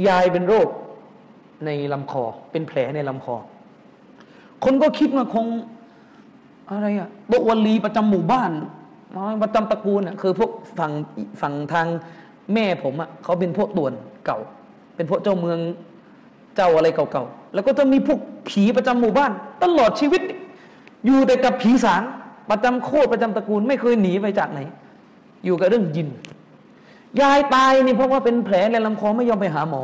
[0.08, 0.68] ยายเป็นโรค
[1.66, 3.36] ในลำคอ เป็นแผลในลำคอ
[4.64, 5.46] คนก็คิดว่าคง
[6.70, 8.52] อะไรอะโตวลีประจำหมู่บ้าน
[9.44, 10.92] ประจำตระกูลอะคือพวกฝั่ง
[11.42, 11.88] ฝั่งทาง
[12.54, 13.94] แม่ผมอะเขาเป็นพวกตวน
[14.26, 14.40] เก่า
[14.96, 15.60] เป็นพวกเจ้าเมือง
[16.56, 18.20] เจ้าอะไรเก่าๆแล้วก็จะมีพวก
[18.50, 19.32] ผีประจำหมู่บ้าน
[19.64, 20.22] ตลอดชีวิต
[21.06, 22.02] อยู่แต่กับผีสาง
[22.50, 24.60] ประจำโคตรประจำตระกูล ไม่เคยหนีไปจากไหน
[25.46, 26.08] อยู่กับเรื่องยิน
[27.22, 29.84] ยายตายนี่เพราะว่าเป็นแผลในลำคอไม่ยอมไปหาหมอ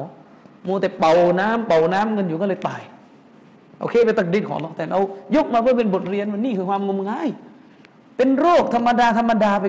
[0.68, 2.82] มัวแต่เป่าน้ำเป่าน้ำกันอยู่ก็เลยตาย
[3.80, 5.00] โอเคเป็นตักดินของเราแต่เรา
[5.36, 7.30] ยกมาเพื่อเป็นบทเรียนว่านี่คือความงมงาย
[8.18, 9.66] เป็นโรคธรรมดาธรรมดาไป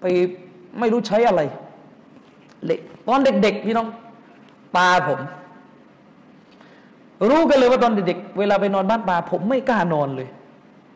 [0.00, 0.04] ไป
[0.78, 1.40] ไม่รู้ใช้อะไร
[2.66, 3.88] เด็กตอนเด็กๆพี่น้อง
[4.76, 5.20] ตาผม
[7.28, 10.28] รู้กันเลยว่าตอนเด็กๆเวลาไปนอนบ้านตาผมไม่กล้านอนเลย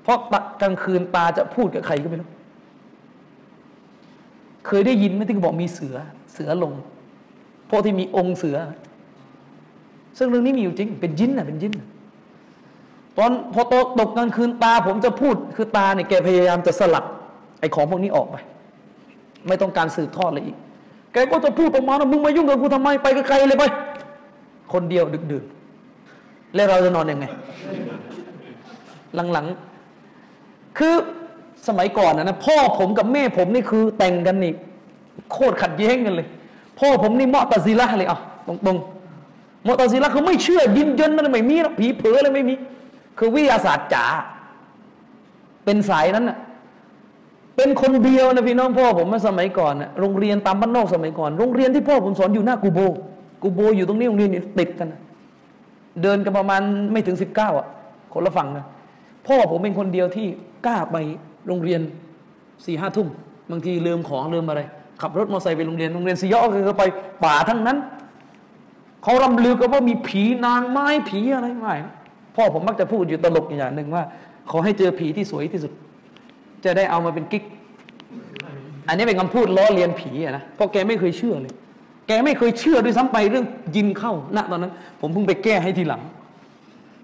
[0.03, 0.19] เพราะ
[0.61, 2.29] กลางคืนตาจะพูดกับใครก็ไม่รู้
[4.67, 5.97] เคยได้ยินไหมที่เขาบอกมีเสือ
[6.33, 6.73] เสือลง
[7.71, 8.57] พวกที่มีองค์เสือ
[10.19, 11.75] ซึ่งเรื่องนี้มีอยู่จริง เป็นยินนะเป็นยิน
[13.19, 17.05] ตอนพอตกตกกลางคืนตาผมจะพูดคือตาเนี่ยแกพยายามจะสลัด
[17.61, 18.37] ไอ้ของพวกนี้ออกไป
[19.49, 20.57] ไม่ต้องการสืบทอดเลยอีก
[21.23, 23.65] กก็จะพูดประมาณว่ามึงมายุ่งกับกูทำไมไปไกลๆเลยไป
[24.73, 25.45] คนเดียวดึกดื่น
[26.55, 27.27] แล้วเราจะนอนยังไง
[29.33, 30.95] หลังๆ คือ
[31.69, 34.53] สมัยก่อนนะพ่อผมกับแม่ผมนี่คือแต่งกันนี่
[35.33, 36.27] โคตรขัดแย้งกันเลย
[36.79, 42.55] พ่อผมนี่มอตาซิละเลยอะตรงๆมอตาซิละคือไม่เชื่อยินยินมันไม่มีหรอกผีเผืออะไรไม่มี
[43.19, 44.05] คือวิทยาศาสตร์จ๋า
[45.65, 46.39] เป็นสายนั้นน่ะ
[47.59, 52.81] เป็นคนเดียวนะพี่น้องพ่อผมเมื่อสมัยก่อนนะโรงเรียนตามบ้านนอกสมัยก่อน โรงเรียนที่พ่อผมสอนอยู่หน้ากูโบ
[53.43, 55.01] กูโบอยู่ตรงนี้โรงเรียนนี่ติดกันนะ
[56.03, 56.61] เดินกันประมาณ
[56.93, 57.67] ไม่ถึงสิบเก้าอะ
[58.13, 58.65] คนละฝั่งนะ
[59.27, 60.27] พ่อผมเป็นคนเดียวที่
[60.67, 60.97] กล้าไป
[61.47, 61.81] โรงเรียน
[62.67, 63.09] สี่ห้าทุ่ม
[63.51, 64.61] บางทีลืมของลืมอะไร
[65.03, 66.85] ขับรถมอเตอร์ไซค์ไปโรงเรียนโรงเรียนซียอคือไป
[67.25, 67.79] ป่าทั้งนั้น
[69.03, 71.75] เขารำลือกันว่ามีผีนางไม้ผีอะไรไม่
[72.37, 74.05] พ่อผมมักจะพูดอยู่ตลกอย่างหนึ่งว่า
[74.51, 75.73] ขอให้เจอผีที่สวยที่สุด
[76.65, 77.45] จะได้เอามาเป็นกิ๊ก
[78.89, 81.55] อันนี้เป็นคำพูดล้อเลียนผีอะนะเพราะแกไม่เคยเชื่อเลย
[82.07, 86.03] แกไม่เคยเชื่อด้วยซ้ำไปเรื่องยินเข้าณตอนนั้น ผมเพิ่งไปแก้ให้ทีหลัง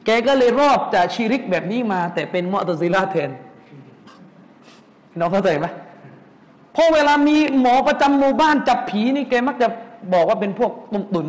[0.06, 3.31] แกก็เลยรอบจากชีริกแบบนี้มา แต่เป็นมอตซิลาแทน
[5.18, 5.66] น้องเข้าใจไหม
[6.74, 9.68] พอเวลามีหมอประจำหมู่บ้านจับผีนี่แกมักจะ
[10.12, 11.26] บอกว่าเป็นพวกตุนตุน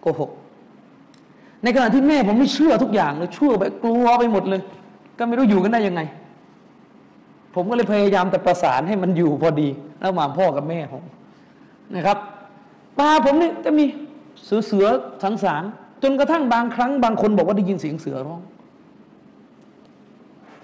[0.00, 0.30] โกหก
[1.62, 4.60] ในขณะที่แม่ผมไม่เชื่อทุกอย่างเลยเชื่อไปกลัวไปหมดเลย
[5.18, 6.00] ก็ไม่รู้อยู่กันได้ยังไง
[7.54, 9.68] ผมก็เลยพยายามแต่ประสานให้มันอยู่พอดี
[10.04, 11.04] ระหว่างพ่อกับแม่ผม
[11.96, 12.18] นะครับ
[13.00, 13.84] ตาผมนี่จะมี
[14.44, 14.86] เสือเสือ
[15.22, 15.62] สังสาร
[16.02, 18.40] จนกระทั่งบางครั้งบางคนบอกว่าได้ยินเสียงเสือร้อง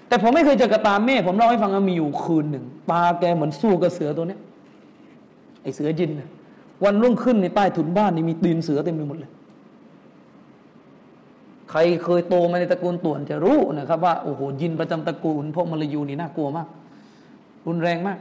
[0.07, 4.39] แต่ผมไม่เคยเจอกับตาแม่ ผมเล่าให้ฟังว่ามีอยู่คืนหนึ่งตาแกเหมือนสู้กับเสือตัวเนี้ย
[5.63, 6.29] ไอเสือยินนะ
[6.83, 9.31] วันรุ่งขึ้นในใต้ถุนบ้านนี่มีตีนเสือเต็มไปหมดเลย
[11.71, 16.67] ใครเคยโตมาในตระกูลต่วนจะรู้นะครับว่าโอ้โหยินประจำตระกูลพวกมลายูนี่น่ากลัวมาก
[17.67, 18.19] รุนแรงมาก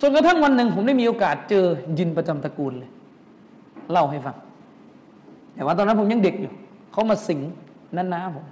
[0.00, 1.64] จนกระทั่งวันหนึ่งผมได้มีโอกาสเจอ
[1.98, 2.90] ยินประจำตระกูลเลย
[3.92, 4.36] เล่าให้ฟัง
[5.54, 6.52] แต่ว่าตอนนั้นผมยังเด็กอยู่
[6.92, 7.40] เขามาสิง
[7.96, 8.44] นั่นนะผม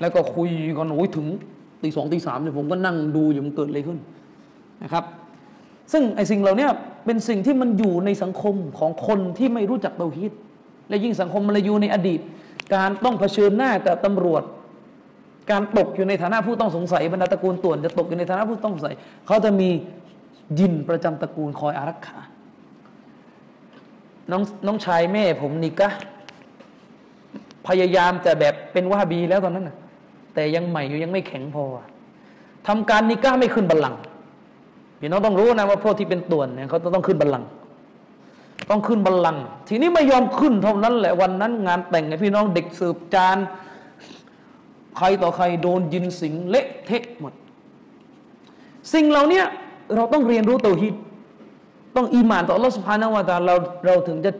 [0.00, 1.26] แล้วก็คุยกันโอ้ยถึง
[1.82, 3.98] ตีสองตีสามเนี่ยผมก็นั่งดูอยู่มันเกิดอะไรขึ้น
[4.82, 5.04] นะครับ
[5.92, 6.66] ซึ่งไอ้สิ่งเหล่านี้
[7.04, 10.32] เป็นสิ่งที่มันอยู่ในสังคมของคนที่ไม่รู้จักเตาฮีด
[10.88, 12.20] และยิ่งสังคมมลายูในอดีต
[12.74, 14.42] การต้องเผชิญหน้ากับตำรวจ
[15.50, 18.94] การตกอยู่ในฐานะผู้ต้องสงสัยบรรดาตระกูลต่วนจะตกอยู่ในฐานะผู้ต้องสงสัย
[19.26, 19.68] เขาจะมี
[20.58, 22.20] ยินประจำตระกูลคอยอารักขา
[24.30, 25.88] น้องน้องชายแม่ผมนิกะ
[27.66, 29.76] พยายามจะแบบเป็นวาฮาบีแล้วตอนนั้นนะ
[30.34, 31.64] แต่ยังใหม่อยู่ยังไม่แข็งพอ
[32.66, 34.00] ทำการนิก้าไม่ขึ้นบัลลังก์
[35.00, 37.48] พี่น้องต้องรู้นะว่าพวกที่เป็นต่วนเนี่ยเขาต้องขึ้นบัลลังก์
[38.70, 43.38] ต้องขึ้นบัลลังก์ทีนี้ไม่ยอมขึ้นเท่านั้นแหละวันนั้น งานแต่งไงพี่น้องเด็กสืบจาน
[44.96, 47.32] ใครต่อใครโดนยินสิงเละเทะหมด
[48.92, 49.42] สิ่งเหล่านี้
[49.94, 50.94] เราต้องเรียนรู้ตัวฮิต
[51.96, 53.54] ต้องอีหมานต่ออัลลอฮฺสุภาณวาตาเรา
[53.86, 54.32] เราถึงจะ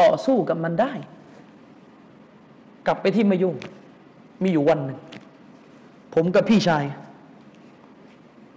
[0.00, 0.92] ต่อสู้กับมันได้
[2.86, 3.54] กลับไปที่มายุ่ง
[4.42, 4.98] มีอยู่วันหนึ่ง
[6.14, 6.84] ผมกับพี่ชาย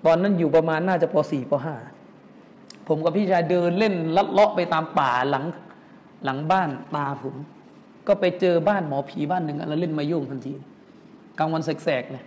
[0.06, 1.97] ตอนนั้นอยู่ประมาณน่าจะป .4 ป .5
[2.88, 5.46] ผมกับพี่ชายเดินเล่นลัดเลาะไปตามป่าหลัง
[6.26, 7.36] หลังบ้านตาผม
[8.08, 10.54] ก็ไปเจอบ้านหมอผีบ้านหนึ่งแล้วเล่นมาโยงทันที
[11.40, 12.24] กลางวันแสกๆเลย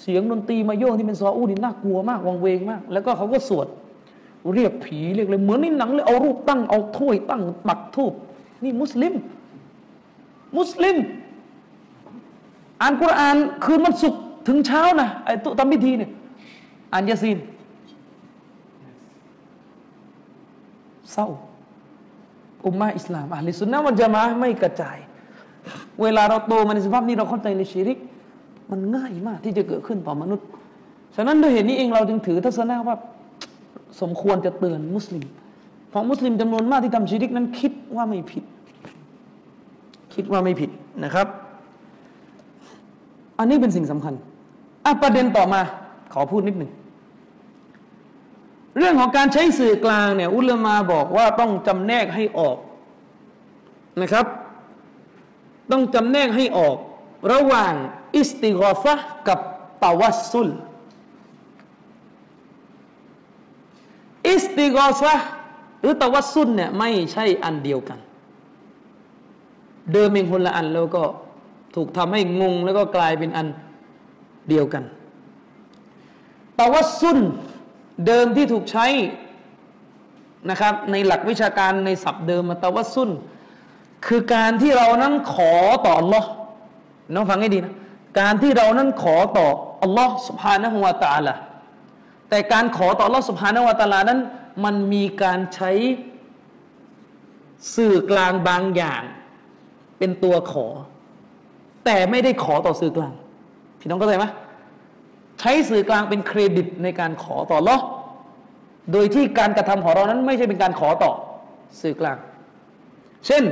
[0.00, 3.66] เสียงดนตรีมาโยงที่เป็นซออูนี่น่ากลัวมากวังเวงมาก แล้วก็เขาก็สวด
[4.54, 8.12] เรียกผีเรียกเลยเหมือนในหนังเลยเอารูปตั้งเอาถ้วยตั้งปักทูบ
[8.64, 9.14] นี่มุสลิม
[10.58, 10.96] มุสลิม
[12.80, 16.10] อ่านกุรอานคืนวันศุกร์ถึงเช้านะไอ้ตุทำพิธีเนี่ย
[16.92, 17.38] อ่านยาซีน
[21.12, 21.28] เศร้า
[22.66, 24.98] อุมมาอิสลามอัลลิสุนนะวันจะมาไม่กระจาย
[26.02, 27.98] เวลาเราโตมาในสภาพนี้เราเข้าใจในชีริก
[28.70, 30.46] มันง่ายมากที่จะเกิดขึ้นต่อมนุษย์
[31.16, 32.96] ฉะนั้นด้วยเหตุนี้เองเราจึงถือทัศนะว่า
[34.00, 35.24] สมควรจะเตือนมุสลิม
[35.88, 38.44] เพราะมุสลิมจำนวนมากที่ทำชีริกนั้นคิดว่าไม่ผิด
[40.14, 40.70] คิดว่าไม่ผิด
[41.04, 41.26] นะครับ
[43.38, 44.14] อันนี้เป็นสิ่งสำคัญ
[44.84, 45.60] อะประเด็นต่อมา
[46.12, 46.70] ขอพูดนิดหนึ่ง
[48.78, 52.58] เรื่องของการใช้สื่อกลางเนี่ยอุลามาอ์บอกว่าต้องจำแนกให้ออก
[54.00, 54.26] นะครับ
[55.70, 56.76] ต้องจำแนกให้ออก
[57.32, 57.72] ระหว่าง
[58.16, 58.94] استغاثة
[59.28, 59.38] กับ
[59.82, 60.48] توسل
[64.28, 65.14] استغاثة
[65.80, 67.98] หรือ توسل เนี่ยไม่ใช่อันเดียวกัน
[69.92, 71.02] เดิมเองคนละอันแล้วก็
[71.74, 73.46] ถูกทำให้งงแล้วก็กลายเป็นอัน
[74.48, 74.84] เดียวกัน
[76.58, 77.18] ตาวัสซุน
[78.06, 78.86] เดิมที่ถูกใช้
[80.50, 83.10] นะครับ ในหลักวิชาการในศัพท์เดิมมาตาวัสุน
[84.06, 85.52] คือการที่เรานั้นขอ
[85.84, 86.28] ต่ออัลลอฮ์
[87.14, 87.74] น้องฟังให้ดีนะ
[88.20, 89.48] การที่เรานั้นขอต่อ
[89.82, 91.34] อัลลอฮ์สุภาณหัวตาละ
[92.28, 94.20] แต่การขอต่ออัลลอฮ์สุภาณหัวตาลานั้น
[94.64, 95.72] มันมีการใช้
[97.74, 99.02] สื่อกลางบางอย่าง
[99.98, 100.66] เป็นตัวขอ
[101.84, 103.12] แต่ไม่ได้ขอต่อสื่อกลาง
[103.80, 104.26] พี่น้องเข้าใจไหม
[105.40, 107.76] ใช้สื่อกลางเป็นเครดิตในการขอต่อลอ
[108.92, 111.12] โดยที่การกระทำของเรานั้นไม่ใช่เป็นการขอต่อ
[111.80, 112.18] สื่อกลาง
[113.26, 113.44] เช่น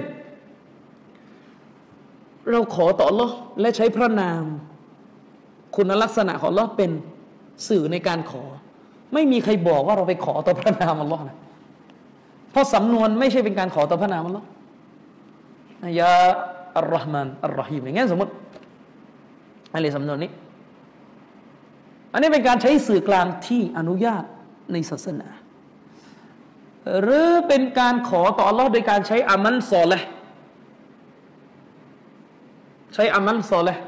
[2.51, 3.28] เราขอต่อลอ
[3.61, 4.44] และใช้พระนาม
[5.77, 6.90] คุณลักษณะของลอเป็น
[7.69, 8.44] สื่อในการขอ
[9.15, 11.36] ไม่มีใครบอกว่าเราไปขอต่อพระนามอัลลอฮ์นะ
[12.51, 14.47] เพราะสำนวนไม่ใช่เป็นการขอต่อพระนามอัลลอฮ์
[16.01, 16.12] ยา
[16.78, 18.32] อัลลอฮ์มานอัลลอฮีมอย่างงี้สมมติ
[19.73, 20.31] อะไรสำนวนนี้
[22.14, 24.24] อันนี้เป็นการใช้สื่อกลางที่อนุญาต
[24.72, 25.28] ในศาสนา
[27.02, 30.08] หรือเป็นการขอต่อ Allah โดยการใช้อามันซอลห์
[32.94, 33.82] ใช้อามันซอลห์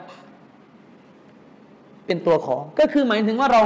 [2.07, 3.63] เป็นตัวขอ ก็คือหมายถึงว่าเรา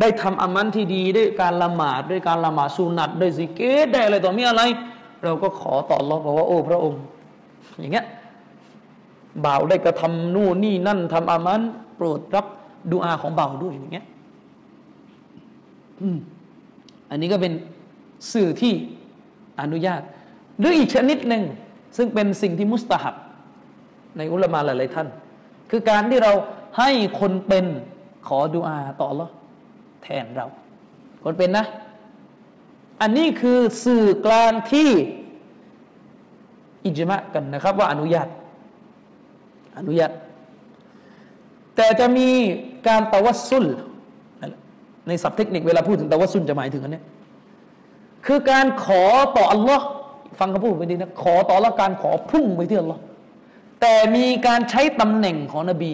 [0.00, 4.62] ได้ทำอามันที่ดีด้วยการละหมาดด้วยการละหมาดสุนัตด้วยสิเกตได้อะไรต่อมีอะไร
[5.24, 7.02] เราก็ขอต่อ Allah บอกว่าโอ้พระองค์
[7.78, 8.06] อย่างเงี้ย
[9.44, 11.60] บ่าวได้กระทำนู่นนี่นั่นทำอามัน
[11.96, 12.46] โปรดรับ
[12.92, 14.06] ดูอาของเบาด้วยอย่างเงี้ย
[17.10, 17.52] อันนี้ก็เป็น
[18.32, 18.72] สื่อที่
[19.60, 20.02] อนุญาต
[20.58, 21.42] หรืออีกชนิดหนึ่ง
[21.96, 23.14] ซึ่งเป็นสิ่งที่มุสตาฮับ
[24.16, 25.08] ในอุลามาหลายๆท่าน
[25.70, 26.32] คือการที่เรา
[26.78, 26.90] ให้
[27.20, 27.66] คนเป็น
[28.26, 29.30] ขอดุอาต่อหรอ
[30.02, 30.46] แทนเรา
[31.24, 31.64] คนเป็นนะ
[33.00, 34.90] อันนี้คือสื่อกลางที่
[36.84, 38.28] อิจมะกันนะครับ ว่าอนุญาต
[39.78, 40.10] อนุญาต
[41.76, 42.28] แต่จะมี
[42.88, 43.64] การตะวัสุล
[45.08, 47.02] ในศัพท์เทคนิคเวลาพูดถึงตะวัสุลจะหมายถึงอันนี้
[48.26, 49.02] คือการขอ
[49.36, 49.86] ต่ออัลลอฮ์
[50.38, 53.00] ฟังคำพูดไปดีนะขอต่อละการขอพุ่งไปที่อัลลอฮ์
[53.80, 55.92] แต่มีการใช้ตำแหน่งของนบี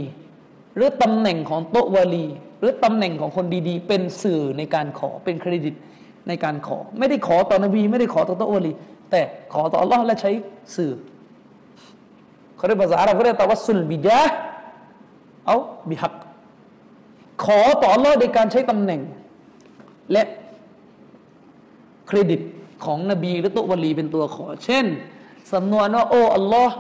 [0.77, 2.27] หรือตำแหน่งของโตวาลี
[2.61, 5.75] หรือตำแหน่งของคนดีๆ เป็นสื่อในการขอเป็นเครดิต
[6.29, 8.73] ในการขอ ไม่ได้ขอต่อนบี ไม่ได้ขอต่อโตวาลี
[9.11, 9.21] แต่
[9.53, 10.31] ขอต่ออัลลอฮ์และใช้
[10.77, 10.93] สื่อ
[12.57, 14.21] เขาเรียกภาษาเราเขาเรียกตะวัสสุลบิดะ
[15.51, 15.61] เอา
[15.91, 16.15] บิฮัก
[17.45, 19.01] ขอต่ออัลลอฮ์โดยการใช้ตำแหน่ง
[20.13, 20.23] และ
[22.07, 22.41] เครดิต
[22.85, 24.87] ของนบีหรือตุวลีเป็นตัวขอ เช่น
[25.53, 26.75] สำนวนว่าโอ้อัลลอฮ์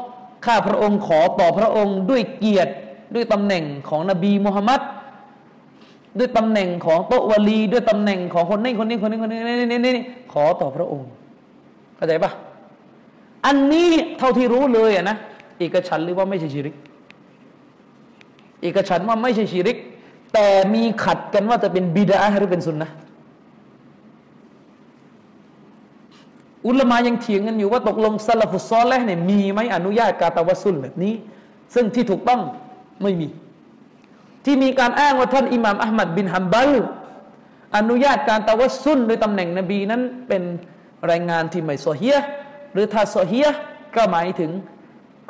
[0.45, 2.73] ข้าพระองค์ขอต่อพระองค์ด้วยเกียรติ
[3.15, 4.81] ด้วยตำแหน่งของนบีมุฮัมมัด
[6.19, 11.09] ด้วยตำแหน่งของโตวลี ด้วยตำแหน่งของคนนี้คนนี้คนนี้คนนี้นี่นี่นี่ขอต่อพระองค์
[11.97, 12.31] เข้าใจปะ
[13.47, 15.17] อันนี้เท่าที่รู้เลยอะนะ
[15.59, 16.75] เอกฉันหรือว่าไม่ใช่ชิริก
[18.63, 19.79] เอกฉันว่าไม่ใช่ชิริก
[20.33, 22.91] แต่มีขัดกันว่าจะเป็นบิดาหรือเป็นสุนนะ
[26.67, 31.15] อุลมายังเถียงกันอยู่ว่าตกลงซาลฟุซอลแล้วเนี่ยมีไหมอนุญาตการตะวัสุลแบบนี้
[31.75, 32.41] ซึ่งที่ถูกต้อง
[33.03, 33.29] ไม่มี
[34.45, 36.71] ที่มีการอ้างว่าท่านอิหม่ามอัลมัดบินฮัมบัล
[37.77, 40.43] อนุญาตการตะวัสุลโดยตำแหน่งนบีนั้นเป็น
[41.11, 42.19] รายงานที่ไม่โซเฮีย
[42.73, 43.49] หรือถ้าโซเฮีย
[43.97, 44.51] ก็หมายถึง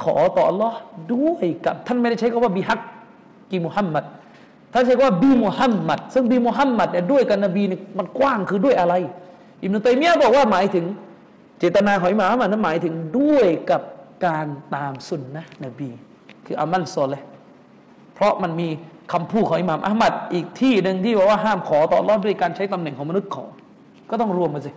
[0.03, 0.75] ขอต่อ Allah
[1.13, 2.81] ด้วยกับ ท่านไม่ได้ใช้คำว่าบิฮัก
[3.51, 4.05] กีมุฮัมมัด
[4.73, 8.95] ท่านใช้คำว่าบีมุฮัมมัดซึ่งบีมุฮัมมัดเนี่ยด้วยกับนบีเนี่ยมันกว้างคือด้วยอะไร
[9.63, 10.85] อิบนุตัยมียะบอกว่าหมายถึง
[11.59, 13.83] เจตนาของอิหม่ามนั้นหมายถึงด้วยกับ
[14.27, 15.89] การตามสุนนะนบี
[16.47, 17.23] คืออามันโซเลย
[18.15, 18.69] เพราะมันมี
[19.13, 23.45] คำพูดของอิหม่ามอัลมัดอีกที่หนึ่งที่บอกว่าห้ามขอต่อรอดด้วยการใช้ตำแหน่งของมนุษย์ขอ
[24.11, 24.71] ก็ต้องรวมมาสิ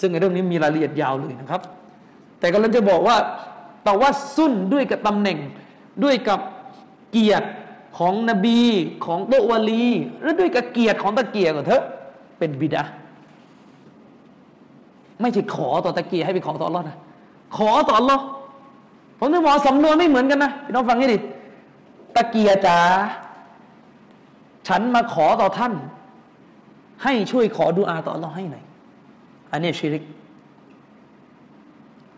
[0.00, 1.60] ซึ่งในเรื่องนี้มีรายละเอียดยาวเลยนะครับ
[2.40, 3.16] แต่ก็เราจะบอกว่า
[3.84, 5.38] แต่ว่าสุนด้วยกับตำแหน่ง
[6.04, 6.40] ด้วยกับ
[7.12, 7.48] เกียรติ
[7.98, 8.60] ของนบี
[9.06, 9.84] ของโตวาลี
[10.20, 11.84] หรือด้วยกับเกียรติของตะเกียรก็เถอะ
[12.38, 12.84] เป็นบิดา
[15.20, 16.98] ไม่ใช่ขอต่อตะเกียรให้ไปขอต่อรอดนะ
[17.56, 18.22] ขอต่อรอด
[19.18, 21.18] ผมจะบอกสำนวนไม่เหมือนกันนะพี่น้องฟังให้ดี
[22.16, 22.78] ตะเกียรจ๋า
[24.68, 25.72] ฉันมาขอต่อท่าน
[27.02, 28.64] ให้ช่วยขอดูอาต่อรอให้หน่อย
[29.52, 30.04] อันนี้ชิริก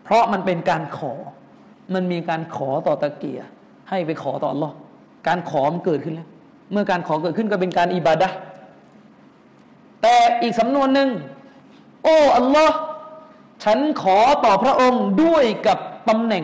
[0.03, 1.13] เพราะมันเป็นการขอ
[1.93, 3.43] มันมีการขอต่อตะเกียร
[3.91, 4.71] ให้ไปขอต่อรอ
[5.27, 6.27] การขอมันเกิดขึ้นแล้ว
[6.71, 8.29] เมื่อการขอเกิดขึ้นก็เป็นการอิบาดะ
[10.01, 11.09] แต่อีกสำนวนหนึ่ง
[12.03, 12.75] โอ้อัลลอฮ์
[13.63, 15.77] ฉันขอต่อพระองค์ด้วยกับ
[16.09, 16.43] ตำแหน่ง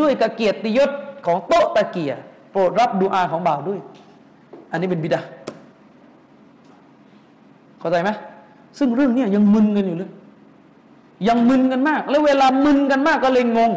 [0.00, 0.90] ด้วยกับเกียรติยศ
[1.26, 2.12] ของโต๊ะตะเกีย
[2.50, 3.80] โปรดรับดูอาของบ่าวด้วย
[4.70, 5.20] อันนี้เป็นบิดา
[7.78, 8.10] เข้าใจไหม
[8.78, 10.10] ซึ่งเรื่องนี้ยังมึนกันอยู่เลย
[11.28, 13.72] ยังมึนกันมาก แล้วเวลามึนกันมากก็เลยงง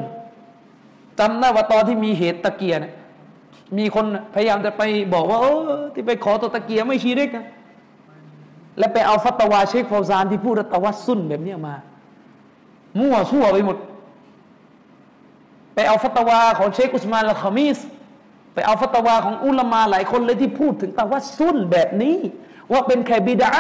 [1.19, 2.93] จำได้ว่าตอนที่มีเหตุตะเกียเนี่ย
[3.77, 4.81] มีคนพยายามจะไป
[5.13, 5.45] บอกว่าเอ
[5.79, 7.45] อที่ไปขอตัวตะเกียไม่ชีริกนะ
[8.77, 11.75] และไปเอาฟัตวาเชคฟาวซานที่พูดตะวัสซุนแบบนี้มา
[12.99, 13.77] มั่วซั่วไปหมด
[15.75, 17.77] ไปเอาฟัตวาของเชคอุสมานละคามิส
[18.53, 22.17] ไปเอาฟัตวาของอุลามาหลายคนเลยที่พูดถึงตะวัสซุนแบบนี้
[22.71, 23.51] ว่าเป็นแค่บิดา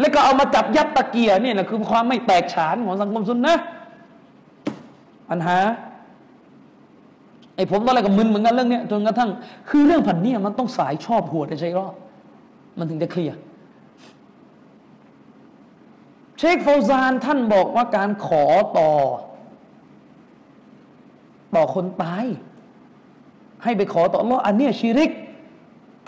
[0.00, 3.54] แล้วก็เอามาจับยัดตะเกียเนี่ยนะคือความไม่แตกฉานของสังคมซุนนะ
[5.28, 5.58] ปัญหา
[7.62, 9.30] อ้ผมตอนแรกก็มึนเหมือนกันเรื่องเนี้ยจนกระทั่ง
[9.68, 11.94] คือเรื่องผันเนี่ยมันต้องสายชอบหัวแต่ใช่รอด
[12.78, 13.36] มันถึงจะเคลียร์
[16.38, 18.44] เชคฟาวซานท่านบอกว่าการขอ
[18.78, 18.90] ต่อ
[21.54, 22.24] ต่อคนตาย
[23.62, 25.10] ให้ไปขอต่ออัลลอฮ์อันเนี้ยชีริก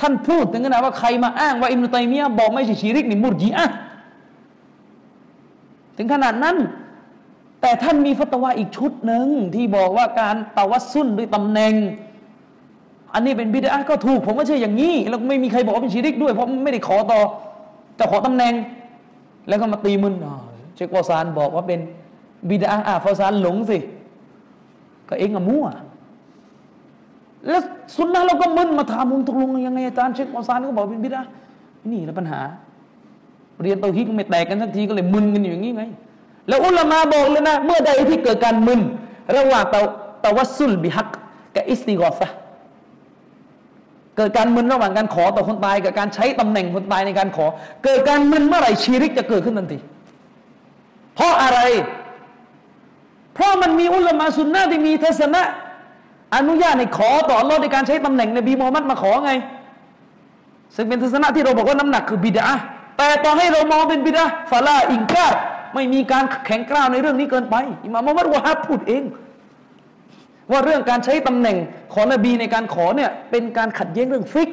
[0.01, 3.67] ท่านพูดถึงขนาดว่าใครมาอ้างว่าอิมนุตัยมียะบอกไม่ใช่ชีริกนี่มุรจีอะ
[5.97, 6.57] ถึงขนาดนั้น
[7.65, 11.75] แต่ท่านมีฟัตวาอีกชุดหนึ่งที่บอกว่าการตาวัสซุนด้วยตำแหน่ง
[13.15, 17.21] อันนี้เป็นบิดาก็ถูก ผมก็เชื่ออย่างนี้ แล้วไม่มีใครบอกว่าเป็นชีริกด้วย เพราะไม่ได้ขอต่อ
[17.97, 18.53] แต่ขอตำแหน่ง
[19.49, 20.15] แล้วก็มาตีมึน
[20.75, 21.81] เชคฟอซานบอกว่าเป็น
[22.49, 23.79] บิดาอ่าฟอซานหลงสิ
[25.09, 25.67] ก็เองอะมั่ว
[27.49, 27.63] แล้ว
[27.97, 31.23] สุนนะเราก็มึนมาถามมุมตกลงยังไงอาจารย์เชคฟอซานก็บอกเป็นบิดา
[31.91, 32.41] นี่แหละปัญหา
[33.63, 35.85] เรียนตัวฮิกไม่แตกกันสักทีก็เลยมึนกันอยู่อย่างนี้ไง
[36.49, 38.81] แล้วอุลามาบอกเลยนะ เมื่อใดที่เกิดการมึน
[39.37, 39.81] ระหว่างตะ
[40.25, 41.11] ตะวัสุลบิฮัก
[41.55, 42.29] กับอิสติกอฟะ
[44.17, 47.47] เกิดการมึนระหว่างการขอต่อคนตายกับการใช้ตำแหน่งคนตายในการขอ
[47.85, 49.79] เกิดการมึนเมื่อไหร่ชีริกจะเกิดขึ้นทันที
[51.15, 51.61] เพราะอะไร
[53.35, 55.43] เพราะมันมีอุลามาสุนนะที่มีทัศนะ
[56.37, 59.33] อนุญาตให้ขอต่อรอดในการใช้ตำแหน่งในบีมูฮัมมัดมาขอไง
[60.75, 62.47] ซึ่งเป็นทัศนะที่เราบอกว่าน้ำหนักคือบิดา
[62.99, 65.27] แต่ต่อให้เรามองเป็นบิดาฟาลาอิงกา
[65.75, 69.03] ไม่มีการแข็งกร้าวในเรื่องนี้เกินไป อิมามมุฮัมมัดวะฮับพูดเอง
[70.51, 71.57] ว่าเรื่องการใช้ตำแหน่ง
[71.95, 74.51] ของนบีในการขอเนี่ยเป็นการขัดแย้งเรื่องฟิก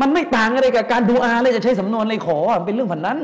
[0.00, 3.18] มันไม่ต่างอะไรกับการดูอาเลยจะใช้สำนวนเลยขอเป็นเรื่องผันนั้น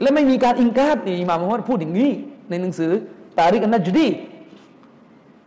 [0.00, 2.10] และไม่มีการอิงกาดนี่อิมามมฮัมมัดพูดอย่างนี้
[2.50, 2.92] ในหนังสือ
[3.38, 4.06] ตาริกันนัจดี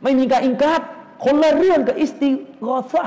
[0.04, 0.82] ไม่มีการอิงกาด
[1.24, 2.30] คนละเรื่องกับอิสติ
[2.66, 3.04] กอซะ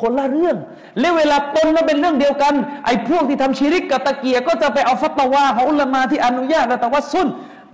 [0.00, 0.56] คนละเรื่อง
[1.00, 2.54] และเวลาปนแล้วเป็นเรื่องเดียวกัน
[2.84, 7.28] ไอ้พวกที่ทำชีริกกับตะเกียก็จะไปเอาฟัตวาของอุลมาที่อนุญาตและตะวัสุน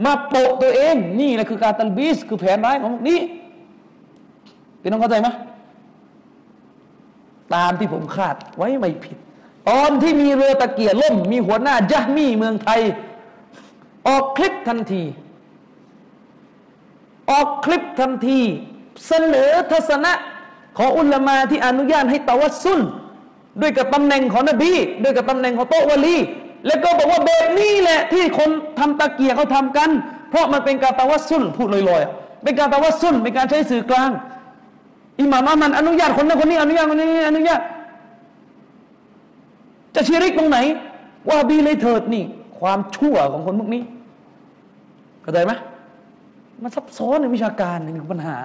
[0.04, 3.18] มาโปะตัวเอง นี่แหละคือการตัลบิสคือแผนร้ายของพวกนี้
[4.80, 5.28] พี่น้องเข้าใจไหม
[7.54, 9.16] ตามที่ผมคาดไว้ไม่ผิด
[9.68, 12.80] ตอนที่มีเรือตะเกียล่ม มีหัวหน้าจัฮมีเมืองไทย
[14.08, 15.02] ออกคลิปทันที
[17.30, 18.40] ออกคลิปทันที
[19.06, 20.12] เสนอทัศนะ
[20.76, 22.80] ของอุลามาที่อนุญาตให้ตะวัสุน
[23.60, 24.72] ด้วยกับตำแหน่งของนบี
[25.02, 26.16] ด้วยกับตำแหน่งของโตวลี
[26.66, 29.90] แล้วก็บอกว่าแบบนี้แหละที่คนทำตะเกียเขาทำกัน
[30.30, 34.10] เพราะมันเป็นการตะวัสุนพูดลอยๆเป็นการตะวัสุนเป็นการใช้สื่อกลาง
[35.20, 37.60] อิหม่ามมันอนุญาตคนนั้นคนนี้อนุญาตคนนี้อนุญาต
[39.94, 40.58] จะชีริกตรงไหน
[41.28, 42.24] ว่าบีเลยเถิดนี่
[42.58, 43.82] ความชั่วของคนพวกนี้
[45.22, 45.52] เข้าใจไหม
[46.62, 48.36] มันซับซ้อนในวิชาการนี่คือปัญหา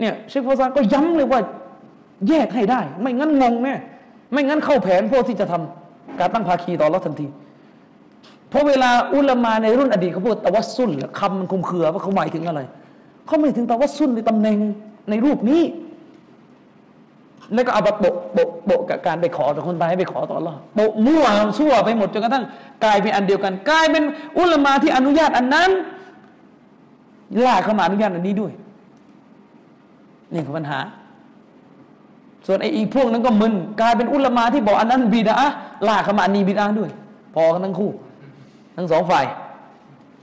[0.00, 1.40] เนี่ยเชคฟอซานก็ย้ำเลยว่า
[2.28, 3.74] แยกให้ได้ ไม่งั้นงงแน่
[4.32, 7.26] ไม่งั้นเข้าแผนพวกที่จะทำการตั้งภาคีต่อรัทันที
[8.48, 12.60] เพราะเวลาอุลามาในรุ่นอดีตเขาพูดตะวัสุนคำมันคุมเครือว่าเขาหมายถึงอะไร
[13.26, 14.58] เขาไม่ถึงตะวัสุนในตำแหน่ง
[15.10, 15.62] ในรูปนี้
[17.54, 21.24] แล้วก็เอาไปโปะโปะโปะกับการไปขอต่อคนตายให้ไปขอต่อรอโปะมั่ว
[21.58, 22.44] ชั่วไปหมดจนกระทั่ง
[22.84, 24.02] กลายเป็นอันเดียวกันกลายเป็น
[24.38, 25.70] อุลามาที่อนุญาตอันนั้น
[27.46, 28.52] ลากเข้ามาอนุญาตอันนี้ด้วย
[30.32, 30.78] นี่คือปัญหา
[32.46, 35.34] ส่วนไอ้อีพวกนั้นก็มึนกลายเป็นอุลมาที่บอกอันนั้นบิดา
[35.88, 36.90] ลากเขามาอันนี้บิดาด้วย
[37.34, 37.90] พอกันทั้งคู่
[38.76, 39.24] ทั้งสองฝ่าย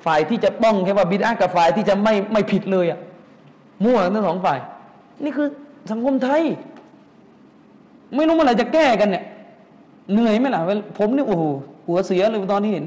[0.05, 2.99] ฝ่ายที่จะป้องแค่ว่าบิดากับฝ่ายที่จะไม่ไม่ผิดเลยอะ
[3.83, 4.59] มั่วทั้งสองฝ่าย
[5.23, 5.47] นี่คือ
[5.91, 6.41] สังคมไทย
[8.15, 9.23] ไม่รู้เมื่อไหร่จะแก้กันเนี่ย
[10.11, 10.61] เหนื่อยไหมล่ะ
[10.97, 11.43] ผมนี่โอ้โห
[11.87, 12.85] หัวเสียเลยตอนนี้เห็น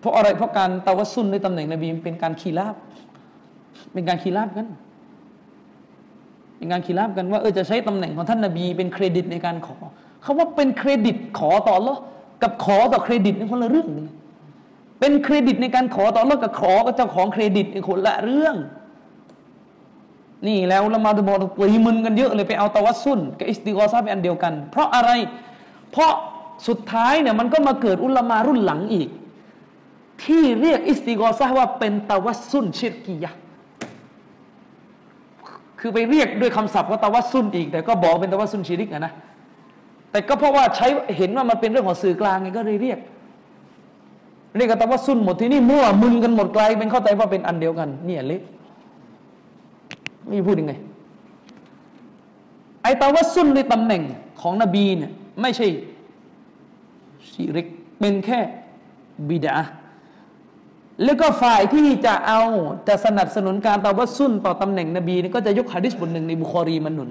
[0.00, 2.74] เพราะอะไรเพราะการตะวัสุนในตำแหน่งนบีเป็นการขีราบ
[3.92, 4.66] เป็นการคีราบกัน
[6.56, 9.76] เป็นการคีราบกันว่าเออจะใช้ตำแหน่งของท่านนาบี เป็นเครดิตในการขอ
[10.24, 11.96] คาว่าเป็นเครดิตขอต่อหรอ
[12.42, 14.10] กับขอต่อเครดิตในคนละเรื่องเลย
[15.00, 18.56] เป็นเครดิตในการขอต่อหรอกับขอกับเจ้าของเครดิตในคนละเรื่อง
[20.46, 25.10] นี่แล้วเรามาตบอกตีมึนกันเยอะเลยไปเอาตะวัสุนกับอิสติกอซาเป็นอันเดียวกัน เพราะอะไร
[25.90, 26.12] เพราะ
[26.68, 29.08] สุดท้ายเนี่ยมันก็มาเกิดอุลามารุ่นหลังอีก
[30.24, 33.30] ที่เรียกอิสติกอซาว่าเป็นตะวัสุนชิรกียะ
[35.84, 39.12] คือไปเรียกด้วยคำศัพท์ว่าตะวัสุนอีก แต่ก็บอกเป็นตะวัสุนชีริกนะ
[40.10, 40.86] แต่ก็เพราะว่าใช้
[41.16, 42.98] เห็นว่ามันเป็นเรื่องของสื่อกลางไงก็เลยเรียก
[44.56, 48.42] เรียกกันตะวัสุนหมดที่นี่มั่วมึนกันหมดไกลเป็นเข้าใจว่าเป็นอันเดียวกันเนี่ยเล็ก
[50.28, 50.74] ไม่พูดยังไง
[52.82, 54.02] ไอ้ตะวัสซุลในตำแหน่ง
[54.40, 55.66] ของนบีเนี่ยไม่ใช่
[57.30, 57.66] ชีริก
[57.98, 58.38] เป็นแค่
[59.28, 59.56] บิดอะฮ์
[61.04, 62.40] แล้วก็ฝ่ายที่จะเอา
[62.88, 67.10] จะสนับสนุนการตะวัสซุลต่อตำแหน่งนบีนี่ก็จะยกฮะดิษบทหนึ่งในบุคอรีมาหนุน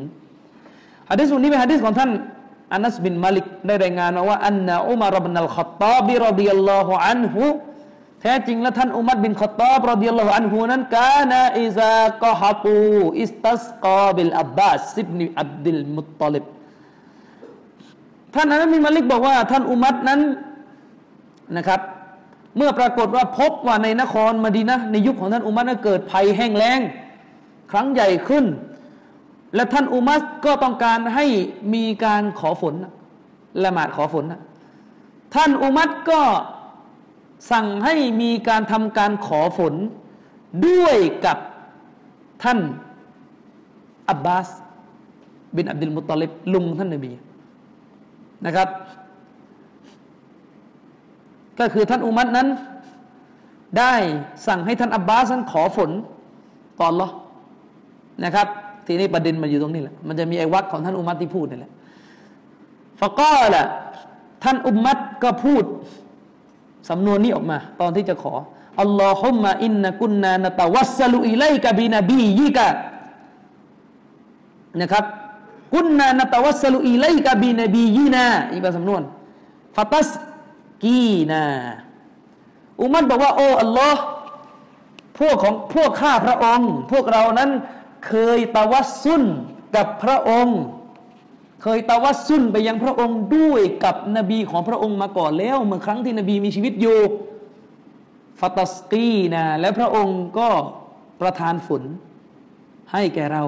[1.12, 2.12] ฮะดิษบทนี้เป็นฮะดิษของท่าน
[2.74, 7.46] อานัสบินมาลิกได้รายงานมาว่าأن عمر بن الخطاب رضي الله عنه
[8.22, 12.80] แท้จริงแล้วท่านอุมัรบินขตาบรดิยัลลอฮุอันฮุนั้นكان إذا قحطوا
[13.22, 16.46] استسقى بالعباس بن عبد المطلب
[18.36, 20.22] ท่านอานัสบินมาลิกบอกว่าท่านอุมัรนั้น
[21.58, 21.82] นะครับ
[22.58, 26.80] เมื่อปรากฏว่าพบว่าในนครมดีนะในยุคของท่านอุมัรเกิดภัยแห้งแล้ง
[27.72, 28.46] ครั้งใหญ่ขึ้น
[29.56, 31.26] และท่านอุมัรก็ต้องการให้
[31.74, 32.76] มีการขอฝน
[33.64, 34.26] ละหมาดขอฝน
[35.36, 36.22] ท่านอุมัรก็
[37.52, 39.74] สั่งให้มีการทำการขอฝน
[40.68, 41.38] ด้วยกับ
[42.44, 42.60] ท่าน
[44.10, 44.48] อับบาส
[45.56, 47.12] บินอับดุลมุตตลิบลุงท่านนบี
[48.46, 48.70] นะครับ
[51.62, 52.48] ก็คือท่านอุมัตนั้น
[53.80, 53.94] ได้
[54.48, 55.92] สั่งให้ท่านอับบาสนั้นขอฝน
[56.80, 57.10] ตอนลอ
[58.24, 58.48] นะครับ
[58.88, 61.72] ทีนี้ประเด็นมาอยู่ตรงนี้แหละมันจะมีไอ้วัดของท่านอุมัตที่พูดนี่แหละ
[63.00, 63.66] ฟะก็แหละ
[64.44, 65.64] ท่านอุมัตก็พูด
[66.90, 68.34] สำนวนนี้ออกมา ตอนที่จะขอ
[68.82, 72.68] อัลลอฮุมะอินนักุนนานตะวัสลุอิไลกะบินบียิกะ
[74.82, 75.06] นะครับ
[75.76, 79.02] กุนนานตะวัสลุอิไลกะบินบียีนาอีกแบบสำนวน
[79.76, 80.10] ฟาตัส
[80.84, 81.46] กีนา
[82.82, 84.02] อุมัดบอกว่าโอ้อัลลอฮ์
[85.20, 87.50] พวกของพวกข้าพระองค์ พวกเรานั้น
[88.08, 89.24] เคยตะวัสซุน
[89.76, 90.60] กับพระองค์
[91.62, 97.00] เคยตะวัสซุนไปยังพระองค์ด้วยกับนบีของพระองค์มาก่อนแล้ว เมื่อครั้งที่นบีมีชีวิตอยู่
[98.40, 100.50] ฟาตัสกีนะและพระองค์ก็
[101.22, 101.84] ประทานฝน
[102.92, 103.44] ให้แก่เรา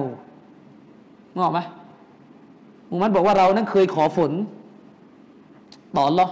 [1.38, 1.58] งอกไหม
[2.88, 4.32] มุฮัมมัดบอกว่าเรานั้นเคยขอฝน
[5.96, 6.28] ต่อหรอ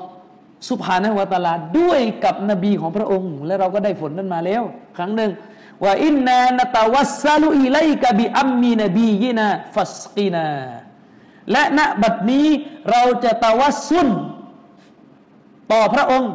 [0.68, 4.62] สุภานะวะตาลาด้วยกับนบีของพระองค์ และเราก็ได้ฝนนั้นมาแล้ว
[4.96, 5.30] ครั้งหนึ่ง
[5.84, 10.48] ว่าอินนานตะวัสซาลุอิไลกะบิอัมมีนบียินาฟัสกีนา
[11.52, 12.46] และณบัดนี้
[12.90, 14.08] เราจะตะวัสซุน
[15.72, 16.32] ต่อพระองค์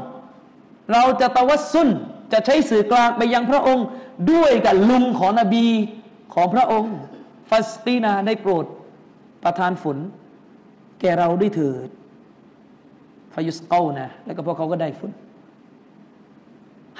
[0.93, 1.89] เราจะตะวัสซุน
[2.31, 3.85] จะใช้สื่อกลางไปยังพระองค์
[4.31, 5.67] ด้วยกับลุงของนบี
[6.33, 6.93] ของพระองค์
[7.49, 8.65] ฟัสตีนาได้โปรด
[9.43, 9.97] ประทานฝน
[11.01, 11.89] แก่เราด้วยเถิด
[13.37, 15.11] ฟายุสเกานะแล้วก็พวกเขาก็ได้ฝน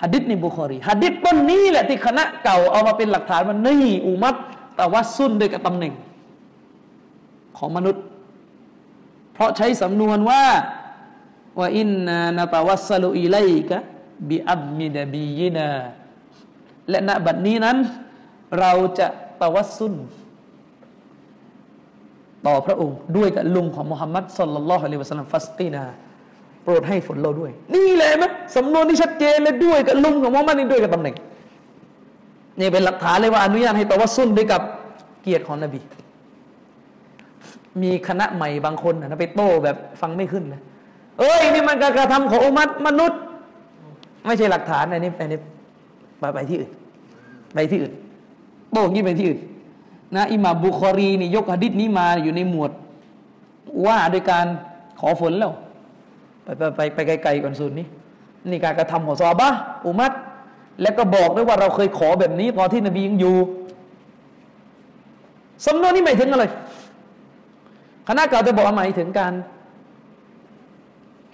[0.02, 4.36] ฮัดิษในบุคอรีฮัดิษต้นนี้แหละที่คณะเก่าเอามาเป็นหลักฐานมันนี่อุมัต
[4.76, 5.94] แต่ว่าซุนด้วยกับตำแหน่ง
[7.58, 8.04] ของมนุษย์
[9.34, 10.44] เพราะใช้สำนวนว่า
[11.60, 13.38] ว่าอินนานาตาวัสลุอิไล
[13.70, 13.78] กะ
[14.30, 15.70] บิอับมิดบียินา
[16.90, 17.78] และณบัดนี้นั้น
[18.60, 19.08] เราจะ
[19.42, 19.94] ตะวัสซุน
[22.46, 25.84] ต่อพระองค์ด้วยกับลุงของมุฮัมมัดสุลลัลลอฮุอะลัยวะสัลลัมฟัสตีนา
[26.68, 28.26] ปรดให้ฝนเราด้วย นี่เลยไหม
[28.56, 31.16] สำนวนที่ชัดเจนเลยด้วยกับลุงของมุฮัมมัดนี่ด้วยกับตำแหน่ง
[32.60, 34.62] นี่เป็นหลักฐานเลยว่าอนุญาตให้ตะวัสซุนด้วยกับ
[35.22, 35.82] เกียรติของนบี
[37.82, 40.62] มีคณะใหม่บางคนนะไปโต้แบบฟังไม่ขึ้นนะ
[41.20, 43.20] เอ้ยนี่มันการกระทำของอุมัตมนุษย์
[44.26, 45.40] ไม่ใช่หลักฐานอันนี้อันนี้
[46.20, 46.72] ไปไปที่อื่น
[47.54, 47.94] ไปที่อื่น
[48.72, 49.40] โต้งี้ไปที่อื่น
[50.16, 52.72] นะอิมาบุคอรีนี่ยกหะดิษนี้มาอยู่ในหมวด
[53.86, 54.46] ว่าโดยการ
[55.00, 55.54] ขอฝนแล้ว
[56.48, 57.88] ไปไปไปไปไกลๆก่อนสุดนี้
[58.50, 59.50] นี่การกระทำของซอบะ
[59.86, 60.12] อุมัต
[60.82, 63.36] แล้วก็บอกด้วยว่าเราเคยขอแบบนี้ตอนที่นบียังอยู่
[65.66, 66.46] สำนวนนี้หมายถึงอะไร
[68.08, 69.34] คณะเก่าจะบอกหมายถึงการ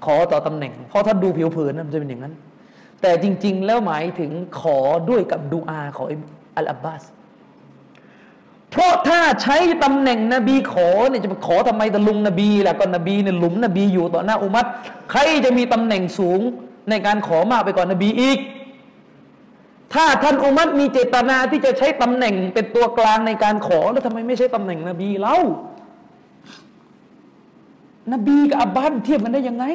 [0.06, 2.34] ขอต่อตำแหน่ง เพราะถ้าดูผิวเผินมันจะเป็นอย่างนั้น
[3.02, 4.78] แต่จริง ๆ แล้วหมายถึงขอ
[5.10, 6.08] ด้วยกับดูอาของ
[6.56, 7.04] อัลอับบาส
[8.74, 14.66] เพราะถ้าใช้ตำแหน่งนบีขอเนี่ยจะไปขอทำไมตะลุงนบีแหละก็นบีเนี่ยหลุมนบีอยู่ต่อหน้าอุมัต
[15.12, 16.42] ใครจะมีตำแหน่งสูง
[16.90, 18.40] ในการขอมากไปก่อนนบีอีก
[19.94, 25.38] ถ้าท่านอุมัตมีเจตนาที่จะใช้ตำแหน่งเป็นตัวกลางในการขอแล้วทำไมไม่ใช่ตำแหน่งนบีเล่า
[28.14, 29.66] นบีกับอับบานเทียบกันได้ยังไง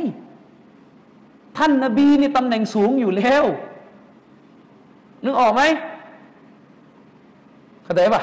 [1.57, 3.45] ท่านนาบีนี่ตำแหน่งสูงอยู่แล้ว
[5.25, 5.63] นึกออกไหม
[7.85, 8.23] เข้าใจปะ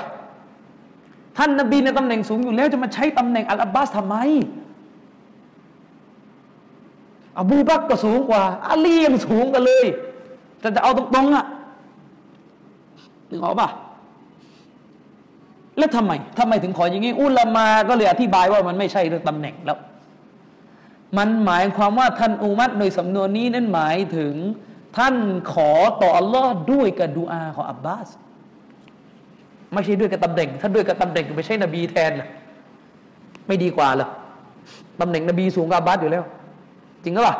[1.37, 4.15] ท่านนบีในตำแหน่งสูงอยู่แล้วจะมาใช้ตำแหน่งอัลอาบบาสทำไม
[7.39, 9.85] อบูบักก็สูงกว่าอาลียังสูงกันเลย
[10.63, 11.45] จะจะเอาตรงๆอะ
[13.29, 13.69] นึกออกปะ
[15.77, 19.77] แล้วทำไมทำไมถึงขออย่างนี้ อุลามาก็เลยอธิบายว่ามันไม่ใช่เรื่องตำแหน่งแล้ว
[21.17, 24.33] มันหมายความว่าท่านอุมัตโดยสำนวนนี้นั้นหมายถึง
[24.97, 25.15] ท่าน
[25.53, 25.71] ขอ
[26.01, 28.07] ต่ออัลลอฮ์ด้วยกับดูอาของอับบาส
[29.73, 32.27] ไม่ใช่ด้วยกับตำแหน่ง ถ้าด้วยกับตำแหน่งไม่ใช่นบีแทนล่ะ
[33.47, 34.09] ไม่ดีกว่าเหรอ
[35.01, 36.23] ตำแหน่งนบีสูงกว่าอับบาสอยู่แล้ว
[37.03, 37.35] จริงหรือเปล่า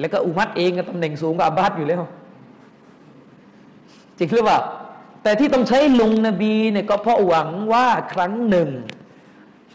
[0.00, 2.02] แล้วก็อุมัตเองก็ตำแหน่งสูงกว่าอับบาสอยู่แล้ว
[4.18, 4.60] จริงหรือเปล่า
[5.22, 8.70] แต่ที่ต้องใช้ลุงนบีเนี่ยก็เพราะหวังว่าครั้งหนึ่ง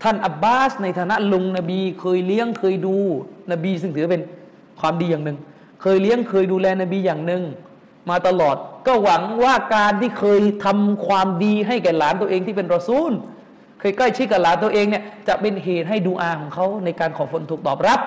[0.03, 2.97] ท่านอับบาส ในฐานะลุงนบี เคยเลี้ยงเคยดู
[3.51, 4.23] นบีซึ่งถือเป็น
[4.79, 5.37] ความดีอย่างหนึ่ง
[5.81, 7.43] เคยเลี้ยงเคยดูแลนบีอย่างหนึ่ง
[8.09, 8.55] มาตลอด
[8.87, 13.11] ก็หวังว่าการที่เคยทำความดีให้แก่หลานตัวเองที่เป็นรอซูล
[13.79, 17.99] เคยใกล้ชิดกับหลานตัวเองเนี่ยจะเป็นเหตุให้ดูอาของเขาในการขอฝนถูกตอบรับ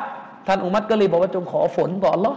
[0.46, 2.34] ท่านอุมัตก็เลยบอกว่าจงขอฝนต่อหรอ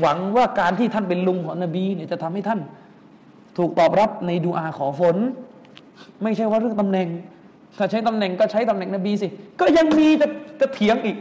[0.00, 2.60] หวังว่าการที่ท่านเป็นลุงของนบีเนี่ยจะทำให้ท่าน
[3.58, 5.16] ถูกตอบรับในดูอาขอฝน
[6.22, 7.08] ไม่ใช่ว่าเรื่องตำแหน่ง
[7.78, 9.28] ถ้าใช้ตำแหน่งก็ใช้ตำแหน่งนบีสิ
[9.60, 10.28] ก็ยังมีจะ
[10.60, 11.16] จะเถียงอีก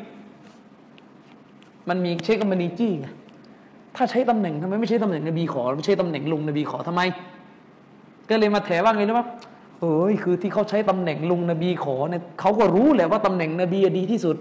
[1.89, 3.07] มันมีเชคกัมบานีจี้ไง
[3.95, 7.01] ถ้าใช้ตำแหน่งทำไมไม่ใช้ตำแหน่งนบีขอไม่ใช่ตำแหน่งลุงนบีขอทำไม
[8.29, 9.21] ก็เลยมาแถว่าไงรู้ไหม
[9.81, 14.35] เอ้ยคือที่เขาใช้ตำแหน่งลุงนบีขอเนี่ยเขาก็รู้แหละว่าตำแหน่งนบีดีที่สุด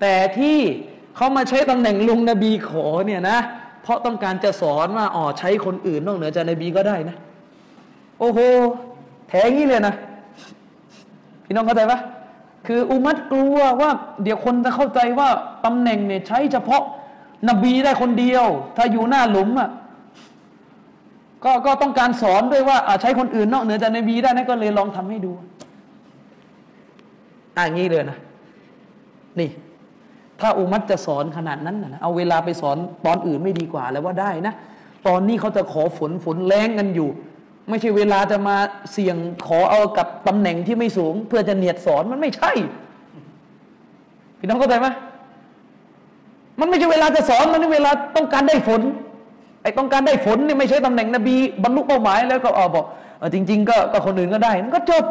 [0.00, 0.56] แต่ที่
[1.16, 3.38] เขามาใช้ตำแหน่งลุงนบีขอเนี่ยนะ
[3.82, 7.16] เพราะต้องการจะสอนว่าอ๋อใช้คนอื่นนอกเหนือจากนบีก็ได้นะ
[8.20, 8.38] โอ้โห
[9.28, 9.94] แถงี้เลยนะ
[11.44, 11.98] พี่น้องเข้าใจปะ
[12.66, 13.90] คืออุมัดกลัวว่า
[14.22, 15.28] เดี๋ยวคนจะเข้าใจว่า
[15.64, 16.82] ตำแหน่งเนี่ยใช้เฉพาะ
[17.48, 18.46] นบีได้คนเดียว
[18.76, 19.70] ถ้าอยู่หน้าหลุมอะ
[21.44, 25.32] ก็ก็ต้องการสอนด้วยว่าใช้คนอื่นนอกเหนือจากนบีได้นะก็เลยลองทำให้ดู
[27.56, 28.18] อ่างี้เลยนะ
[29.40, 29.50] นี่
[30.40, 34.54] ถ้าอุมัดจะสอนขนาดนั้นนะเอาเวลาไปสอนตอนอื่นไม่ดีกว่า แล้วว่าได้นะ
[35.06, 37.08] ตอนนี้เขาจะขอฝนฝนแรงกันอยู่
[37.68, 38.56] ไม่ใช่เวลาจะมา
[38.92, 39.16] เสี่ยง
[39.46, 42.52] ขอเอากับตำแหน่งที่ไม่สูง เพื่อจะเนียดสอนมันไม่ใช่
[44.38, 44.88] พี่น้องเข้าใจไหม
[46.60, 48.80] มันไม่ใช่เวลาจะสอนมันเวลาต้องการได้ฝน
[49.62, 52.84] ไอ้ต้องการได้ฝนนี่ไม่ใช่ตำแหน่งนบีบรรลุเป้าหมายแล้วก็เอาบอก
[53.34, 55.04] จริง ๆ ก็ก็คนอื่นก็ได้นั่นก็จบ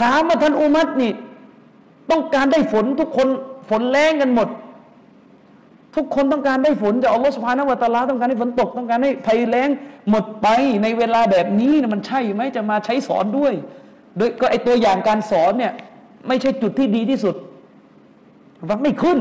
[0.00, 1.12] ถามมาท่านอุมัตนี่
[2.10, 3.28] ต้องการได้ฝนทุกคน
[3.70, 4.48] ฝนแรงกันหมด
[5.96, 9.68] ทุกคนต้องการได้ฝนจากอัลลอฮฺสุภาณวะตาลาต้องการให้ฝนตกต้องการให้ภัยแรง
[10.10, 10.46] หมดไป
[10.82, 13.52] ในเวลาแบบนี้นะมันใช่ไหมจะมาใช้สอนด้วย
[14.16, 15.72] โดยก็ไอตัวอย่างการสอนเนี่ย
[16.28, 17.34] ไม่ใช่จุดที่ดีที่สุด
[18.70, 19.18] ฟังไม่ขึ้น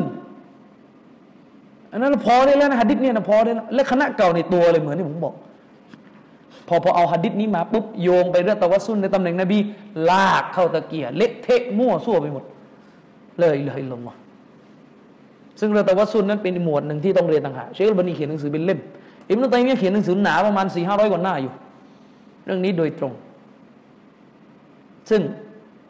[1.92, 5.36] อันนั้นพอได้แล้วนะฮัดดิษเนี่ยนะพอได้แล้วและคณะเก่าในตัวเลยเหมือนที่ผมบอก
[6.68, 9.58] พอพอเอาฮัดดิษนี้มาปุ๊บโยงไปเรื่องตะวัสุนในตำแหน่งนบี
[10.10, 12.44] ลากเข้าตะเกียเละเทะมั่วซั่วไปหมด
[13.40, 14.16] เลยเลยลงมา
[15.60, 18.80] ซึ่งเรื่องตะวัสุนนั้นเป็นหมวดหนึ่งที่ต้องเรียนต่างหากเชคบันีเขียนหนังสือเป็นเล่ม
[19.30, 21.54] อิมนุตัยมียเขียนหนังสือหนาประมาณสี่ห้าร้อยกว่าหน้าอยู่
[22.46, 23.14] เรื่องนี้โดยตรง
[25.10, 25.22] ซึ่ง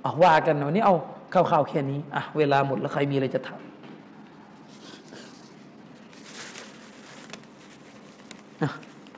[0.02, 0.96] เอาว่ากันวันนี้เอา
[1.34, 3.62] ข่าวๆแค่นี้อะเวลาหมดแล้วใครมีอะไรจะถาม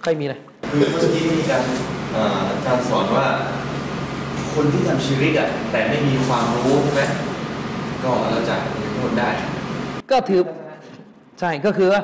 [0.02, 0.35] ใครมีอะไร
[0.69, 1.64] คือเมื่อกี้มีการ
[2.15, 3.27] อาจารย์สอนว่า
[4.53, 7.02] คนที่ทำชีริกอะแต่ไม่มีความรู้ใช่ไหม
[8.03, 8.56] ก็เราจะ
[8.94, 9.30] โทษได้
[10.11, 10.41] ก็ถือ
[11.40, 12.02] ใช่ก็คือว่า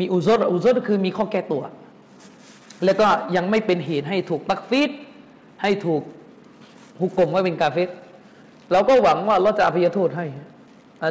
[0.00, 1.62] มีอุซรอุซรก็คือมีข้อแก้ตัว
[2.84, 3.06] แล้วก็
[3.36, 4.90] ยังไม่เป็นเหตุให้ถูกตักฟีด
[5.62, 6.02] ให้ถูก
[7.00, 7.88] หุกกลมว่าเป็นกาเฟส
[8.72, 10.26] เราก็หวังว่าเราจะอภัยโทษให้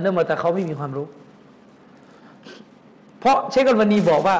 [0.02, 1.08] เนื่องมาจากเขาไม่มีความรู้
[3.20, 4.36] เพราะเชคกันวันนี้บอกว่า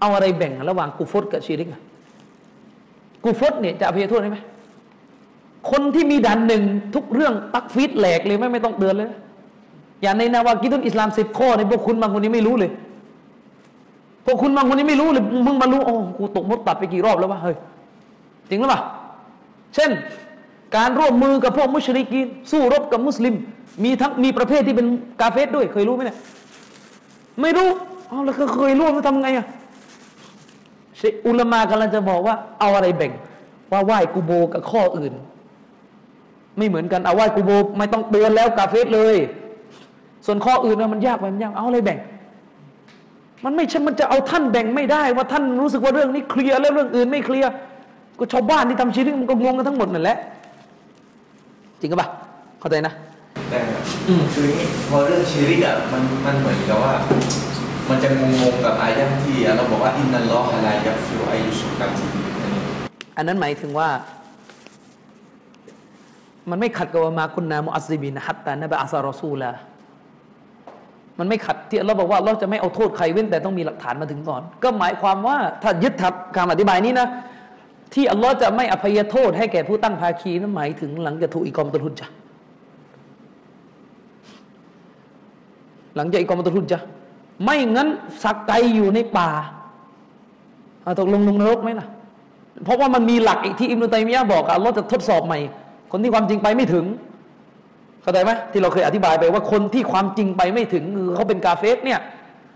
[0.00, 1.68] เอาอะไรแบ่งระหว่างกูฟตกับชีริก
[3.24, 4.38] กูฟตเนี่ยจะอภัยโทษได้ไหม
[5.70, 6.62] คนที่มีดันหนึ่ง
[6.94, 9.10] ทุกเรื่องตักฟีดแหลกเลยไม่ไม่ต้องเดือนเลย
[10.02, 12.70] อย่างในนาวากิตุนอิสลามสิบข้อในพวกคุณบางคนนี้ไม่รู้เลย
[14.26, 17.56] พวกคุณบางคนนี้ไม่รู้เลยมึงมารู้โอ้กูตกมดตัดไปกี่รอบแล้ววะเฮ้ย
[18.48, 18.82] จริงหรือเปล่า
[19.74, 19.90] เช่น
[20.76, 23.34] การร่วมมือกับพวกมุชริกีนสู้รบกับมุสลิม
[23.84, 24.86] มีทั้งมีประเภทที่เป็น
[25.20, 26.18] กาเฟสด้วย เคยรู้ไหมเนี่ย
[27.42, 27.68] ไม่รู้
[28.10, 29.46] อ๋อแล้วเคยร่วมมาทำไงอะ
[31.26, 33.12] อุลมากำลังจะบอกว่าเอาอะไรแบ่ง
[33.72, 35.12] ว่าไหว้กูโบกับข้ออื่น
[36.56, 39.16] ไม่เหมือนกันเอาไหว้กูโบไม่ต้องเตือนแล้วกาเฟสเลย
[40.26, 41.98] ส่วนข้ออื่นมันยากไปมันยากเอาอะไรแบ่ง
[43.44, 47.50] มันไม่ใช่มันจะเอาท่านแบ่งไม่ได้ ว่าท่านรู้สึกว่าเรื่องนี้เคลียร์แล้วเรื่องอื่นไม่เคลียร์
[48.18, 50.18] ก็ชาวบ้านที่ทำชีวิตมันก็งงกันทั้งหมดนั่นแหละ
[51.80, 52.08] จริงปะ
[52.60, 52.92] เข้าใจนะ
[53.50, 53.60] แต่
[54.34, 54.48] คือ
[54.88, 56.94] พอเรื่องชีวิตอะมันมันเหมือนกับว่า
[57.88, 58.22] มันจะง
[58.52, 61.90] งๆกับอายะที่เราบอกว่าอินนัลลอฮะลายักฟิวอายุสุกัน
[63.16, 63.88] อันนั้นหมายถึงว่า
[66.50, 69.50] มันไม่ขัดกับมาคุณนามุอัสซิบินฮัตตานบะอัสรอซูลา
[71.18, 77.08] มันไม่ขัดที่เราบอกว่าเราจะไม่เอาโทษใครเว้นแต่ต้องมีหลักฐานมาถึงก่อน ก็หมายความว่าถ้ายึดทับคำอธิบายนี้นะ
[77.94, 82.06] ที่อัลลอฮ์จะไม่อภัยโทษให้แก่ผู้ตั้งภาคีนั้นหมายถึงหลังจากถูกอีกอมตุลุจจะ
[85.96, 86.78] หลังจากอีกอมตุลุจจะ
[87.44, 87.88] ไม่งั้น
[88.22, 89.30] สักไกอยู่ในป่า
[91.00, 91.86] ตกลงลงนรกไหมล่ะ
[92.64, 95.38] เพราะว่ามันมีหลักอีกที่อิมรุตัยมียะบอกอะเราจะทดสอบใหม่
[95.92, 96.84] คนที่ความจริงไปไม่ถึง
[98.02, 102.00] เข้าใจไหมที่เราเคยอธิบายไปว่าคนที่ความจริงไปไม่ถึงคือเขาเป็นกาเฟสเนี่ย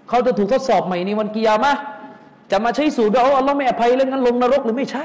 [0.09, 1.73] เขาจะถูกทดสอบใหม่ในวันกิยามะ
[2.51, 5.05] จะมาใช้สูตรว่าอัลลอฮ์ไม่อภัยแล้วงั้นลงนรกหรือไม่ใช่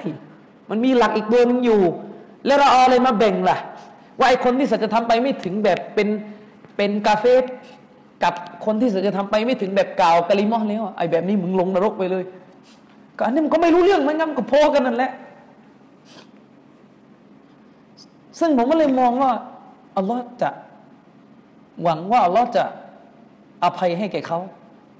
[0.70, 1.82] มันมีหลักอีกตัวนึงอยู่
[2.46, 3.58] แล้วเราเอาอะไรมาแบ่งล่ะ
[4.20, 6.08] ว่าไอ้คนที่สัจธรรมไปไม่ถึงแบบเป็น
[6.78, 7.44] เป็นกาเฟส
[8.24, 8.34] กับ
[8.66, 12.24] คนที่สัจะทำไปไม่ถึงแบบกล่าวกะลิมอแล้วไอ้แบบนี้มึงลงนรกไปเลย
[13.18, 15.12] ก็อันนี้มันก็ไม่รู้เรื่องมันงั้นก็พอกันนั่นแหละ
[18.40, 19.32] ซึ่งผมก็เลยมองว่า
[19.98, 20.50] อัลลอฮ์จะ
[21.84, 22.64] หวังว่าอัลลอฮ์จะ
[23.64, 24.40] อภัยให้แก่เขา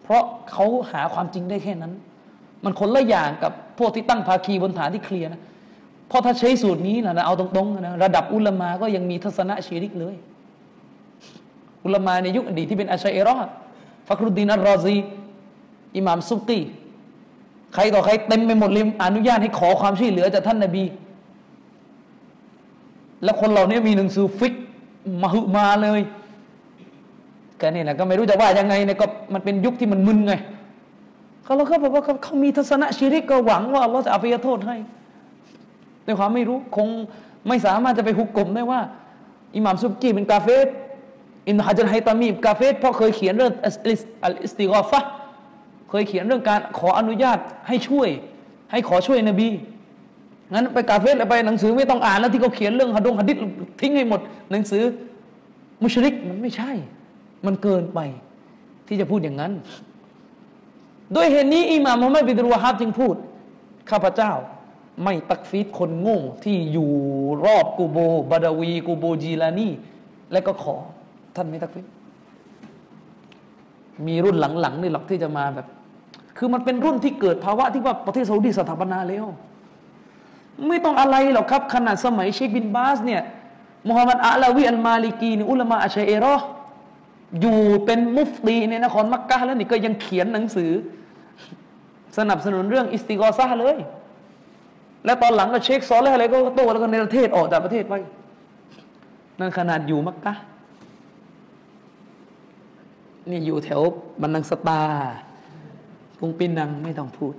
[0.04, 1.94] เพราะเขาหาความจริงได้แค่นั้น
[2.66, 5.42] มันคนละอย่างกับพวกที่ตั้งภาคีบนฐานที่เคลียร์นะ
[6.08, 10.16] เพราะถ้าใช้สูตรนี้นะเอาตรงๆนะระดับอุลามาก็ยังมีทัศนะชีริกเลย
[11.86, 13.38] อุลามาในยุคอดีตที่เป็นอาชัยเอรอ
[14.08, 14.98] ฟักรุดีนอัลรอซี
[15.98, 16.60] อิหม่ามซุกี
[17.74, 20.84] ใครต่อใครเต็มไปหมดเลยอนุญาตให้ขอความช่วยเหลือจากท่านนบี
[23.24, 24.54] แล้วคนเหล่านี้มีหนังสือฟิก
[25.22, 26.02] มาหึมาเลย
[27.60, 30.34] ก็นี่แหละก็ไม่รู้จะว่ายังไงเนี่ยก็มันเป็นยุคที่มันมึนไง
[31.46, 34.76] เขาเราก็บอกว่าเขามีทัศนะชีริกก็หวังว่าเราจะอภัยโทษให้
[36.06, 36.88] ในความไม่รู้คง
[37.48, 38.82] ไม่สามารถจะไปหุก่มได้ว่า
[39.56, 40.68] อิหม่ามซุบกีเป็นกาเฟร
[41.48, 43.54] อิบนุฮะญัรอัลฮัยตะมีกาเฟรเพราะเคยเขียนเรื่อง
[44.24, 45.00] อัลอิสติฆอษะฮ์
[45.90, 48.10] เคยเขียนเรื่องการขออนุญาตให้ช่วย
[48.72, 49.50] ให้ขอช่วยนบี
[50.54, 53.38] งั้นไปกาเฟรไปหนังสือไม่ต้องอ่านแล้วที่เขาเขียนเรื่องฮะดงฮะดิษ
[53.82, 54.84] ทิ้งให้หมด หนังสือ
[55.84, 56.72] มุชริกมันไม่ใช่
[57.46, 58.00] มันเกินไป
[58.88, 59.52] ที่จะพูดอย่างนั้น
[61.16, 63.16] ด้วยเหตุนี้อิหม่ามมุฮัมมัดบินวะฮับจึงพูด
[63.90, 64.32] ข้าพเจ้า
[65.04, 66.92] ไม่ตักฟีรคนโง่ที่อยู่
[67.46, 67.98] รอบกูโบ
[68.32, 69.70] บาดาวีกูโบจีลานี
[70.32, 70.76] และก็ขอ
[71.36, 71.86] ท่านไม่ตักฟีร
[74.08, 75.68] มีรุ่นหลังๆนี่หรอกที่จะมาแบบ
[76.38, 79.26] คือมันเป็นรุ่นที่เกิดภาวะที่ว่าประเทศซาอุดีสถาปนาแล้ว
[80.68, 83.22] ไม่ต้องอะไรหรอกครับ ขนาดสมัยเชคบินบาสเนี่ย
[83.88, 86.36] มุฮัมมัดอะลาวีอัลมาลิกีนี่อุลามะอะชาอิเราะฮ์
[87.42, 90.72] อยู่เป็นมุฟตีในนครมักกะแล้วนี่ก็ยังเขียนหนังสือ
[92.18, 93.78] สนับสนุนเรื่องอิสติกอซาเลย
[95.06, 97.94] และตอนหลังก็เช็คซอลอะไรก็โตแล้วก็ในประเทศออกจากประเทศไป
[99.40, 100.34] นั่นขนาดอยู่มักกะ
[103.30, 103.82] นี่อยู่แถว
[104.22, 104.82] บันนังสตา
[106.20, 107.34] พุงปินนังไม่ต้องพูด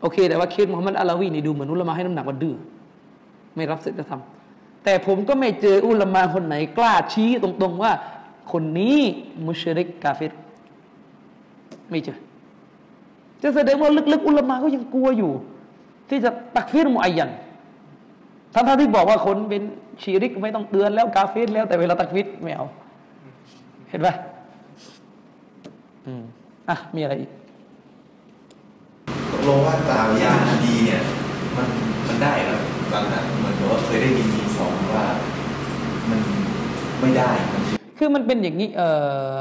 [0.00, 2.54] โอเค แต่ว่าเคสมุฮัมมัดอัลาวีนี่ดูเหมือนอุลมะให้น้ำหนักว่าดื้อ
[3.56, 4.20] ไม่รับศีลธรรม
[4.84, 7.92] แต่ผมก็ไม่เจออุลามาคนไหนกล้าชี้ตรงๆว่า
[8.52, 8.98] คนนี้
[9.46, 10.34] มุชริกกาเฟร
[11.90, 12.18] ไม่เจอ
[13.42, 15.32] จะแสดงว่าลึกๆ อุลามาก็ยังกลัวอยู่
[16.08, 17.30] ที่จะตักฟิรมุอายัน
[18.54, 19.62] ทั้งๆที่บอกว่าคนเป็น
[20.02, 22.66] ชีริกไม่ต้องเตือนแล้วกาเฟรแล้วแต่เวลาตักฟิรไม่เอา
[23.88, 24.08] เห็นไหม
[26.06, 26.22] อืม
[26.68, 27.30] อะมีอะไรอีก
[29.30, 30.32] ตกลงว่าตาวยา
[30.64, 31.02] ดีเนี่ย
[31.56, 31.68] มัน
[32.06, 35.06] มันได้แล้ว บางครั้งเหมือนกับว่าเคยได้ยินมีสอนว่า
[36.10, 36.20] มัน
[37.00, 37.30] ไม่ได้
[37.98, 38.82] คือมันเป็นอย่างนี้เอ
[39.32, 39.34] อ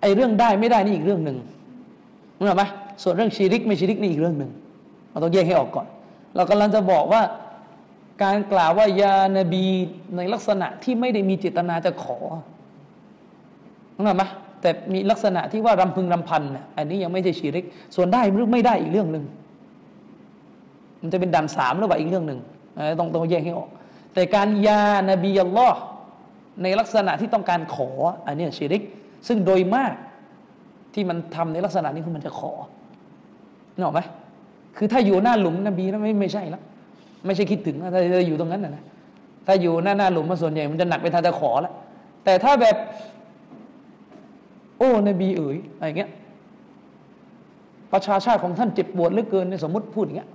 [0.00, 1.36] ไอเรื่องได้ไม่ได้นี่อีกเรื่องหนึ่ง
[2.38, 2.64] รู้ไหม
[3.02, 4.50] ส่วนเรื่องชีริกไม่ชีริกนี่อีกเรื่องหนึ่ง
[5.10, 5.86] เราต้องแยกให้ออกก่อน
[6.36, 7.22] เรากำลังจะบอกว่า
[8.22, 9.64] การกล่าวว่ายานบี
[10.16, 12.18] ในลักษณะที่ไม่ได้มีเจตนาจะขอ
[13.94, 14.24] รู้ไหม
[14.60, 17.64] แต่มีลักษณะที่ว่ารำพึงรำพันเนี่ยอันนี้ยังไม่ใช่ชีริก
[17.96, 19.24] ส่วนได้หรือไม่ได้อีกเรื่องหนึ่ง
[21.02, 22.40] มันจะเป็นดันสามหรือเปล่าอีกเรื่องหนึ่ง
[22.98, 23.68] ต้องต้องแยกให้ออก
[24.14, 25.78] แต่การยานบีอัลลอฮ์
[26.62, 27.90] ในลักษณะที่ต้องการขอ
[28.26, 28.82] อันนี้ชิริก
[29.28, 29.94] ซึ่งโดยมาก
[30.94, 32.52] ที่มันทำในลักษณะนี้คือมันจะขอ
[33.74, 34.00] นึกออกไหม
[34.76, 36.62] คือถ้าอยู่หน้าหลุมนบีแล้วไม่ไม่ใช่แล้ว
[37.26, 38.84] ไม่ใช่คิดถึงถ้าจะอยู่ตรงนั้นนะ
[39.46, 41.74] ถ้าอยู่หน้าหน้าหลุมมาส่วนใหญ่มันจะหนักไปทางจะขอแล้ว
[42.24, 42.76] แต่ถ้าแบบ
[44.78, 46.10] โอ้นบีเอ๋ยอะไรเงี้ย
[47.92, 50.28] ประชาชาติของท่านเจ็บปวดเหลือเกินในสมมติพูดอย่างเงี้ย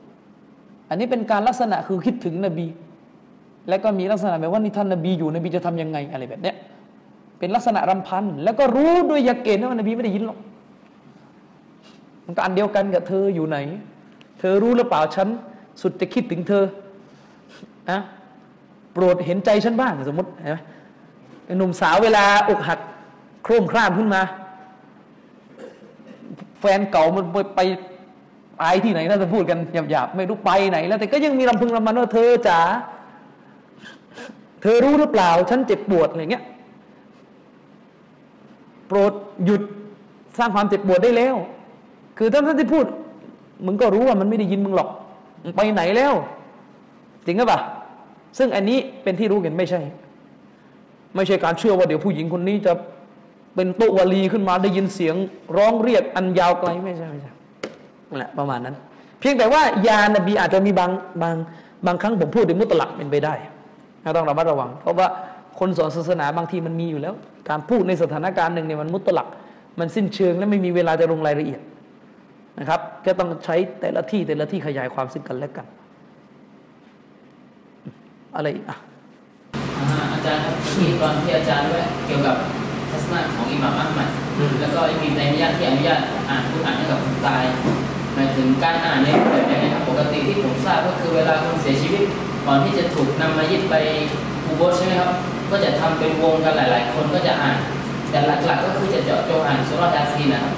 [0.94, 2.68] อันนี้เป็นการลักษณะคือคิดถึงนบี
[3.70, 6.56] แล้วก็มีลักษณะแบบว่านี่ท่านนบีอยู่นบีจะทํำยังไงอะไรแบบเนี้ย
[7.40, 10.38] เป็นลักษณะรำพันแล้วก็รู้ด้วยยาเกณฑ์ว่านบีไม่ได้ยินหรอก
[12.26, 13.58] มันก็อันเดียวกันกับเธออยู่ไหน
[14.40, 15.28] เธอรู้หรือเปล่าฉัน
[15.82, 16.64] สุดจะคิดถึงเธอ
[17.92, 18.00] นะ
[18.94, 20.58] โปรดเห็นใจฉันบ้างสมมตินไหม
[21.58, 22.80] หนุ่มสาวเวลาอกหัก
[23.44, 24.22] โคร่มคร่ามขึ้นมา
[26.60, 27.26] แฟนเก่ามัน
[27.56, 27.60] ไป
[28.60, 29.58] ไปที่ไหนน่าจะพูดกัน
[29.90, 32.60] หยาบๆไม่รู้ไปไหน แล้วแต่ก็ยังมีลำพึงลำมันว่าเธอจ๋า
[34.62, 36.44] เธอรู้หรือเปล่า ฉันเจ็บปวดอะไรเงี้ย
[38.88, 39.14] โปรด
[39.46, 39.62] หยุด
[40.38, 41.36] สร้างความเจ็บปวดได้แล้ว
[42.18, 42.86] คือท่านท่านที่พูด
[43.66, 44.90] มึงก็รู้ว่ามันไม่ได้ยินมึงหรอก
[45.56, 46.14] ไปไหนแล้ว
[47.26, 47.60] จริงหรือเปล่า
[48.38, 49.82] ซึ่งอันนี้เป็นที่รู้กันไม่ใช่
[51.16, 52.74] ไม่ใช่การเชื่อว่าเดี๋ยวผู้หญิงคนนี้จะ
[53.56, 55.16] เป็นตุวลีขึ้นมาได้ยินเสียง
[55.58, 57.32] ร้องเรียกอันยาวไกลไม่ใช่ไม่ใช่
[58.18, 58.76] แหละประมาณนั้น
[59.20, 60.92] เพียงแต่ว่ายานบีอาจจะมีบาง
[61.22, 61.36] บาง
[61.86, 63.34] บางครั้งผมพูดถึงมุตลักเป็นไปได้
[64.18, 65.08] ต้องระมัดระวัง เพราะว่า
[65.60, 67.14] คนสอนศาสนาบางทีมันมีอยู่แล้ว
[67.50, 69.28] การพูดในสถานการณ์หนึ่งเนี่ยมันมุตลัก
[69.80, 71.62] มันสิ้นเชิงและไม่มีเวลาจะลงรายละเอียด
[72.60, 75.68] นะครับก็ต้องใช้แต่ละที่แต่ละที่ขยายความซึ่งกันและกัน
[78.36, 78.78] อะไรอะ
[80.14, 82.36] อาจารย์ครับมีตอนที่อาจารย์ด้วยเกี่ยวกับ
[82.92, 84.10] ทัศนะของอิหม่ามอัลมัด
[84.62, 86.00] แล้วก็มีในอนุญาตที่อนุญาต
[86.30, 87.44] อ่านผู้อ่านให้กับคนตาย
[88.14, 92.04] หมายถึงการอ่านในแบบยังไงครับปกติที่ผมทราบก็คือเวลาคนเสียชีวิต
[92.48, 93.76] ก่อนที่จะถูกนำมายึดไป
[94.46, 95.12] อูโบใช่ไหมครับ
[95.52, 97.58] ก็จะทำเป็นวงกันหลาย ๆ คนก็จะอ่าน
[98.10, 100.54] แต่หลักๆก็คือจะเจาะจงอ่านสุรยาซีนะครับ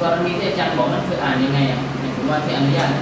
[0.00, 2.92] กรณีที่อาจารย์บอกนั่นคืออ่านยังไงอะหมว่าที่อนุญาต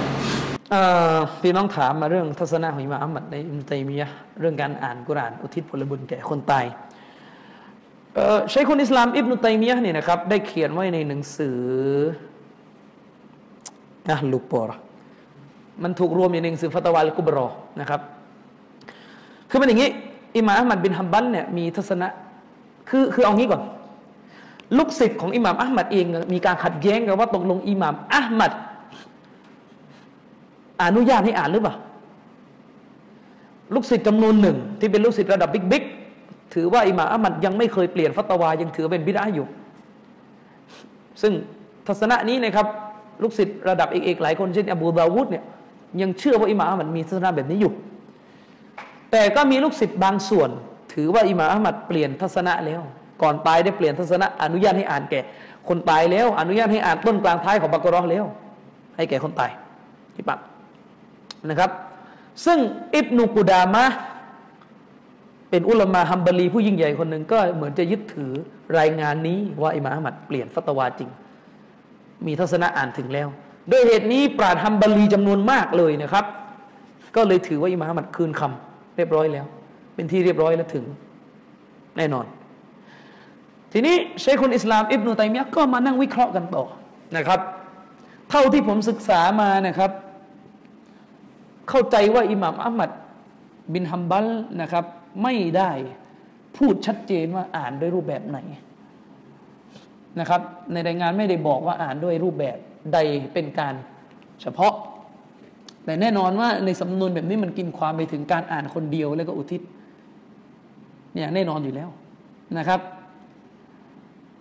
[1.41, 4.07] พี่น้องถามมาเรื่องทัศนะของอิมามอัมมัดในอิมตัยมียะ
[4.39, 6.65] เรื่องการอ่านกุรานอุทิศผลบุญแก่คนตาย
[8.15, 11.59] เอ่อชัยคุนอิสลามอิบนุตัยมียะเนี่ยนะครับได้เขียนไว้ในหนังสือ
[14.09, 14.71] นะลูกปอร
[15.83, 17.47] มันถูกรวมอยู่ในหนังสือฟัตวาลกุบรอ
[17.79, 18.01] นะครับ
[19.49, 19.89] คือมันอย่างนี้
[20.37, 22.07] อิหม่ามอัมมัดบินฮัมบัลเนี่ยมีทัศนะ
[22.89, 23.61] คือคือเอางี้ก่อน
[24.77, 28.51] ลูกศิษย์ของอิหม่ามอัลมัดเองมีการขัดแย้งกันว่าตกลงอิหม่ามอัลมัด
[30.83, 31.75] อนุญาตให้อ่านหรือเปล่า
[33.73, 35.83] ลูกศิษย์จำนวนหนึ่ง ที่เป็นลูกศิษย์ระดับบิ๊กบิ๊ก
[36.53, 39.45] ถือว่าอิหม่ามอัลมัดยังไม่เคยเปลี่ยนฟัตวายังถือเป็นบิดาอยู่
[41.21, 41.33] ซึ่ง
[41.87, 42.67] ทัศนะนี้นะครับ
[43.21, 45.43] ลูกศิษย์ระดับเอกๆหลายคนเช่นอบูดาวุฒเนี่ย
[46.01, 47.73] ยังเชื่อว่าอิหม่ามอัลมัดมีทัศนะแบบนี้อยู่
[49.11, 50.49] แต่ก็มีลูกศิษย์บางส่วน
[50.93, 52.81] ถือว่าอิหม่ามอัมัดเปลี่ยนทัศนะแล้ว
[53.21, 55.21] ก่อนตายได้เปลี่ยนทัศนะ อนุญาตให้อ่านแก่
[55.67, 58.25] คนตายแล้ว อนุญาตให้อ่านต้นกลางท้ายของบักรอแล้ว
[58.95, 59.51] ให้แก่คนตาย
[60.15, 60.39] ที่ปัก
[61.49, 61.71] นะครับ
[62.45, 62.57] ซึ่ง
[62.95, 63.85] อิบนุกุดามะ
[65.49, 68.31] เป็นอุลามะฮัมบารีผู้ยิ่งใหญ่คนหนึ่งก็เหมือนจะยึดถือ
[68.79, 71.09] รายงานนี้ว่าอิหม่ามอัมัดเปลี่ยนฟัตวาจริง
[72.25, 73.27] มีทัศนะอ่านถึงแล้ว
[73.71, 76.25] ด้วยเหตุนี้ปราดฮัมบารีจำนวนมากเลยนะครับ
[77.15, 79.45] ก็เลยถือว่าอิหม่ามอัลมัดคืนคำเรียบร้อยแล้ว
[79.95, 80.85] เป็นที่เรียบร้อยแล้วถึง
[81.97, 82.25] แน่นอน
[83.73, 86.63] ทีนี้เชคคนอิสลามอิบนุตัยมียะก็มานั่งวิเคราะห์กันต่อ
[87.17, 87.39] นะครับ
[88.29, 89.91] เท่าที่ผมศึกษามานะครับ
[91.69, 92.89] เข้าใจว่าอิหม่ามอัลมัด
[93.73, 94.27] บินฮัมบัล
[94.61, 94.85] นะครับ
[95.23, 95.71] ไม่ได้
[96.57, 98.37] พูดชัดเจนว่าอ่านด้วยรูปแบบไหน
[100.19, 100.41] นะครับ
[100.73, 102.57] ในรายงานไม่ได้บอกว่าอ่านด้วยรูปแบบ
[102.93, 102.97] ใด
[103.33, 103.73] เป็นการ
[104.41, 104.73] เฉพาะ
[105.85, 109.61] แต่แน่นอนว่าในสำนวนแบบนี้มันกินความไปถึงการอ่านคนเดียวแล้วก็อุทิศ
[111.13, 111.89] เนี่ยแน่นอนอยู่แล้ว
[112.57, 112.79] นะครับ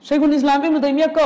[0.04, 1.24] ใช้คุณอิสลามอิบนุตัยมียก็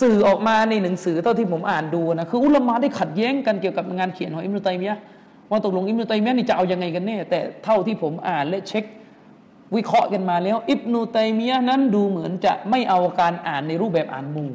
[0.00, 4.94] สื่อออกมาในหนังสือเท่าที่ผมอ่านดูนะคืออุลามะได้ขัดแย้งกันเกี่ยวกับงานเขียนของอิบนุตัยมีย
[5.50, 8.84] ว่าตกลงอิบนุตัยมียนี่จะเอายังไงกันแน่แต่เท่าที่ผมอ่านและเช็ค
[9.76, 14.52] วิเคราะห์กันมาแล้ว อิบนุตัยมียะนั้นดูเหมือนจะไม่เอาการอ่านในรูปแบบอ่านหมู่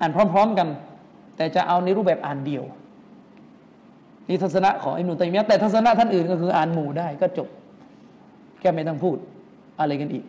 [0.00, 0.68] อ่านพร้อม ๆกัน
[1.36, 2.64] แต่จะเอาในรูปแบบอ่านเดียว
[4.28, 7.48] นี่ทัศนะของอิบนุตัยมียะแต่ทัศนะท่านอื่นก็คืออ่านหมู่ได้ก็จบ
[8.60, 9.16] แค่ไม่ต้องพูด
[9.80, 10.24] อะไรกันอีก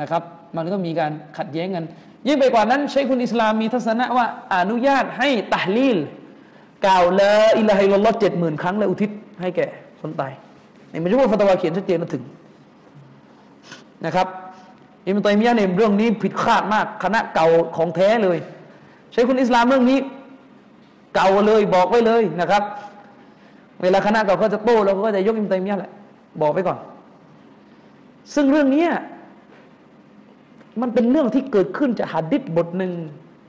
[0.00, 0.22] นะครับ
[0.56, 1.84] มันก็มีการขัดแย้งกัน
[2.26, 5.98] ยิ่งไปกว่านั้นใช้คุณอิสลามมีทัศนะว่าอนุญาตให้ตะลีล
[6.86, 9.10] กล่าวละอิลาฮิลลอฮ์เจ็ดหมื่นครั้งและอุทิศ
[9.40, 9.66] ให้แก่
[10.00, 10.32] คนตาย
[10.94, 12.22] ในมัจมุฟัตวาเขียนชัดเจนมาถึง
[14.06, 14.26] นะครับ
[15.06, 18.38] อิมตัยมียะห์ในเรื่องนี้ผิดคาดมาก คณะเก่าของแท้เลย
[19.12, 19.98] ใช้คุณอิสลามเรื่องนี้
[21.14, 22.62] เก่าเลยบอกไว้เลยนะครับ
[23.82, 25.92] เวลาคณะเก่าเขาจะโต้เราก็จะยกอิมตัยมียะแหละ
[26.40, 26.78] บอกไปก่อน
[28.34, 28.86] ซึ่งเรื่องนี้
[30.80, 32.92] มันเป็นเรื่องที่เกิดขึ้นจากหัดดิษบทหนึ่ง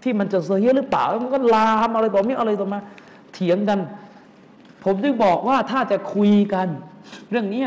[0.03, 2.79] ที่มันจะเสียหรือเปล่า มันก็ลามอะไรต่อมีอะไรต่อมา
[3.33, 3.79] เถียงกัน
[4.83, 6.67] ผมจึงบอกว่าถ้าจะคุยกัน
[7.29, 7.63] เรื่องนี้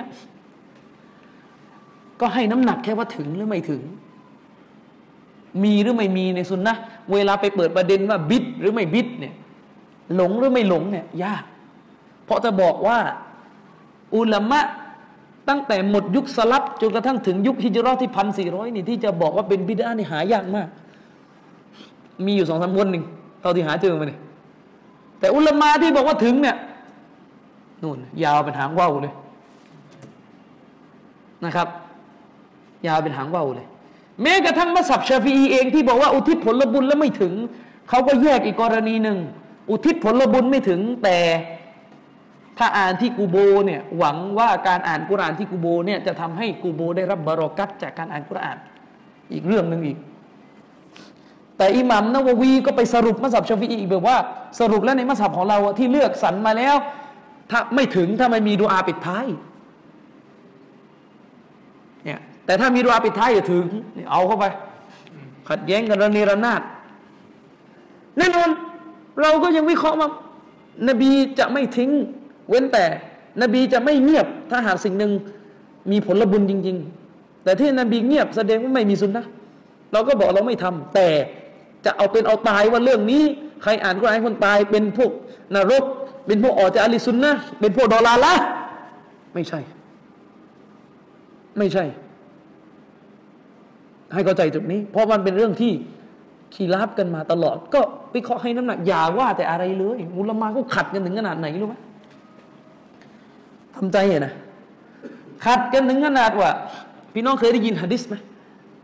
[2.21, 3.83] ก็ให้น้ำหนักแค่ว่าถึงหรือไม่ถึง
[5.65, 6.75] มีหรือไม่มีในสุนนะ
[7.13, 9.35] เวลาไปเปิดประเด็นว่าบิดหรือไม่บิดเนี่ย
[10.15, 11.45] หลงหรือไม่หลงเนี่ย ยาก
[12.25, 12.99] เพราะจะบอกว่า
[14.17, 14.61] อุลามะ
[15.49, 20.69] ตั้งแต่หมดยุคสลับจนกระทั่งถึงยุคฮิจรัตที่พันสี่ร้อยนี่ที่จะบอกว่าเป็นบิดานี่หายากมาก
[22.27, 23.05] มีอยู่สองสามคนหนึ่ง
[23.41, 24.21] เท่าที่หาเจอมาเนี่ย
[25.21, 26.57] แต่อุลามาที่บอกว่าถึงเนี่ย
[27.83, 29.15] นู่นยาวเป็นหางว่าวเลย
[31.45, 31.69] นะครับ
[32.87, 33.67] ยาวเป็นหางว่าวเลย
[34.23, 37.33] แม้กระทั่งมัสยิดชาฟีเองที่บอกว่าอุทิศผลบุญแล้วไม่ถึง
[37.89, 39.19] เขาก็แยกอีกกรณีหนึ่ง
[39.71, 41.19] อุทิศผลบุญไม่ถึง แต่
[42.59, 43.37] ถ้าอ่านที่กูโบ
[43.67, 48.59] เนี่ยหวังว่าการอ่านกุรานที่กูโบเนี่ยจะทำให้กูโบได้รับบารอกัตจากการอ่านกุราน
[49.33, 49.99] อีกเรื่องหนึ่งอีก
[51.57, 54.17] แต่อิหมัมนาววีก็ไปสรุปมัสยิดชาฟีอีกแบบว่า
[54.61, 56.77] สรุปแล้วในมัสยิดของเราที่เลือกสรรมาแล้ว
[57.51, 59.27] ถ้าไม่ถึงถ้าไม่มีดูอาปิดท้าย
[62.05, 63.65] เนี่ย แต่ถ้ามีดูอาปิดท้ายอย่าถึง
[64.11, 64.45] เอาเข้าไป
[65.49, 66.63] ขัดแย้งกันระเนระนาด
[68.19, 68.49] แน่นอน
[69.21, 70.09] เราก็ยังวิเคราะห์ว่า
[70.89, 71.91] นบีจะไม่ทิ้ง
[72.49, 72.85] เว้นแต่
[73.43, 75.13] นบีจะไม่เงียบ ถ้าหากสิ่งหนึ่ง
[75.91, 76.77] มีผลบุญจริง
[77.11, 79.25] ๆ แต่ที่นบีเงียบแสดงว่าไม่มีสุนนะ
[79.93, 81.09] เราก็บอกเราไม่ทำแต่
[81.85, 83.23] จะเอาเป็นเอาตายว่าเรื่องนี้
[83.63, 85.11] ใครอ่านกุรอานคนตายเป็นพวก
[85.55, 85.85] นรก
[86.27, 88.35] เป็นพวกออกจากอลิสุนนะเป็นพวกดอลาละ
[89.35, 89.61] ไม่ใช่
[91.59, 91.85] ไม่ใช่
[94.13, 95.73] ให้เข้าใจจุดนี้ เพราะมันเป็นเรื่องที่
[96.55, 97.81] ขีราบกันมาตลอด ก็
[98.15, 101.77] วิเคราะห์ให้น้ำหนักอย่าว่า แต่อะไรเลยมุลมาก็ขัดกันถึงขนาดไหนรู้ไหม
[103.75, 104.35] ทำใจเห็นะ
[105.45, 106.51] ขัดกันถึงขนาดว่า
[107.13, 108.15] พี่น้องเคยได้ยินฮะดิษไหม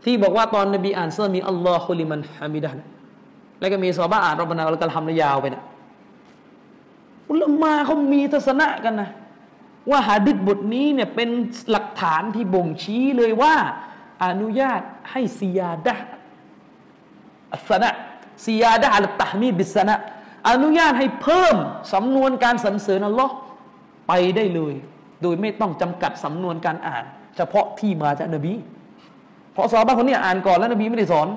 [0.03, 2.77] ที่บอกว่าตอนนบีอ่านเสื้อมีอัลลอฮุลิมันฮามิดะน
[3.59, 5.63] แล้วก็มีซอฮาบะอ่านรบบานาอัลกัลฮัมยาวไปนะ
[7.29, 9.09] อุลมาเขามีทัศนะกันนะ
[9.91, 11.29] ว่าหะดิษบทนี้เนี่ยเป็น
[11.71, 13.55] หลักฐานที่บ่งชี้เลยว่า
[14.23, 14.81] อนุญาต
[15.11, 15.95] ให้ซียาดะ
[17.53, 17.89] อัสนะ
[18.45, 19.95] ซียาดะอัลตะฮมีบิสนะ
[20.49, 21.55] อนุญาตให้เพิ่ม
[21.93, 23.33] สำนวนการสรรเสริญอัลลอฮ์
[24.07, 24.73] ไปได้เลย
[25.21, 27.03] โดยไม่ต้องจำกัดสำนวนการอ่าน
[27.35, 28.53] เฉพาะที่มาจากนบี
[29.53, 31.27] เพราะซอฮาคนนี้อ่านก่อนแล้วนบีไม่ได้สอน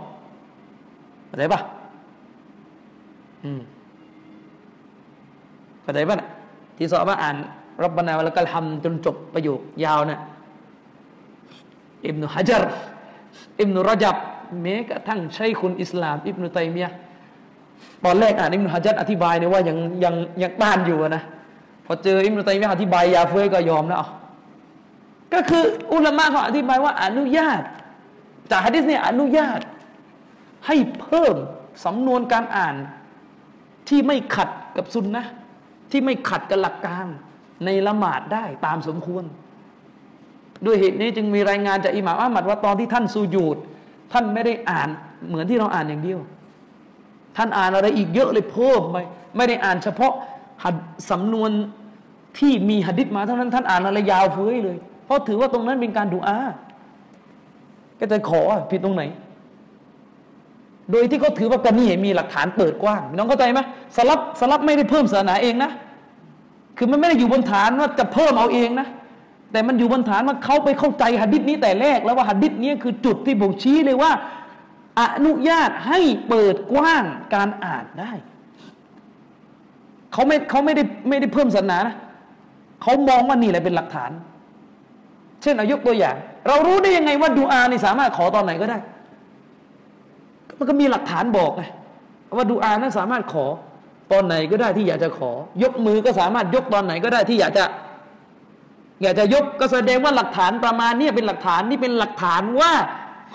[1.26, 1.60] เข้าใจปะ
[3.44, 3.60] อืม
[5.82, 6.28] เข้าใจปะนะ
[6.76, 7.36] ที่ซอฮาอ่าน
[7.82, 10.20] รับบานาแล้วก็ทำจนจบประโยคยาวนะ่ะ
[12.06, 12.62] อิบนุฮะจัร
[13.60, 14.16] อิบนุรจับ
[14.62, 16.90] แม้กระทั่งใช้คุณอิสลาม อิบนุตัยมียะ
[18.04, 21.22] ตอนแรกอ่านอิบนุฮะจัรอธิบายเนี่ยว่ายังยังยังต้านอยู่นะ
[21.86, 24.00] พอเจออิบนุตัยมียะอธิบายยาเฟ้ยก็ยอมแล้ว
[25.34, 27.62] ก็คืออุลามะเขาอธิบายว่าอนุญาต
[28.50, 29.60] จากฮะดิษเนี่ยอนุญาต
[30.66, 31.36] ให้เพิ่ม
[31.84, 32.76] สำนวนการอ่าน
[33.88, 35.24] ที่ไม่ขัดกับสุนนะ
[35.90, 37.06] ที่ไม่ขัดกับหลักการ
[37.64, 39.24] ในละหมาดได้ตามสมควร
[40.66, 43.56] ด้วยเหตุนี้จึงมีรายงานจากอิหม่ามอามัดว่าตอนที่ท่านสูญูด
[44.12, 44.88] ท่านไม่ได้อ่าน
[45.28, 46.20] เหมือนที่เราอ่านอย่างเดียว
[47.36, 48.96] ท่านอ่านอะไรอีกเยอะเลยเพิ่มไป
[49.36, 50.12] ไม่ได้อ่านเฉพาะ
[50.64, 50.74] หัด
[51.10, 51.50] สำนวน
[52.38, 56.38] ที่มีหัดดิษมาเท่านั้นท่านอ่านอะไรยาวเฟ้ยเลย เพราะถือว่าตรงนั้นเป็นการดูอา
[58.00, 58.40] ก็จะขอ
[58.70, 59.02] ผิดตรงไหน
[60.90, 63.60] โดยที่เขาถือว่ากันนี่มีหลักฐานเปิดกว้างน้องเข้าใจไหม
[63.96, 65.70] สลับสลับไม่ได้เพิ่มศาสนาเองนะ
[66.78, 68.88] คือมันไม่ได้อยู่บนฐานว่าจะเพิ่มเอาเองนะ
[69.52, 74.12] แต่มันอยู่บนฐานว่าเขาไปเข้าใจหัดดิษนี้แต่แรกแล้วว่าหัดดิษนี้คือจุดที่บ่งชี้เลยว่า
[75.00, 77.04] อนุญาตให้เปิดกว้าง
[77.34, 78.12] การอ่านได้
[80.12, 81.96] เขาไม่เขาไม่ได้ไม่ได้เพิ่มศาสนานะ
[82.82, 84.10] เขามองว่านี่แหละเป็นหลักฐาน
[85.42, 86.16] เช่นเอายกตัวอย่าง
[86.48, 88.78] เรารู้ได้ยังไงว่าดูอานี่สามารถขอตอนไหนก็ได้
[90.58, 91.62] มันก็มีหลักฐานบอกไง
[92.36, 93.46] ว่าดูอานั้นสามารถขอ
[94.12, 95.30] ตอนไหนก็ได้ที่อยากจะขอ
[95.62, 97.64] ยกมือก็สามารถยกตอนไหนก็ได้ที่อยากจะ
[99.02, 102.72] อยากจะยกก็แสดงว่าหลักฐานประมาณนี้เป็นหลักฐานนี่เป็นหลักฐานว่า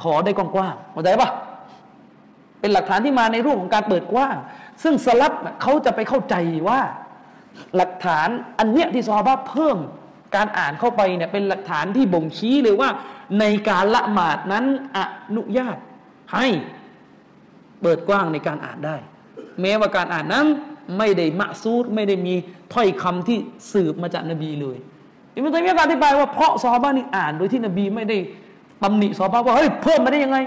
[0.01, 1.31] ขอได้กว้างๆเข้าใจปะ
[2.59, 4.35] เป็นหลักฐานที่มาในรูปของการเปิดกว้าง
[4.83, 6.35] ซึ่งสลับเขาจะไปเข้าใจ
[6.69, 6.79] ว่า
[7.75, 8.27] หลักฐาน
[8.59, 9.77] อันเนี้ยที่ซอฮาเพิ่ม
[10.35, 12.89] การอ่านเข้าไปเนี่ยเป็นหลักฐานที่บ่งชี้เลยว่า
[13.39, 14.65] ในการละหมาดนั้น
[14.95, 14.99] อ
[15.35, 15.77] นุญาต
[16.33, 16.47] ให้
[17.81, 18.95] เปิดกว้างในการอ่านได้
[19.61, 20.45] แม้ว่าการอ่านนั้น
[20.97, 22.33] ไม่ได้มะซูดไม่ได้มี
[22.73, 23.37] ถ้อยคำที่
[23.73, 24.77] สืบมาจากนบีเลย
[25.35, 28.17] อิมตัยมียะอธิบายว่าเพราะซอฮาบะนี่อ่าน โดยที่นบีไม่ได้
[28.83, 30.37] ตำหนิซอฮาบะว่าเฮ้ยเพิ่มมาได้ยังไง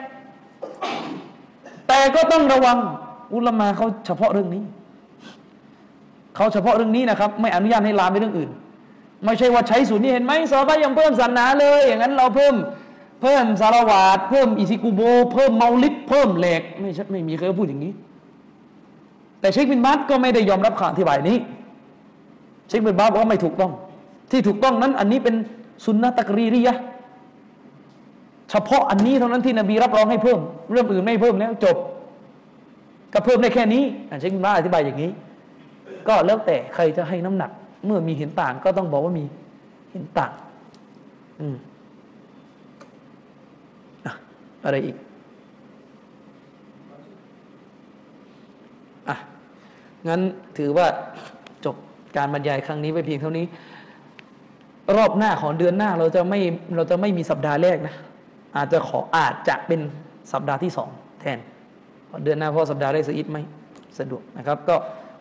[1.88, 2.78] แต่ก็ต้องระวัง
[3.34, 4.62] อุลามาเขาเฉพาะเรื่องนี้
[6.36, 8.50] เขาเฉพาะเรื่องนี้นะครับ ไม่อนุญาตให้ลามไปเรื่องอื่น
[9.24, 12.54] ไม่ใช่ว่าใช้สูตรนี้เห็นไหมซอฮาบะยังเพิ่มศาสนาเลย อย่างนั้นเราเพิ่ม
[13.22, 15.00] เพิ่มซอลาวาตเพิ่มอิซิกุโบ
[15.32, 17.92] เพิ่มเมาลิดเพิ่มแหลกไม่ใช่ไม่มีใครพูดอย่างนี้
[19.40, 21.36] แต่เชคบินบาสก็ไม่ได้ยอมรับคำอธิบายนี้
[22.68, 23.72] เชคบินบาสบอกว่าไม่ถูกต้อง
[24.31, 25.35] ที่ถูกต้องนั้นอันนี้เป็น
[25.85, 26.77] สุนนะตักรีรียะ
[28.51, 30.40] เฉพาะอันนี้เท่านั้นที่นบีรับรองให้เพิ่ม
[30.70, 31.77] เรื่องอื่นไม่เพิ่มแล้วจบ
[33.12, 35.11] ก็เพิ่มได้แค่นี้อันเชคบินบาสอธิบายอย่างนี้
[36.09, 37.51] ก็แล้วแต่ใครจะให้น้ำหนัก
[37.86, 39.24] เมื่อมีเห็นต่างก็ต้องบอกว่ามี
[39.90, 40.32] เห็นต่าง
[41.40, 41.57] อืม
[44.07, 44.12] อะ
[44.65, 44.97] อะไรอีก
[49.09, 49.16] อะ
[50.09, 50.20] งั้น
[50.57, 50.86] ถือว่า
[51.65, 51.77] จบ
[52.16, 53.44] การบรรยายครั้งนี้ไปเพียงเท่านี้
[54.98, 56.39] รอบหน้าของเดือนหน้าเราจะไม่
[56.76, 57.95] เราจะไม่มีสัปดาห์แรกนะ
[58.57, 59.80] อาจจะขออาจจะเป็น
[60.34, 60.89] สัปดาห์ที่สอง
[61.22, 61.39] แทน
[62.07, 63.41] เพราะเดือนหน้าเพราะสัปดาห์แรกสอิดไม่
[63.99, 64.76] สะดวกนะครับ ก็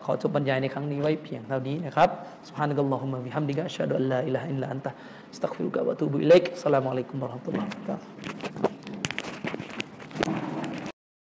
[0.05, 2.09] ขอจบบรรยายในครั้งนี้ไว้เพียงเท่านี้นะครับ
[2.49, 4.87] سبحانك اللهم وبحمدك أشهد أن لا إله إلا أنت
[5.33, 8.07] أستغفرك وأتوب إليك السلام عليكم ورحمة الله وبركاته